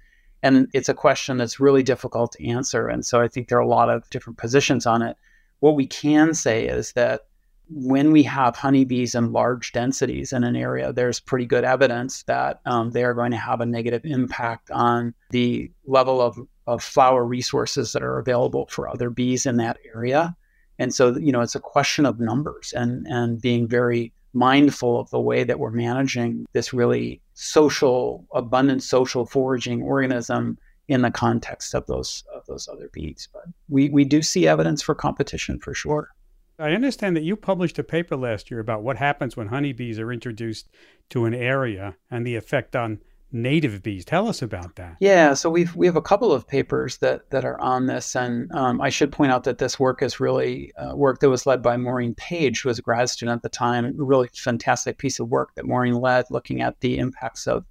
and 0.42 0.68
it's 0.74 0.90
a 0.90 0.94
question 0.94 1.38
that's 1.38 1.58
really 1.58 1.82
difficult 1.82 2.32
to 2.32 2.46
answer. 2.46 2.86
And 2.86 3.04
so 3.04 3.20
I 3.20 3.28
think 3.28 3.48
there 3.48 3.58
are 3.58 3.62
a 3.62 3.68
lot 3.68 3.90
of 3.90 4.08
different 4.10 4.38
positions 4.38 4.86
on 4.86 5.02
it. 5.02 5.16
What 5.60 5.74
we 5.74 5.86
can 5.86 6.34
say 6.34 6.68
is 6.68 6.92
that 6.92 7.22
when 7.68 8.12
we 8.12 8.22
have 8.22 8.56
honeybees 8.56 9.14
in 9.14 9.32
large 9.32 9.72
densities 9.72 10.32
in 10.32 10.44
an 10.44 10.54
area, 10.54 10.92
there's 10.92 11.18
pretty 11.18 11.46
good 11.46 11.64
evidence 11.64 12.22
that 12.24 12.60
um, 12.66 12.90
they 12.92 13.02
are 13.02 13.14
going 13.14 13.32
to 13.32 13.36
have 13.36 13.60
a 13.60 13.66
negative 13.66 14.02
impact 14.04 14.70
on 14.70 15.14
the 15.30 15.70
level 15.84 16.20
of, 16.20 16.38
of 16.66 16.82
flower 16.82 17.24
resources 17.24 17.92
that 17.92 18.02
are 18.02 18.18
available 18.18 18.66
for 18.70 18.88
other 18.88 19.10
bees 19.10 19.46
in 19.46 19.56
that 19.56 19.78
area. 19.94 20.36
And 20.78 20.94
so, 20.94 21.16
you 21.16 21.32
know, 21.32 21.40
it's 21.40 21.54
a 21.54 21.60
question 21.60 22.04
of 22.04 22.20
numbers 22.20 22.72
and, 22.76 23.06
and 23.06 23.40
being 23.40 23.66
very 23.66 24.12
mindful 24.34 25.00
of 25.00 25.08
the 25.10 25.20
way 25.20 25.44
that 25.44 25.58
we're 25.58 25.70
managing 25.70 26.46
this 26.52 26.72
really 26.72 27.20
social, 27.34 28.26
abundant 28.34 28.82
social 28.82 29.24
foraging 29.24 29.82
organism 29.82 30.58
in 30.88 31.02
the 31.02 31.10
context 31.10 31.74
of 31.74 31.86
those 31.86 32.22
of 32.34 32.44
those 32.46 32.68
other 32.68 32.88
bees. 32.92 33.28
But 33.32 33.44
we, 33.68 33.88
we 33.88 34.04
do 34.04 34.22
see 34.22 34.46
evidence 34.46 34.82
for 34.82 34.94
competition 34.94 35.58
for 35.58 35.74
sure. 35.74 36.10
I 36.58 36.72
understand 36.72 37.16
that 37.16 37.22
you 37.22 37.36
published 37.36 37.78
a 37.78 37.84
paper 37.84 38.16
last 38.16 38.50
year 38.50 38.60
about 38.60 38.82
what 38.82 38.96
happens 38.96 39.36
when 39.36 39.48
honeybees 39.48 39.98
are 39.98 40.12
introduced 40.12 40.68
to 41.10 41.26
an 41.26 41.34
area 41.34 41.96
and 42.10 42.26
the 42.26 42.36
effect 42.36 42.74
on 42.74 43.00
native 43.32 43.82
bees. 43.82 44.04
Tell 44.04 44.28
us 44.28 44.42
about 44.42 44.76
that. 44.76 44.96
Yeah, 45.00 45.34
so 45.34 45.50
we've 45.50 45.74
we 45.74 45.86
have 45.86 45.96
a 45.96 46.02
couple 46.02 46.32
of 46.32 46.46
papers 46.46 46.98
that 46.98 47.30
that 47.30 47.44
are 47.44 47.60
on 47.60 47.86
this, 47.86 48.14
and 48.14 48.50
um, 48.52 48.80
I 48.80 48.88
should 48.88 49.12
point 49.12 49.32
out 49.32 49.44
that 49.44 49.58
this 49.58 49.78
work 49.78 50.02
is 50.02 50.20
really 50.20 50.72
uh, 50.76 50.94
work 50.96 51.20
that 51.20 51.30
was 51.30 51.46
led 51.46 51.62
by 51.62 51.76
Maureen 51.76 52.14
Page, 52.14 52.62
who 52.62 52.68
was 52.68 52.78
a 52.78 52.82
grad 52.82 53.10
student 53.10 53.36
at 53.36 53.42
the 53.42 53.48
time. 53.48 53.94
Really 53.96 54.28
fantastic 54.34 54.98
piece 54.98 55.20
of 55.20 55.28
work 55.28 55.54
that 55.54 55.66
Maureen 55.66 55.94
led, 55.94 56.26
looking 56.30 56.60
at 56.60 56.80
the 56.80 56.98
impacts 56.98 57.46
of 57.46 57.64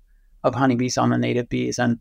of 0.44 0.54
honeybees 0.54 0.98
on 0.98 1.10
the 1.10 1.18
native 1.18 1.50
bees. 1.50 1.80
And 1.80 2.00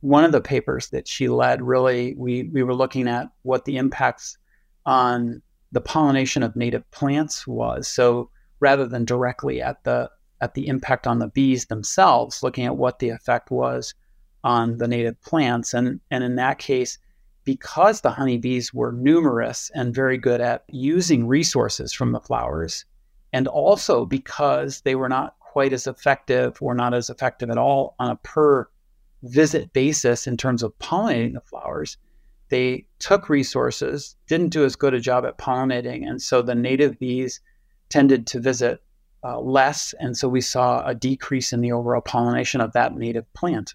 one 0.00 0.24
of 0.24 0.32
the 0.32 0.40
papers 0.40 0.88
that 0.90 1.06
she 1.06 1.28
led, 1.28 1.62
really, 1.62 2.14
we 2.16 2.44
we 2.52 2.62
were 2.62 2.74
looking 2.74 3.08
at 3.08 3.28
what 3.42 3.64
the 3.64 3.76
impacts 3.76 4.38
on 4.84 5.42
the 5.72 5.80
pollination 5.80 6.42
of 6.42 6.56
native 6.56 6.88
plants 6.90 7.46
was. 7.46 7.88
So 7.88 8.30
rather 8.60 8.86
than 8.86 9.04
directly 9.04 9.60
at 9.60 9.82
the 9.84 10.10
at 10.40 10.54
the 10.54 10.68
impact 10.68 11.06
on 11.06 11.18
the 11.18 11.28
bees 11.28 11.66
themselves, 11.66 12.42
looking 12.42 12.66
at 12.66 12.76
what 12.76 12.98
the 12.98 13.10
effect 13.10 13.50
was 13.50 13.94
on 14.44 14.78
the 14.78 14.88
native 14.88 15.20
plants. 15.22 15.74
And, 15.74 16.00
and 16.10 16.22
in 16.22 16.36
that 16.36 16.58
case, 16.58 16.98
because 17.44 18.00
the 18.00 18.10
honeybees 18.10 18.74
were 18.74 18.92
numerous 18.92 19.70
and 19.74 19.94
very 19.94 20.18
good 20.18 20.40
at 20.40 20.64
using 20.68 21.26
resources 21.26 21.92
from 21.92 22.12
the 22.12 22.20
flowers, 22.20 22.84
and 23.32 23.46
also 23.48 24.04
because 24.04 24.80
they 24.82 24.94
were 24.94 25.08
not 25.08 25.36
quite 25.40 25.72
as 25.72 25.86
effective 25.86 26.58
or 26.60 26.74
not 26.74 26.92
as 26.92 27.08
effective 27.08 27.48
at 27.50 27.58
all 27.58 27.94
on 27.98 28.10
a 28.10 28.16
per 28.16 28.68
visit 29.22 29.72
basis 29.72 30.26
in 30.26 30.36
terms 30.36 30.62
of 30.62 30.76
pollinating 30.78 31.34
the 31.34 31.40
flowers, 31.40 31.96
they 32.48 32.84
took 32.98 33.28
resources, 33.28 34.16
didn't 34.26 34.50
do 34.50 34.64
as 34.64 34.76
good 34.76 34.94
a 34.94 35.00
job 35.00 35.24
at 35.24 35.38
pollinating, 35.38 36.06
and 36.06 36.20
so 36.20 36.42
the 36.42 36.54
native 36.54 36.98
bees 36.98 37.40
tended 37.88 38.26
to 38.26 38.40
visit 38.40 38.82
uh, 39.26 39.40
less, 39.40 39.94
and 39.98 40.16
so 40.16 40.28
we 40.28 40.40
saw 40.40 40.86
a 40.86 40.94
decrease 40.94 41.52
in 41.52 41.60
the 41.60 41.72
overall 41.72 42.00
pollination 42.00 42.60
of 42.60 42.72
that 42.72 42.94
native 42.94 43.30
plant. 43.32 43.74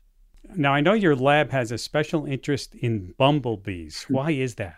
Now, 0.56 0.74
I 0.74 0.82
know 0.82 0.93
your 0.93 1.16
lab 1.16 1.52
has 1.52 1.72
a 1.72 1.78
special 1.78 2.26
interest 2.26 2.76
in 2.76 3.14
bumblebees. 3.18 4.04
Hmm. 4.04 4.14
Why 4.14 4.32
is 4.32 4.56
that? 4.56 4.78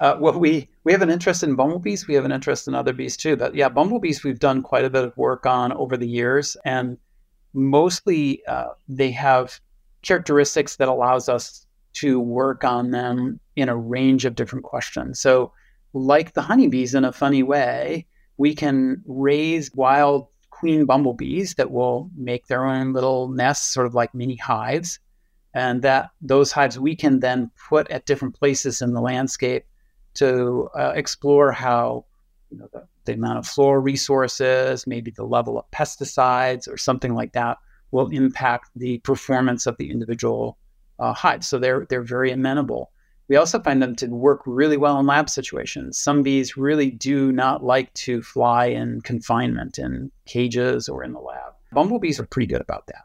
Uh, 0.00 0.16
well, 0.20 0.38
we, 0.38 0.68
we 0.84 0.92
have 0.92 1.02
an 1.02 1.10
interest 1.10 1.42
in 1.42 1.56
bumblebees. 1.56 2.06
We 2.06 2.14
have 2.14 2.24
an 2.24 2.32
interest 2.32 2.68
in 2.68 2.74
other 2.74 2.92
bees 2.92 3.16
too. 3.16 3.36
But 3.36 3.54
yeah, 3.54 3.68
bumblebees 3.68 4.22
we've 4.22 4.38
done 4.38 4.62
quite 4.62 4.84
a 4.84 4.90
bit 4.90 5.04
of 5.04 5.16
work 5.16 5.44
on 5.44 5.72
over 5.72 5.96
the 5.96 6.06
years, 6.06 6.56
and 6.64 6.96
mostly 7.52 8.44
uh, 8.46 8.68
they 8.88 9.10
have 9.10 9.60
characteristics 10.02 10.76
that 10.76 10.88
allows 10.88 11.28
us 11.28 11.66
to 11.94 12.20
work 12.20 12.62
on 12.62 12.92
them 12.92 13.40
in 13.56 13.68
a 13.68 13.76
range 13.76 14.24
of 14.24 14.36
different 14.36 14.64
questions. 14.64 15.18
So, 15.20 15.52
like 15.94 16.34
the 16.34 16.42
honeybees, 16.42 16.94
in 16.94 17.04
a 17.04 17.12
funny 17.12 17.42
way, 17.42 18.06
we 18.38 18.54
can 18.54 19.02
raise 19.06 19.70
wild 19.74 20.28
queen 20.50 20.86
bumblebees 20.86 21.54
that 21.54 21.70
will 21.70 22.10
make 22.16 22.46
their 22.46 22.64
own 22.64 22.92
little 22.92 23.28
nests, 23.28 23.68
sort 23.68 23.86
of 23.86 23.94
like 23.94 24.14
mini 24.14 24.36
hives. 24.36 24.98
And 25.54 25.82
that 25.82 26.10
those 26.20 26.52
hives 26.52 26.78
we 26.78 26.94
can 26.94 27.20
then 27.20 27.50
put 27.68 27.90
at 27.90 28.06
different 28.06 28.34
places 28.34 28.80
in 28.80 28.92
the 28.92 29.00
landscape 29.00 29.64
to 30.14 30.68
uh, 30.74 30.92
explore 30.94 31.52
how 31.52 32.04
you 32.50 32.58
know, 32.58 32.68
the, 32.72 32.86
the 33.04 33.14
amount 33.14 33.38
of 33.38 33.46
floral 33.46 33.82
resources, 33.82 34.86
maybe 34.86 35.10
the 35.10 35.24
level 35.24 35.58
of 35.58 35.70
pesticides 35.70 36.68
or 36.68 36.76
something 36.76 37.14
like 37.14 37.32
that 37.32 37.58
will 37.90 38.08
impact 38.08 38.70
the 38.76 38.98
performance 38.98 39.66
of 39.66 39.76
the 39.78 39.90
individual 39.90 40.58
uh, 40.98 41.12
hives. 41.12 41.48
So 41.48 41.58
they're 41.58 41.86
they're 41.88 42.02
very 42.02 42.30
amenable. 42.30 42.92
We 43.28 43.36
also 43.36 43.60
find 43.60 43.82
them 43.82 43.94
to 43.96 44.06
work 44.06 44.40
really 44.46 44.76
well 44.76 44.98
in 44.98 45.06
lab 45.06 45.28
situations. 45.28 45.98
Some 45.98 46.22
bees 46.22 46.56
really 46.56 46.90
do 46.90 47.30
not 47.30 47.62
like 47.62 47.92
to 47.94 48.22
fly 48.22 48.66
in 48.66 49.02
confinement 49.02 49.78
in 49.78 50.10
cages 50.26 50.88
or 50.88 51.04
in 51.04 51.12
the 51.12 51.20
lab. 51.20 51.52
Bumblebees 51.72 52.18
are 52.18 52.26
pretty 52.26 52.46
good 52.46 52.62
about 52.62 52.86
that. 52.86 53.04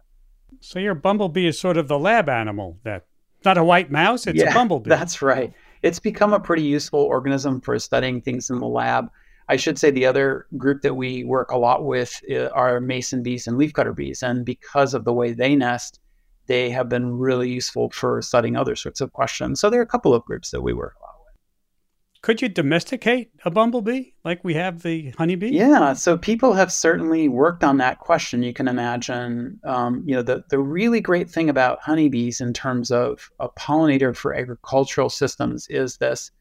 So 0.62 0.80
your 0.80 0.96
bumblebee 0.96 1.48
is 1.48 1.60
sort 1.60 1.76
of 1.76 1.90
the 1.90 2.00
lab 2.00 2.30
animal 2.30 2.80
that 2.84 3.06
not 3.44 3.58
a 3.58 3.64
white 3.64 3.92
mouse, 3.92 4.26
it's 4.26 4.40
yeah, 4.40 4.52
a 4.52 4.54
bumblebee. 4.54 4.90
That's 4.90 5.22
right. 5.22 5.54
It's 5.82 6.00
become 6.00 6.32
a 6.32 6.40
pretty 6.40 6.64
useful 6.64 7.02
organism 7.02 7.60
for 7.60 7.78
studying 7.80 8.22
things 8.22 8.50
in 8.50 8.60
the 8.60 8.68
lab. 8.68 9.10
I 9.50 9.58
should 9.58 9.78
say 9.78 9.92
the 9.92 10.06
other 10.06 10.48
group 10.56 10.82
that 10.84 10.96
we 10.96 11.26
work 11.26 11.52
a 11.52 11.58
lot 11.58 11.84
with 11.84 12.22
uh, 12.32 12.48
are 12.50 12.80
mason 12.80 13.24
bees 13.24 13.46
and 13.46 13.58
leafcutter 13.60 13.94
bees. 13.94 14.24
And 14.24 14.46
because 14.46 14.94
of 14.94 15.04
the 15.04 15.12
way 15.12 15.34
they 15.34 15.56
nest, 15.56 16.00
they 16.48 16.70
have 16.70 16.90
been 16.90 17.18
really 17.18 17.50
useful 17.50 17.90
for 17.92 18.22
studying 18.22 18.56
other 18.56 18.76
sorts 18.76 19.02
of 19.02 19.14
questions. 19.14 19.60
So 19.60 19.70
there 19.70 19.80
are 19.80 19.84
a 19.84 19.88
couple 19.88 20.14
of 20.14 20.26
groups 20.26 20.52
that 20.52 20.62
we 20.62 20.74
work 20.74 20.96
a 21.00 21.04
lot 21.04 21.16
with. 21.26 22.22
Could 22.22 22.42
you 22.42 22.50
domesticate 22.50 23.32
a 23.44 23.52
bumblebee 23.52 24.12
like 24.24 24.44
we 24.44 24.54
have 24.54 24.82
the 24.82 25.14
honeybee? 25.18 25.50
Yeah, 25.50 25.94
so 25.94 26.18
people 26.18 26.54
have 26.54 26.72
certainly 26.72 27.28
worked 27.28 27.64
on 27.64 27.78
that 27.78 28.00
question. 28.00 28.44
You 28.44 28.54
can 28.54 28.68
imagine, 28.68 29.60
um, 29.66 30.04
you 30.06 30.16
know, 30.16 30.22
the, 30.22 30.44
the 30.50 30.60
really 30.60 31.02
great 31.02 31.30
thing 31.30 31.50
about 31.50 31.82
honeybees 31.82 32.40
in 32.40 32.54
terms 32.54 32.92
of 32.92 33.30
a 33.40 33.50
pollinator 33.50 34.16
for 34.16 34.34
agricultural 34.34 35.10
systems 35.10 35.68
is 35.70 35.98
this 35.98 36.32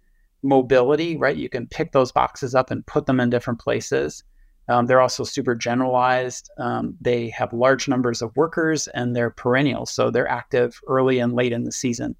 mobility, 0.43 1.17
right? 1.17 1.37
You 1.37 1.49
can 1.49 1.67
pick 1.67 1.93
those 1.93 2.13
boxes 2.13 2.55
up 2.55 2.71
and 2.71 2.87
put 2.87 3.07
them 3.07 3.21
in 3.21 3.31
different 3.31 3.61
places. 3.61 4.25
Um, 4.69 4.87
they're 4.87 5.01
also 5.01 5.25
super 5.25 5.55
generalized. 5.55 6.51
Um, 6.59 6.97
they 7.01 7.29
have 7.31 7.53
large 7.53 7.89
numbers 7.89 8.23
of 8.23 8.37
workers 8.37 8.89
and 8.89 9.15
they're 9.15 9.31
perennial. 9.31 9.87
So 9.87 10.11
they're 10.11 10.29
active 10.29 10.81
early 10.87 11.19
and 11.19 11.33
late 11.33 11.53
in 11.53 11.65
the 11.65 11.73
season. 11.73 12.15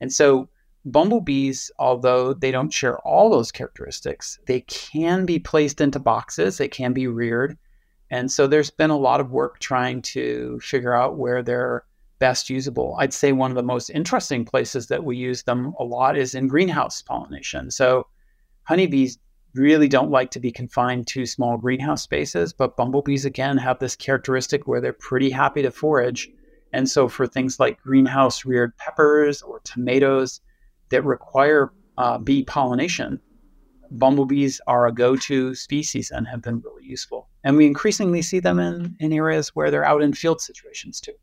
And 0.00 0.12
so 0.12 0.48
bumblebees, 0.84 1.70
although 1.78 2.32
they 2.32 2.50
don't 2.50 2.72
share 2.72 2.98
all 2.98 3.30
those 3.30 3.50
characteristics, 3.50 4.38
they 4.46 4.60
can 4.62 5.26
be 5.26 5.38
placed 5.38 5.80
into 5.80 5.98
boxes, 5.98 6.58
they 6.58 6.68
can 6.68 6.92
be 6.92 7.06
reared. 7.06 7.56
And 8.10 8.30
so 8.30 8.46
there's 8.46 8.70
been 8.70 8.90
a 8.90 8.96
lot 8.96 9.20
of 9.20 9.32
work 9.32 9.58
trying 9.58 10.00
to 10.02 10.60
figure 10.60 10.94
out 10.94 11.16
where 11.16 11.42
they're 11.42 11.84
best 12.18 12.48
usable. 12.48 12.96
I'd 12.98 13.12
say 13.12 13.32
one 13.32 13.50
of 13.50 13.56
the 13.56 13.62
most 13.62 13.90
interesting 13.90 14.44
places 14.44 14.86
that 14.86 15.04
we 15.04 15.16
use 15.16 15.42
them 15.42 15.74
a 15.78 15.84
lot 15.84 16.16
is 16.16 16.34
in 16.34 16.46
greenhouse 16.46 17.02
pollination. 17.02 17.70
So 17.70 18.06
honeybees 18.62 19.18
really 19.56 19.88
don't 19.88 20.10
like 20.10 20.30
to 20.32 20.40
be 20.40 20.52
confined 20.52 21.06
to 21.08 21.26
small 21.26 21.56
greenhouse 21.56 22.02
spaces, 22.02 22.52
but 22.52 22.76
bumblebees 22.76 23.24
again 23.24 23.56
have 23.58 23.78
this 23.78 23.96
characteristic 23.96 24.66
where 24.66 24.80
they're 24.80 24.92
pretty 24.92 25.30
happy 25.30 25.62
to 25.62 25.70
forage. 25.70 26.30
And 26.72 26.88
so 26.88 27.08
for 27.08 27.26
things 27.26 27.58
like 27.58 27.80
greenhouse 27.80 28.44
reared 28.44 28.76
peppers 28.76 29.42
or 29.42 29.60
tomatoes 29.60 30.40
that 30.90 31.04
require 31.04 31.72
uh, 31.96 32.18
bee 32.18 32.44
pollination, 32.44 33.20
bumblebees 33.90 34.60
are 34.66 34.86
a 34.86 34.92
go-to 34.92 35.54
species 35.54 36.10
and 36.10 36.26
have 36.26 36.42
been 36.42 36.60
really 36.60 36.84
useful. 36.84 37.28
And 37.44 37.56
we 37.56 37.66
increasingly 37.66 38.22
see 38.22 38.40
them 38.40 38.58
in, 38.58 38.96
in 39.00 39.12
areas 39.12 39.50
where 39.54 39.70
they're 39.70 39.84
out 39.84 40.02
in 40.02 40.12
field 40.12 40.40
situations 40.40 41.00
too. 41.00 41.14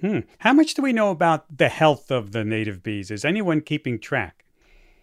Hmm. 0.00 0.20
How 0.38 0.52
much 0.52 0.74
do 0.74 0.82
we 0.82 0.92
know 0.92 1.10
about 1.10 1.44
the 1.56 1.68
health 1.68 2.10
of 2.10 2.32
the 2.32 2.44
native 2.44 2.82
bees? 2.82 3.10
Is 3.10 3.24
anyone 3.24 3.60
keeping 3.60 3.98
track? 3.98 4.43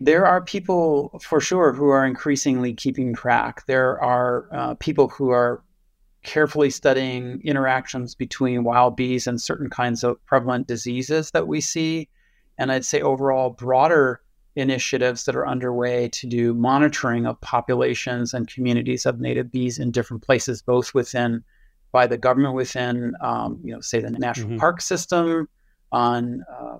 There 0.03 0.25
are 0.25 0.41
people 0.41 1.19
for 1.21 1.39
sure 1.39 1.73
who 1.73 1.89
are 1.89 2.07
increasingly 2.07 2.73
keeping 2.73 3.13
track. 3.13 3.63
There 3.67 4.01
are 4.01 4.47
uh, 4.51 4.73
people 4.79 5.07
who 5.07 5.29
are 5.29 5.63
carefully 6.23 6.71
studying 6.71 7.39
interactions 7.43 8.15
between 8.15 8.63
wild 8.63 8.95
bees 8.95 9.27
and 9.27 9.39
certain 9.39 9.69
kinds 9.69 10.03
of 10.03 10.23
prevalent 10.25 10.67
diseases 10.67 11.29
that 11.31 11.47
we 11.47 11.61
see. 11.61 12.09
And 12.57 12.71
I'd 12.71 12.83
say 12.83 12.99
overall, 13.01 13.51
broader 13.51 14.21
initiatives 14.55 15.25
that 15.25 15.35
are 15.35 15.47
underway 15.47 16.09
to 16.09 16.25
do 16.25 16.55
monitoring 16.55 17.27
of 17.27 17.39
populations 17.41 18.33
and 18.33 18.47
communities 18.47 19.05
of 19.05 19.19
native 19.19 19.51
bees 19.51 19.77
in 19.77 19.91
different 19.91 20.23
places, 20.23 20.63
both 20.63 20.95
within 20.95 21.43
by 21.91 22.07
the 22.07 22.17
government 22.17 22.55
within, 22.55 23.13
um, 23.21 23.59
you 23.63 23.71
know, 23.71 23.81
say 23.81 23.99
the 23.99 24.09
national 24.09 24.49
mm-hmm. 24.49 24.57
park 24.57 24.81
system 24.81 25.47
on 25.91 26.43
uh, 26.51 26.77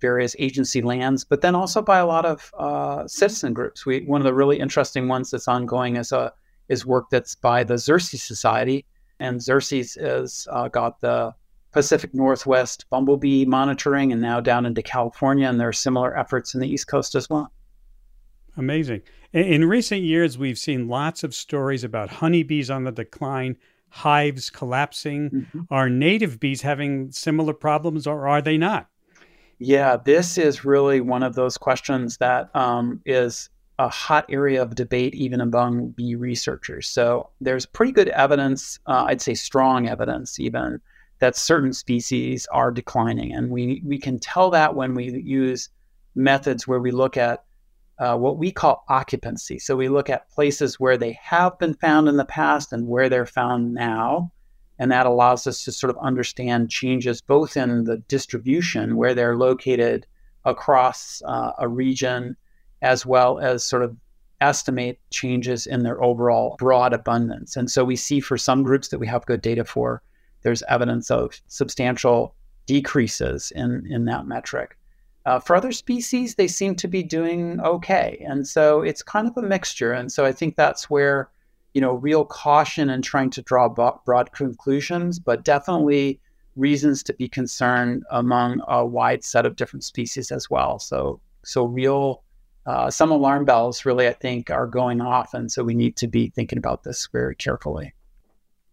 various 0.00 0.36
agency 0.38 0.82
lands, 0.82 1.24
but 1.24 1.40
then 1.40 1.54
also 1.54 1.82
by 1.82 1.98
a 1.98 2.06
lot 2.06 2.24
of 2.24 2.52
uh, 2.58 3.06
citizen 3.06 3.52
groups. 3.52 3.86
We 3.86 4.00
one 4.00 4.20
of 4.20 4.24
the 4.24 4.34
really 4.34 4.58
interesting 4.58 5.08
ones 5.08 5.30
that's 5.30 5.48
ongoing 5.48 5.96
is 5.96 6.12
a 6.12 6.32
is 6.68 6.84
work 6.84 7.06
that's 7.10 7.34
by 7.34 7.64
the 7.64 7.74
Xerces 7.74 8.20
Society, 8.20 8.84
and 9.20 9.38
Xerces 9.38 10.00
has 10.00 10.48
uh, 10.50 10.68
got 10.68 11.00
the 11.00 11.34
Pacific 11.72 12.14
Northwest 12.14 12.86
bumblebee 12.90 13.44
monitoring, 13.44 14.12
and 14.12 14.20
now 14.20 14.40
down 14.40 14.66
into 14.66 14.82
California, 14.82 15.48
and 15.48 15.60
there 15.60 15.68
are 15.68 15.72
similar 15.72 16.16
efforts 16.16 16.54
in 16.54 16.60
the 16.60 16.68
East 16.68 16.88
Coast 16.88 17.14
as 17.14 17.28
well. 17.28 17.52
Amazing. 18.56 19.02
In, 19.32 19.44
in 19.44 19.64
recent 19.64 20.02
years, 20.02 20.38
we've 20.38 20.58
seen 20.58 20.88
lots 20.88 21.22
of 21.22 21.34
stories 21.34 21.84
about 21.84 22.08
honeybees 22.08 22.70
on 22.70 22.84
the 22.84 22.92
decline 22.92 23.56
hives 23.90 24.50
collapsing. 24.50 25.30
Mm-hmm. 25.30 25.60
Are 25.70 25.88
native 25.88 26.40
bees 26.40 26.62
having 26.62 27.12
similar 27.12 27.54
problems 27.54 28.06
or 28.06 28.26
are 28.26 28.42
they 28.42 28.58
not? 28.58 28.88
Yeah, 29.58 29.96
this 29.96 30.36
is 30.36 30.64
really 30.64 31.00
one 31.00 31.22
of 31.22 31.34
those 31.34 31.56
questions 31.56 32.18
that 32.18 32.54
um, 32.54 33.00
is 33.06 33.48
a 33.78 33.88
hot 33.88 34.26
area 34.28 34.62
of 34.62 34.74
debate 34.74 35.14
even 35.14 35.40
among 35.40 35.88
bee 35.90 36.14
researchers. 36.14 36.88
So 36.88 37.30
there's 37.40 37.66
pretty 37.66 37.92
good 37.92 38.08
evidence, 38.08 38.78
uh, 38.86 39.04
I'd 39.06 39.20
say 39.20 39.34
strong 39.34 39.88
evidence 39.88 40.38
even, 40.40 40.80
that 41.18 41.36
certain 41.36 41.72
species 41.72 42.46
are 42.52 42.70
declining. 42.70 43.32
And 43.34 43.50
we, 43.50 43.82
we 43.84 43.98
can 43.98 44.18
tell 44.18 44.50
that 44.50 44.74
when 44.74 44.94
we 44.94 45.22
use 45.22 45.70
methods 46.14 46.66
where 46.66 46.80
we 46.80 46.90
look 46.90 47.16
at 47.16 47.44
uh, 47.98 48.16
what 48.16 48.36
we 48.38 48.50
call 48.50 48.84
occupancy. 48.88 49.58
So 49.58 49.74
we 49.76 49.88
look 49.88 50.10
at 50.10 50.30
places 50.30 50.78
where 50.78 50.98
they 50.98 51.18
have 51.22 51.58
been 51.58 51.74
found 51.74 52.08
in 52.08 52.16
the 52.18 52.26
past 52.26 52.72
and 52.72 52.86
where 52.86 53.08
they're 53.08 53.26
found 53.26 53.72
now. 53.72 54.32
And 54.78 54.90
that 54.92 55.06
allows 55.06 55.46
us 55.46 55.64
to 55.64 55.72
sort 55.72 55.90
of 55.90 55.98
understand 55.98 56.70
changes 56.70 57.20
both 57.20 57.56
in 57.56 57.84
the 57.84 57.96
distribution, 57.96 58.96
where 58.96 59.14
they're 59.14 59.36
located 59.36 60.06
across 60.44 61.22
uh, 61.24 61.52
a 61.58 61.68
region, 61.68 62.36
as 62.82 63.06
well 63.06 63.38
as 63.38 63.64
sort 63.64 63.82
of 63.82 63.96
estimate 64.40 65.00
changes 65.10 65.66
in 65.66 65.82
their 65.82 66.02
overall 66.02 66.56
broad 66.58 66.92
abundance. 66.92 67.56
And 67.56 67.70
so 67.70 67.84
we 67.84 67.96
see 67.96 68.20
for 68.20 68.36
some 68.36 68.62
groups 68.62 68.88
that 68.88 68.98
we 68.98 69.06
have 69.06 69.24
good 69.26 69.40
data 69.40 69.64
for, 69.64 70.02
there's 70.42 70.62
evidence 70.68 71.10
of 71.10 71.40
substantial 71.46 72.34
decreases 72.66 73.50
in, 73.56 73.86
in 73.88 74.04
that 74.04 74.26
metric. 74.26 74.76
Uh, 75.24 75.40
for 75.40 75.56
other 75.56 75.72
species, 75.72 76.34
they 76.34 76.46
seem 76.46 76.76
to 76.76 76.86
be 76.86 77.02
doing 77.02 77.60
okay. 77.60 78.22
And 78.28 78.46
so 78.46 78.82
it's 78.82 79.02
kind 79.02 79.26
of 79.26 79.36
a 79.36 79.42
mixture. 79.42 79.92
And 79.92 80.12
so 80.12 80.24
I 80.24 80.32
think 80.32 80.54
that's 80.54 80.88
where, 80.88 81.30
you 81.76 81.82
know, 81.82 81.92
real 81.92 82.24
caution 82.24 82.88
and 82.88 83.04
trying 83.04 83.28
to 83.28 83.42
draw 83.42 83.68
broad 83.68 84.32
conclusions, 84.32 85.18
but 85.18 85.44
definitely 85.44 86.18
reasons 86.56 87.02
to 87.02 87.12
be 87.12 87.28
concerned 87.28 88.02
among 88.10 88.62
a 88.66 88.86
wide 88.86 89.22
set 89.22 89.44
of 89.44 89.56
different 89.56 89.84
species 89.84 90.32
as 90.32 90.48
well. 90.48 90.78
So, 90.78 91.20
so 91.44 91.66
real, 91.66 92.22
uh, 92.64 92.90
some 92.90 93.10
alarm 93.10 93.44
bells 93.44 93.84
really, 93.84 94.08
I 94.08 94.14
think, 94.14 94.48
are 94.48 94.66
going 94.66 95.02
off. 95.02 95.34
And 95.34 95.52
so 95.52 95.62
we 95.62 95.74
need 95.74 95.96
to 95.96 96.06
be 96.06 96.30
thinking 96.30 96.56
about 96.56 96.82
this 96.82 97.10
very 97.12 97.36
carefully. 97.36 97.92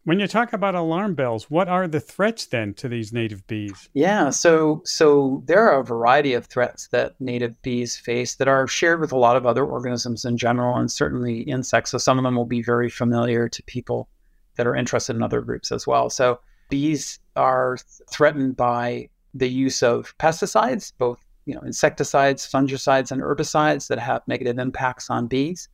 When 0.06 0.20
you 0.20 0.28
talk 0.28 0.52
about 0.52 0.76
alarm 0.76 1.16
bells, 1.16 1.50
what 1.50 1.70
are 1.70 1.88
the 1.88 2.02
threats 2.02 2.46
then 2.46 2.74
to 2.74 2.90
these 2.90 3.14
native 3.14 3.48
bees? 3.48 3.90
Yeah, 3.94 4.32
so 4.32 4.82
so 4.84 5.42
there 5.46 5.70
are 5.70 5.80
a 5.80 5.84
variety 5.84 6.34
of 6.34 6.46
threats 6.46 6.90
that 6.90 7.16
native 7.22 7.62
bees 7.62 7.96
face 7.96 8.36
that 8.36 8.50
are 8.50 8.68
shared 8.68 9.00
with 9.00 9.14
a 9.14 9.18
lot 9.18 9.38
of 9.38 9.46
other 9.46 9.64
organisms 9.64 10.26
in 10.26 10.38
general, 10.38 10.76
and 10.76 10.92
certainly 10.92 11.42
insects. 11.44 11.92
So 11.92 11.98
some 11.98 12.18
of 12.18 12.26
them 12.26 12.36
will 12.36 12.46
be 12.46 12.62
very 12.62 12.90
familiar 12.90 13.48
to 13.48 13.64
people 13.64 14.10
that 14.56 14.68
are 14.68 14.76
interested 14.76 15.16
in 15.16 15.24
other 15.24 15.40
groups 15.40 15.72
as 15.72 15.88
well. 15.88 16.10
So 16.10 16.42
bees 16.70 17.20
are 17.38 17.78
threatened 18.12 18.58
by 18.58 19.08
the 19.34 19.50
use 19.50 19.82
of 19.82 20.14
pesticides, 20.18 20.92
both 20.98 21.24
you 21.46 21.56
know 21.56 21.62
insecticides, 21.62 22.46
fungicides, 22.46 23.10
and 23.10 23.22
herbicides 23.22 23.88
that 23.88 24.00
have 24.00 24.28
negative 24.28 24.60
impacts 24.60 25.10
on 25.10 25.28
bees. 25.28 25.70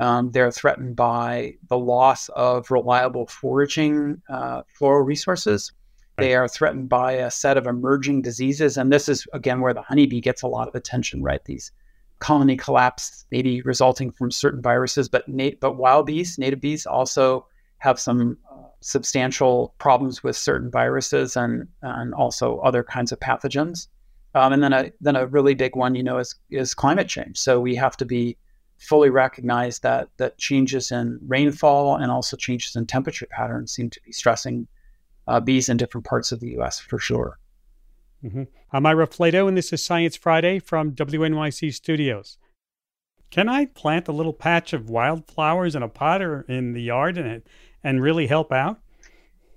Um, 0.00 0.30
they're 0.30 0.52
threatened 0.52 0.94
by 0.94 1.56
the 1.68 1.78
loss 1.78 2.28
of 2.30 2.70
reliable 2.70 3.26
foraging 3.26 4.22
uh, 4.28 4.62
floral 4.72 5.04
resources. 5.04 5.72
They 6.18 6.34
are 6.34 6.48
threatened 6.48 6.88
by 6.88 7.12
a 7.12 7.30
set 7.30 7.56
of 7.56 7.66
emerging 7.66 8.22
diseases. 8.22 8.76
And 8.76 8.92
this 8.92 9.08
is, 9.08 9.26
again, 9.32 9.60
where 9.60 9.74
the 9.74 9.82
honeybee 9.82 10.20
gets 10.20 10.42
a 10.42 10.48
lot 10.48 10.68
of 10.68 10.74
attention, 10.74 11.22
right? 11.22 11.44
These 11.44 11.72
colony 12.18 12.56
collapse, 12.56 13.24
maybe 13.30 13.62
resulting 13.62 14.10
from 14.10 14.30
certain 14.30 14.60
viruses, 14.60 15.08
but, 15.08 15.28
nat- 15.28 15.60
but 15.60 15.76
wild 15.76 16.06
bees, 16.06 16.38
native 16.38 16.60
bees, 16.60 16.86
also 16.86 17.46
have 17.78 18.00
some 18.00 18.36
uh, 18.50 18.56
substantial 18.80 19.74
problems 19.78 20.24
with 20.24 20.36
certain 20.36 20.70
viruses 20.70 21.36
and, 21.36 21.68
and 21.82 22.14
also 22.14 22.58
other 22.58 22.82
kinds 22.82 23.12
of 23.12 23.20
pathogens. 23.20 23.86
Um, 24.34 24.52
and 24.52 24.62
then 24.62 24.72
a, 24.72 24.92
then 25.00 25.16
a 25.16 25.26
really 25.26 25.54
big 25.54 25.76
one, 25.76 25.94
you 25.94 26.02
know, 26.02 26.18
is, 26.18 26.34
is 26.50 26.74
climate 26.74 27.08
change. 27.08 27.38
So 27.38 27.60
we 27.60 27.76
have 27.76 27.96
to 27.98 28.04
be 28.04 28.36
fully 28.78 29.10
recognize 29.10 29.80
that 29.80 30.08
that 30.16 30.38
changes 30.38 30.90
in 30.90 31.18
rainfall 31.26 31.96
and 31.96 32.10
also 32.10 32.36
changes 32.36 32.76
in 32.76 32.86
temperature 32.86 33.26
patterns 33.26 33.72
seem 33.72 33.90
to 33.90 34.00
be 34.02 34.12
stressing 34.12 34.66
uh, 35.26 35.40
bees 35.40 35.68
in 35.68 35.76
different 35.76 36.06
parts 36.06 36.32
of 36.32 36.40
the 36.40 36.50
U.S. 36.50 36.78
for 36.78 36.98
sure. 36.98 37.38
Mm-hmm. 38.24 38.44
I'm 38.72 38.86
Ira 38.86 39.06
Flatow, 39.06 39.48
and 39.48 39.56
this 39.56 39.72
is 39.72 39.84
Science 39.84 40.16
Friday 40.16 40.58
from 40.58 40.92
WNYC 40.92 41.74
Studios. 41.74 42.38
Can 43.30 43.48
I 43.48 43.66
plant 43.66 44.08
a 44.08 44.12
little 44.12 44.32
patch 44.32 44.72
of 44.72 44.88
wildflowers 44.88 45.74
in 45.76 45.82
a 45.82 45.88
pot 45.88 46.22
or 46.22 46.42
in 46.42 46.72
the 46.72 46.82
yard 46.82 47.18
and 47.18 47.42
and 47.84 48.02
really 48.02 48.26
help 48.26 48.52
out? 48.52 48.80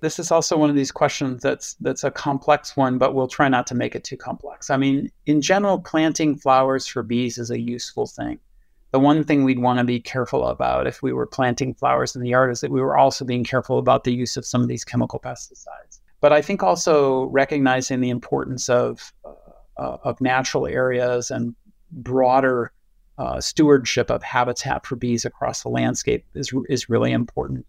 This 0.02 0.20
is 0.20 0.32
also 0.32 0.58
one 0.58 0.70
of 0.70 0.76
these 0.76 0.92
questions 0.92 1.42
that's 1.42 1.76
that's 1.76 2.04
a 2.04 2.12
complex 2.12 2.76
one, 2.76 2.98
but 2.98 3.14
we'll 3.14 3.28
try 3.28 3.48
not 3.48 3.68
to 3.68 3.76
make 3.76 3.96
it 3.96 4.04
too 4.04 4.18
complex. 4.18 4.70
I 4.70 4.78
mean, 4.78 5.12
in 5.26 5.42
general, 5.42 5.80
planting 5.80 6.36
flowers 6.36 6.86
for 6.86 7.02
bees 7.02 7.38
is 7.38 7.52
a 7.52 7.60
useful 7.60 8.08
thing 8.08 8.40
the 8.92 9.00
one 9.00 9.24
thing 9.24 9.44
we'd 9.44 9.60
want 9.60 9.80
to 9.80 9.86
be 9.86 10.00
careful 10.00 10.48
about 10.48 10.86
if 10.86 11.02
we 11.02 11.14
were 11.14 11.26
planting 11.26 11.74
flowers 11.74 12.16
in 12.16 12.22
the 12.22 12.30
yard 12.30 12.52
is 12.52 12.62
that 12.62 12.72
we 12.72 12.82
were 12.82 12.98
also 12.98 13.24
being 13.24 13.44
careful 13.44 13.78
about 13.78 14.04
the 14.04 14.14
use 14.14 14.36
of 14.36 14.46
some 14.46 14.62
of 14.62 14.68
these 14.68 14.84
chemical 14.84 15.20
pesticides. 15.20 16.02
But 16.20 16.34
I 16.34 16.42
think 16.42 16.62
also 16.62 17.24
recognizing 17.26 18.02
the 18.02 18.10
importance 18.10 18.70
of 18.70 19.14
uh, 19.26 19.98
of 20.04 20.20
natural 20.22 20.68
areas 20.68 21.32
and 21.32 21.56
broader 21.92 22.72
uh, 23.18 23.40
stewardship 23.40 24.10
of 24.10 24.22
habitat 24.22 24.86
for 24.86 24.96
bees 24.96 25.26
across 25.26 25.64
the 25.64 25.70
landscape 25.70 26.26
is 26.36 26.54
is 26.68 26.90
really 26.90 27.12
important. 27.12 27.66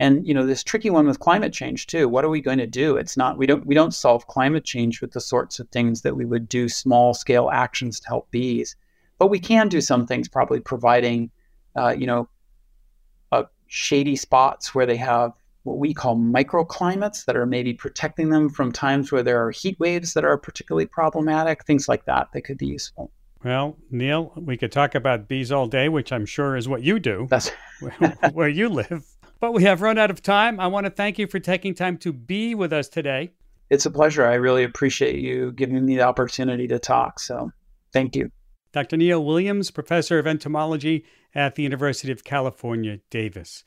And 0.00 0.26
you 0.26 0.32
know 0.34 0.46
this 0.46 0.64
tricky 0.64 0.90
one 0.90 1.06
with 1.06 1.20
climate 1.20 1.52
change 1.52 1.86
too. 1.86 2.08
What 2.08 2.24
are 2.24 2.30
we 2.30 2.40
going 2.40 2.58
to 2.58 2.66
do? 2.66 2.96
It's 2.96 3.16
not 3.16 3.36
we 3.36 3.46
don't 3.46 3.66
we 3.66 3.74
don't 3.74 3.94
solve 3.94 4.26
climate 4.26 4.64
change 4.64 5.02
with 5.02 5.12
the 5.12 5.20
sorts 5.20 5.60
of 5.60 5.68
things 5.68 6.00
that 6.00 6.16
we 6.16 6.24
would 6.24 6.48
do 6.48 6.68
small 6.68 7.12
scale 7.12 7.50
actions 7.52 8.00
to 8.00 8.08
help 8.08 8.30
bees 8.30 8.74
but 9.22 9.28
we 9.28 9.38
can 9.38 9.68
do 9.68 9.80
some 9.80 10.04
things, 10.04 10.26
probably 10.26 10.58
providing, 10.58 11.30
uh, 11.76 11.94
you 11.96 12.08
know, 12.08 12.28
uh, 13.30 13.44
shady 13.68 14.16
spots 14.16 14.74
where 14.74 14.84
they 14.84 14.96
have 14.96 15.30
what 15.62 15.78
we 15.78 15.94
call 15.94 16.16
microclimates 16.16 17.24
that 17.26 17.36
are 17.36 17.46
maybe 17.46 17.72
protecting 17.72 18.30
them 18.30 18.48
from 18.48 18.72
times 18.72 19.12
where 19.12 19.22
there 19.22 19.40
are 19.46 19.52
heat 19.52 19.78
waves 19.78 20.14
that 20.14 20.24
are 20.24 20.36
particularly 20.36 20.86
problematic, 20.86 21.64
things 21.64 21.88
like 21.88 22.04
that 22.06 22.32
that 22.32 22.42
could 22.42 22.58
be 22.58 22.66
useful. 22.66 23.12
Well, 23.44 23.76
Neil, 23.92 24.32
we 24.34 24.56
could 24.56 24.72
talk 24.72 24.96
about 24.96 25.28
bees 25.28 25.52
all 25.52 25.68
day, 25.68 25.88
which 25.88 26.10
I'm 26.10 26.26
sure 26.26 26.56
is 26.56 26.68
what 26.68 26.82
you 26.82 26.98
do. 26.98 27.28
That's 27.30 27.52
where 28.32 28.48
you 28.48 28.68
live. 28.70 29.06
But 29.38 29.52
we 29.52 29.62
have 29.62 29.82
run 29.82 29.98
out 29.98 30.10
of 30.10 30.20
time. 30.20 30.58
I 30.58 30.66
want 30.66 30.86
to 30.86 30.90
thank 30.90 31.16
you 31.16 31.28
for 31.28 31.38
taking 31.38 31.76
time 31.76 31.96
to 31.98 32.12
be 32.12 32.56
with 32.56 32.72
us 32.72 32.88
today. 32.88 33.30
it's 33.70 33.86
a 33.86 33.90
pleasure. 33.92 34.26
I 34.26 34.34
really 34.34 34.64
appreciate 34.64 35.20
you 35.20 35.52
giving 35.52 35.86
me 35.86 35.94
the 35.94 36.02
opportunity 36.02 36.66
to 36.66 36.80
talk. 36.80 37.20
So 37.20 37.52
thank 37.92 38.16
you. 38.16 38.32
Dr. 38.72 38.96
Neil 38.96 39.22
Williams, 39.22 39.70
professor 39.70 40.18
of 40.18 40.26
entomology 40.26 41.04
at 41.34 41.54
the 41.54 41.62
University 41.62 42.10
of 42.10 42.24
California, 42.24 43.00
Davis. 43.10 43.64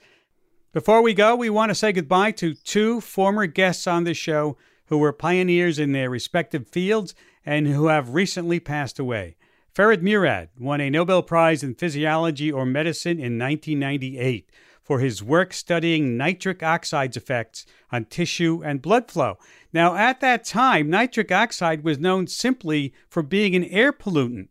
Before 0.73 1.01
we 1.01 1.13
go, 1.13 1.35
we 1.35 1.49
want 1.49 1.69
to 1.69 1.75
say 1.75 1.91
goodbye 1.91 2.31
to 2.31 2.55
two 2.55 2.99
former 3.01 3.45
guests 3.45 3.87
on 3.87 4.03
the 4.03 4.13
show 4.13 4.57
who 4.87 4.97
were 4.97 5.13
pioneers 5.13 5.79
in 5.79 5.91
their 5.91 6.09
respective 6.09 6.67
fields 6.67 7.13
and 7.45 7.67
who 7.67 7.87
have 7.87 8.15
recently 8.15 8.59
passed 8.59 8.99
away. 8.99 9.35
Ferid 9.73 10.01
Murad 10.01 10.49
won 10.59 10.81
a 10.81 10.89
Nobel 10.89 11.21
Prize 11.21 11.63
in 11.63 11.75
Physiology 11.75 12.51
or 12.51 12.65
Medicine 12.65 13.19
in 13.19 13.37
1998 13.37 14.49
for 14.81 14.99
his 14.99 15.21
work 15.21 15.51
studying 15.53 16.15
nitric 16.15 16.61
oxide's 16.61 17.17
effects 17.17 17.65
on 17.91 18.05
tissue 18.05 18.61
and 18.63 18.81
blood 18.81 19.09
flow. 19.09 19.37
Now, 19.73 19.95
at 19.95 20.21
that 20.21 20.45
time, 20.45 20.89
nitric 20.89 21.31
oxide 21.31 21.83
was 21.83 21.97
known 21.97 22.27
simply 22.27 22.93
for 23.09 23.23
being 23.23 23.55
an 23.55 23.65
air 23.65 23.91
pollutant. 23.91 24.49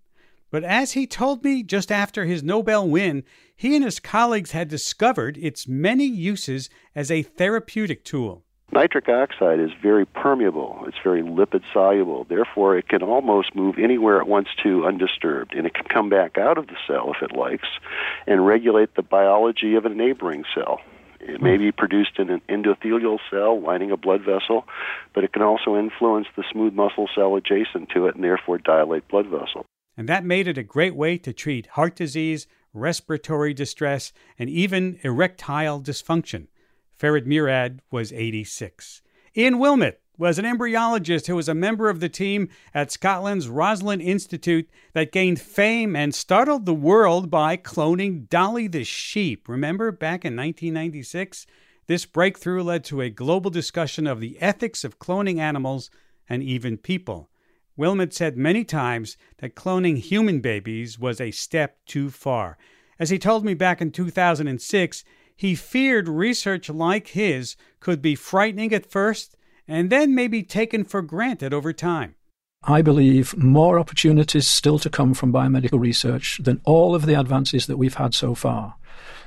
But 0.54 0.62
as 0.62 0.92
he 0.92 1.08
told 1.08 1.42
me 1.42 1.64
just 1.64 1.90
after 1.90 2.26
his 2.26 2.44
Nobel 2.44 2.88
win, 2.88 3.24
he 3.56 3.74
and 3.74 3.84
his 3.84 3.98
colleagues 3.98 4.52
had 4.52 4.68
discovered 4.68 5.36
its 5.36 5.66
many 5.66 6.04
uses 6.04 6.70
as 6.94 7.10
a 7.10 7.22
therapeutic 7.22 8.04
tool. 8.04 8.44
Nitric 8.70 9.08
oxide 9.08 9.58
is 9.58 9.72
very 9.82 10.06
permeable. 10.06 10.84
It's 10.86 11.02
very 11.02 11.22
lipid 11.22 11.64
soluble. 11.72 12.22
Therefore, 12.22 12.78
it 12.78 12.86
can 12.86 13.02
almost 13.02 13.56
move 13.56 13.80
anywhere 13.80 14.20
it 14.20 14.28
wants 14.28 14.50
to 14.62 14.86
undisturbed. 14.86 15.56
And 15.56 15.66
it 15.66 15.74
can 15.74 15.86
come 15.86 16.08
back 16.08 16.38
out 16.38 16.56
of 16.56 16.68
the 16.68 16.76
cell 16.86 17.12
if 17.12 17.28
it 17.28 17.36
likes 17.36 17.66
and 18.28 18.46
regulate 18.46 18.94
the 18.94 19.02
biology 19.02 19.74
of 19.74 19.84
a 19.84 19.88
neighboring 19.88 20.44
cell. 20.54 20.78
It 21.18 21.42
may 21.42 21.56
be 21.56 21.72
produced 21.72 22.20
in 22.20 22.30
an 22.30 22.42
endothelial 22.48 23.18
cell 23.28 23.60
lining 23.60 23.90
a 23.90 23.96
blood 23.96 24.20
vessel, 24.22 24.68
but 25.14 25.24
it 25.24 25.32
can 25.32 25.42
also 25.42 25.76
influence 25.76 26.28
the 26.36 26.44
smooth 26.52 26.74
muscle 26.74 27.08
cell 27.12 27.34
adjacent 27.34 27.88
to 27.88 28.06
it 28.06 28.14
and 28.14 28.22
therefore 28.22 28.58
dilate 28.58 29.08
blood 29.08 29.26
vessel. 29.26 29.66
And 29.96 30.08
that 30.08 30.24
made 30.24 30.48
it 30.48 30.58
a 30.58 30.62
great 30.62 30.94
way 30.94 31.18
to 31.18 31.32
treat 31.32 31.68
heart 31.68 31.94
disease, 31.96 32.46
respiratory 32.72 33.54
distress, 33.54 34.12
and 34.38 34.50
even 34.50 34.98
erectile 35.02 35.80
dysfunction. 35.80 36.48
Ferid 36.98 37.26
Murad 37.26 37.80
was 37.90 38.12
86. 38.12 39.02
Ian 39.36 39.58
Wilmut 39.58 40.00
was 40.16 40.38
an 40.38 40.44
embryologist 40.44 41.26
who 41.26 41.34
was 41.34 41.48
a 41.48 41.54
member 41.54 41.88
of 41.88 42.00
the 42.00 42.08
team 42.08 42.48
at 42.72 42.92
Scotland's 42.92 43.48
Roslin 43.48 44.00
Institute 44.00 44.68
that 44.92 45.12
gained 45.12 45.40
fame 45.40 45.96
and 45.96 46.14
startled 46.14 46.66
the 46.66 46.74
world 46.74 47.30
by 47.30 47.56
cloning 47.56 48.28
Dolly 48.28 48.68
the 48.68 48.84
sheep. 48.84 49.48
Remember 49.48 49.90
back 49.90 50.24
in 50.24 50.36
1996? 50.36 51.46
This 51.86 52.06
breakthrough 52.06 52.62
led 52.62 52.84
to 52.84 53.00
a 53.00 53.10
global 53.10 53.50
discussion 53.50 54.06
of 54.06 54.20
the 54.20 54.40
ethics 54.40 54.84
of 54.84 54.98
cloning 54.98 55.38
animals 55.38 55.90
and 56.28 56.42
even 56.42 56.78
people. 56.78 57.28
Wilmut 57.76 58.12
said 58.12 58.36
many 58.36 58.64
times 58.64 59.16
that 59.38 59.56
cloning 59.56 59.98
human 59.98 60.40
babies 60.40 60.98
was 60.98 61.20
a 61.20 61.30
step 61.30 61.78
too 61.86 62.10
far. 62.10 62.56
As 62.98 63.10
he 63.10 63.18
told 63.18 63.44
me 63.44 63.54
back 63.54 63.80
in 63.80 63.90
2006, 63.90 65.04
he 65.36 65.54
feared 65.54 66.08
research 66.08 66.70
like 66.70 67.08
his 67.08 67.56
could 67.80 68.00
be 68.00 68.14
frightening 68.14 68.72
at 68.72 68.86
first 68.86 69.36
and 69.66 69.90
then 69.90 70.14
maybe 70.14 70.42
taken 70.42 70.84
for 70.84 71.02
granted 71.02 71.52
over 71.52 71.72
time. 71.72 72.14
I 72.62 72.80
believe 72.80 73.36
more 73.36 73.78
opportunities 73.78 74.46
still 74.46 74.78
to 74.78 74.88
come 74.88 75.12
from 75.12 75.32
biomedical 75.32 75.80
research 75.80 76.40
than 76.42 76.60
all 76.64 76.94
of 76.94 77.06
the 77.06 77.18
advances 77.18 77.66
that 77.66 77.76
we've 77.76 77.94
had 77.94 78.14
so 78.14 78.34
far. 78.34 78.76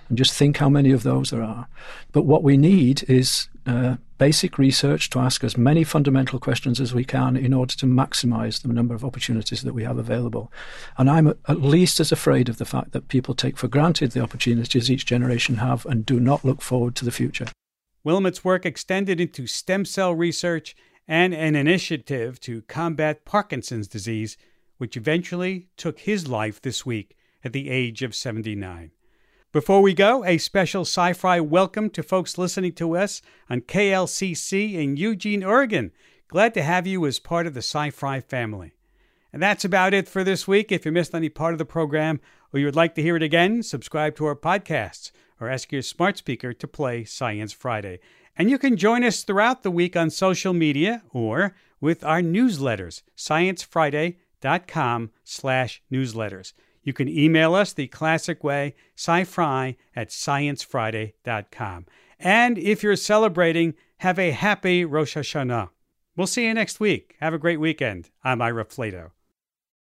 And 0.09 0.17
just 0.17 0.33
think 0.33 0.57
how 0.57 0.69
many 0.69 0.91
of 0.91 1.03
those 1.03 1.31
there 1.31 1.43
are. 1.43 1.67
But 2.11 2.23
what 2.23 2.43
we 2.43 2.57
need 2.57 3.03
is 3.09 3.49
uh, 3.65 3.97
basic 4.17 4.57
research 4.57 5.09
to 5.09 5.19
ask 5.19 5.43
as 5.43 5.57
many 5.57 5.83
fundamental 5.83 6.39
questions 6.39 6.79
as 6.79 6.93
we 6.93 7.03
can 7.03 7.35
in 7.35 7.53
order 7.53 7.75
to 7.75 7.85
maximize 7.85 8.61
the 8.61 8.69
number 8.69 8.95
of 8.95 9.03
opportunities 9.03 9.61
that 9.63 9.73
we 9.73 9.83
have 9.83 9.97
available. 9.97 10.51
And 10.97 11.09
I'm 11.09 11.27
at 11.27 11.61
least 11.61 11.99
as 11.99 12.11
afraid 12.11 12.49
of 12.49 12.57
the 12.57 12.65
fact 12.65 12.91
that 12.93 13.09
people 13.09 13.35
take 13.35 13.57
for 13.57 13.67
granted 13.67 14.11
the 14.11 14.21
opportunities 14.21 14.89
each 14.89 15.05
generation 15.05 15.57
have 15.57 15.85
and 15.85 16.05
do 16.05 16.19
not 16.19 16.45
look 16.45 16.61
forward 16.61 16.95
to 16.95 17.05
the 17.05 17.11
future. 17.11 17.47
Wilmut's 18.03 18.45
work 18.45 18.65
extended 18.65 19.19
into 19.19 19.45
stem 19.47 19.83
cell 19.83 20.15
research 20.15 20.75
and 21.07 21.33
an 21.33 21.55
initiative 21.55 22.39
to 22.41 22.61
combat 22.63 23.25
Parkinson's 23.25 23.87
disease, 23.87 24.37
which 24.77 24.97
eventually 24.97 25.67
took 25.77 25.99
his 25.99 26.27
life 26.27 26.61
this 26.61 26.85
week 26.85 27.15
at 27.43 27.53
the 27.53 27.69
age 27.69 28.01
of 28.03 28.15
79. 28.15 28.91
Before 29.57 29.81
we 29.81 29.95
go, 29.95 30.23
a 30.23 30.37
special 30.37 30.81
sci 30.81 31.13
fi 31.13 31.39
welcome 31.39 31.89
to 31.89 32.03
folks 32.03 32.37
listening 32.37 32.73
to 32.73 32.95
us 32.95 33.23
on 33.49 33.61
KLCC 33.61 34.75
in 34.75 34.97
Eugene, 34.97 35.43
Oregon. 35.43 35.91
Glad 36.27 36.53
to 36.53 36.61
have 36.61 36.85
you 36.85 37.07
as 37.07 37.17
part 37.17 37.47
of 37.47 37.55
the 37.55 37.63
sci 37.63 37.89
fi 37.89 38.19
family. 38.19 38.73
And 39.33 39.41
that's 39.41 39.65
about 39.65 39.95
it 39.95 40.07
for 40.07 40.23
this 40.23 40.47
week. 40.47 40.71
If 40.71 40.85
you 40.85 40.91
missed 40.91 41.15
any 41.15 41.29
part 41.29 41.55
of 41.55 41.57
the 41.57 41.65
program 41.65 42.19
or 42.53 42.59
you 42.59 42.67
would 42.67 42.75
like 42.75 42.93
to 42.93 43.01
hear 43.01 43.15
it 43.15 43.23
again, 43.23 43.63
subscribe 43.63 44.15
to 44.17 44.25
our 44.25 44.35
podcasts 44.35 45.11
or 45.41 45.49
ask 45.49 45.71
your 45.71 45.81
smart 45.81 46.19
speaker 46.19 46.53
to 46.53 46.67
play 46.67 47.03
Science 47.03 47.51
Friday. 47.51 47.99
And 48.37 48.51
you 48.51 48.59
can 48.59 48.77
join 48.77 49.03
us 49.03 49.23
throughout 49.23 49.63
the 49.63 49.71
week 49.71 49.95
on 49.95 50.11
social 50.11 50.53
media 50.53 51.01
or 51.09 51.55
with 51.81 52.03
our 52.03 52.21
newsletters, 52.21 53.01
sciencefriday.com 53.17 55.09
slash 55.23 55.81
newsletters. 55.91 56.53
You 56.87 56.93
can 56.93 57.09
email 57.09 57.53
us 57.53 57.73
the 57.73 57.87
classic 57.87 58.45
way, 58.45 58.73
sci-fi 58.95 59.75
at 59.93 60.07
sciencefriday.com. 60.07 61.85
And 62.17 62.57
if 62.57 62.81
you're 62.81 62.95
celebrating, 62.95 63.73
have 63.97 64.17
a 64.17 64.31
happy 64.31 64.85
Rosh 64.85 65.17
Hashanah. 65.17 65.67
We'll 66.15 66.27
see 66.27 66.45
you 66.45 66.53
next 66.53 66.79
week. 66.79 67.17
Have 67.19 67.33
a 67.33 67.37
great 67.37 67.59
weekend. 67.59 68.09
I'm 68.23 68.41
Ira 68.41 68.63
Flatow. 68.63 69.11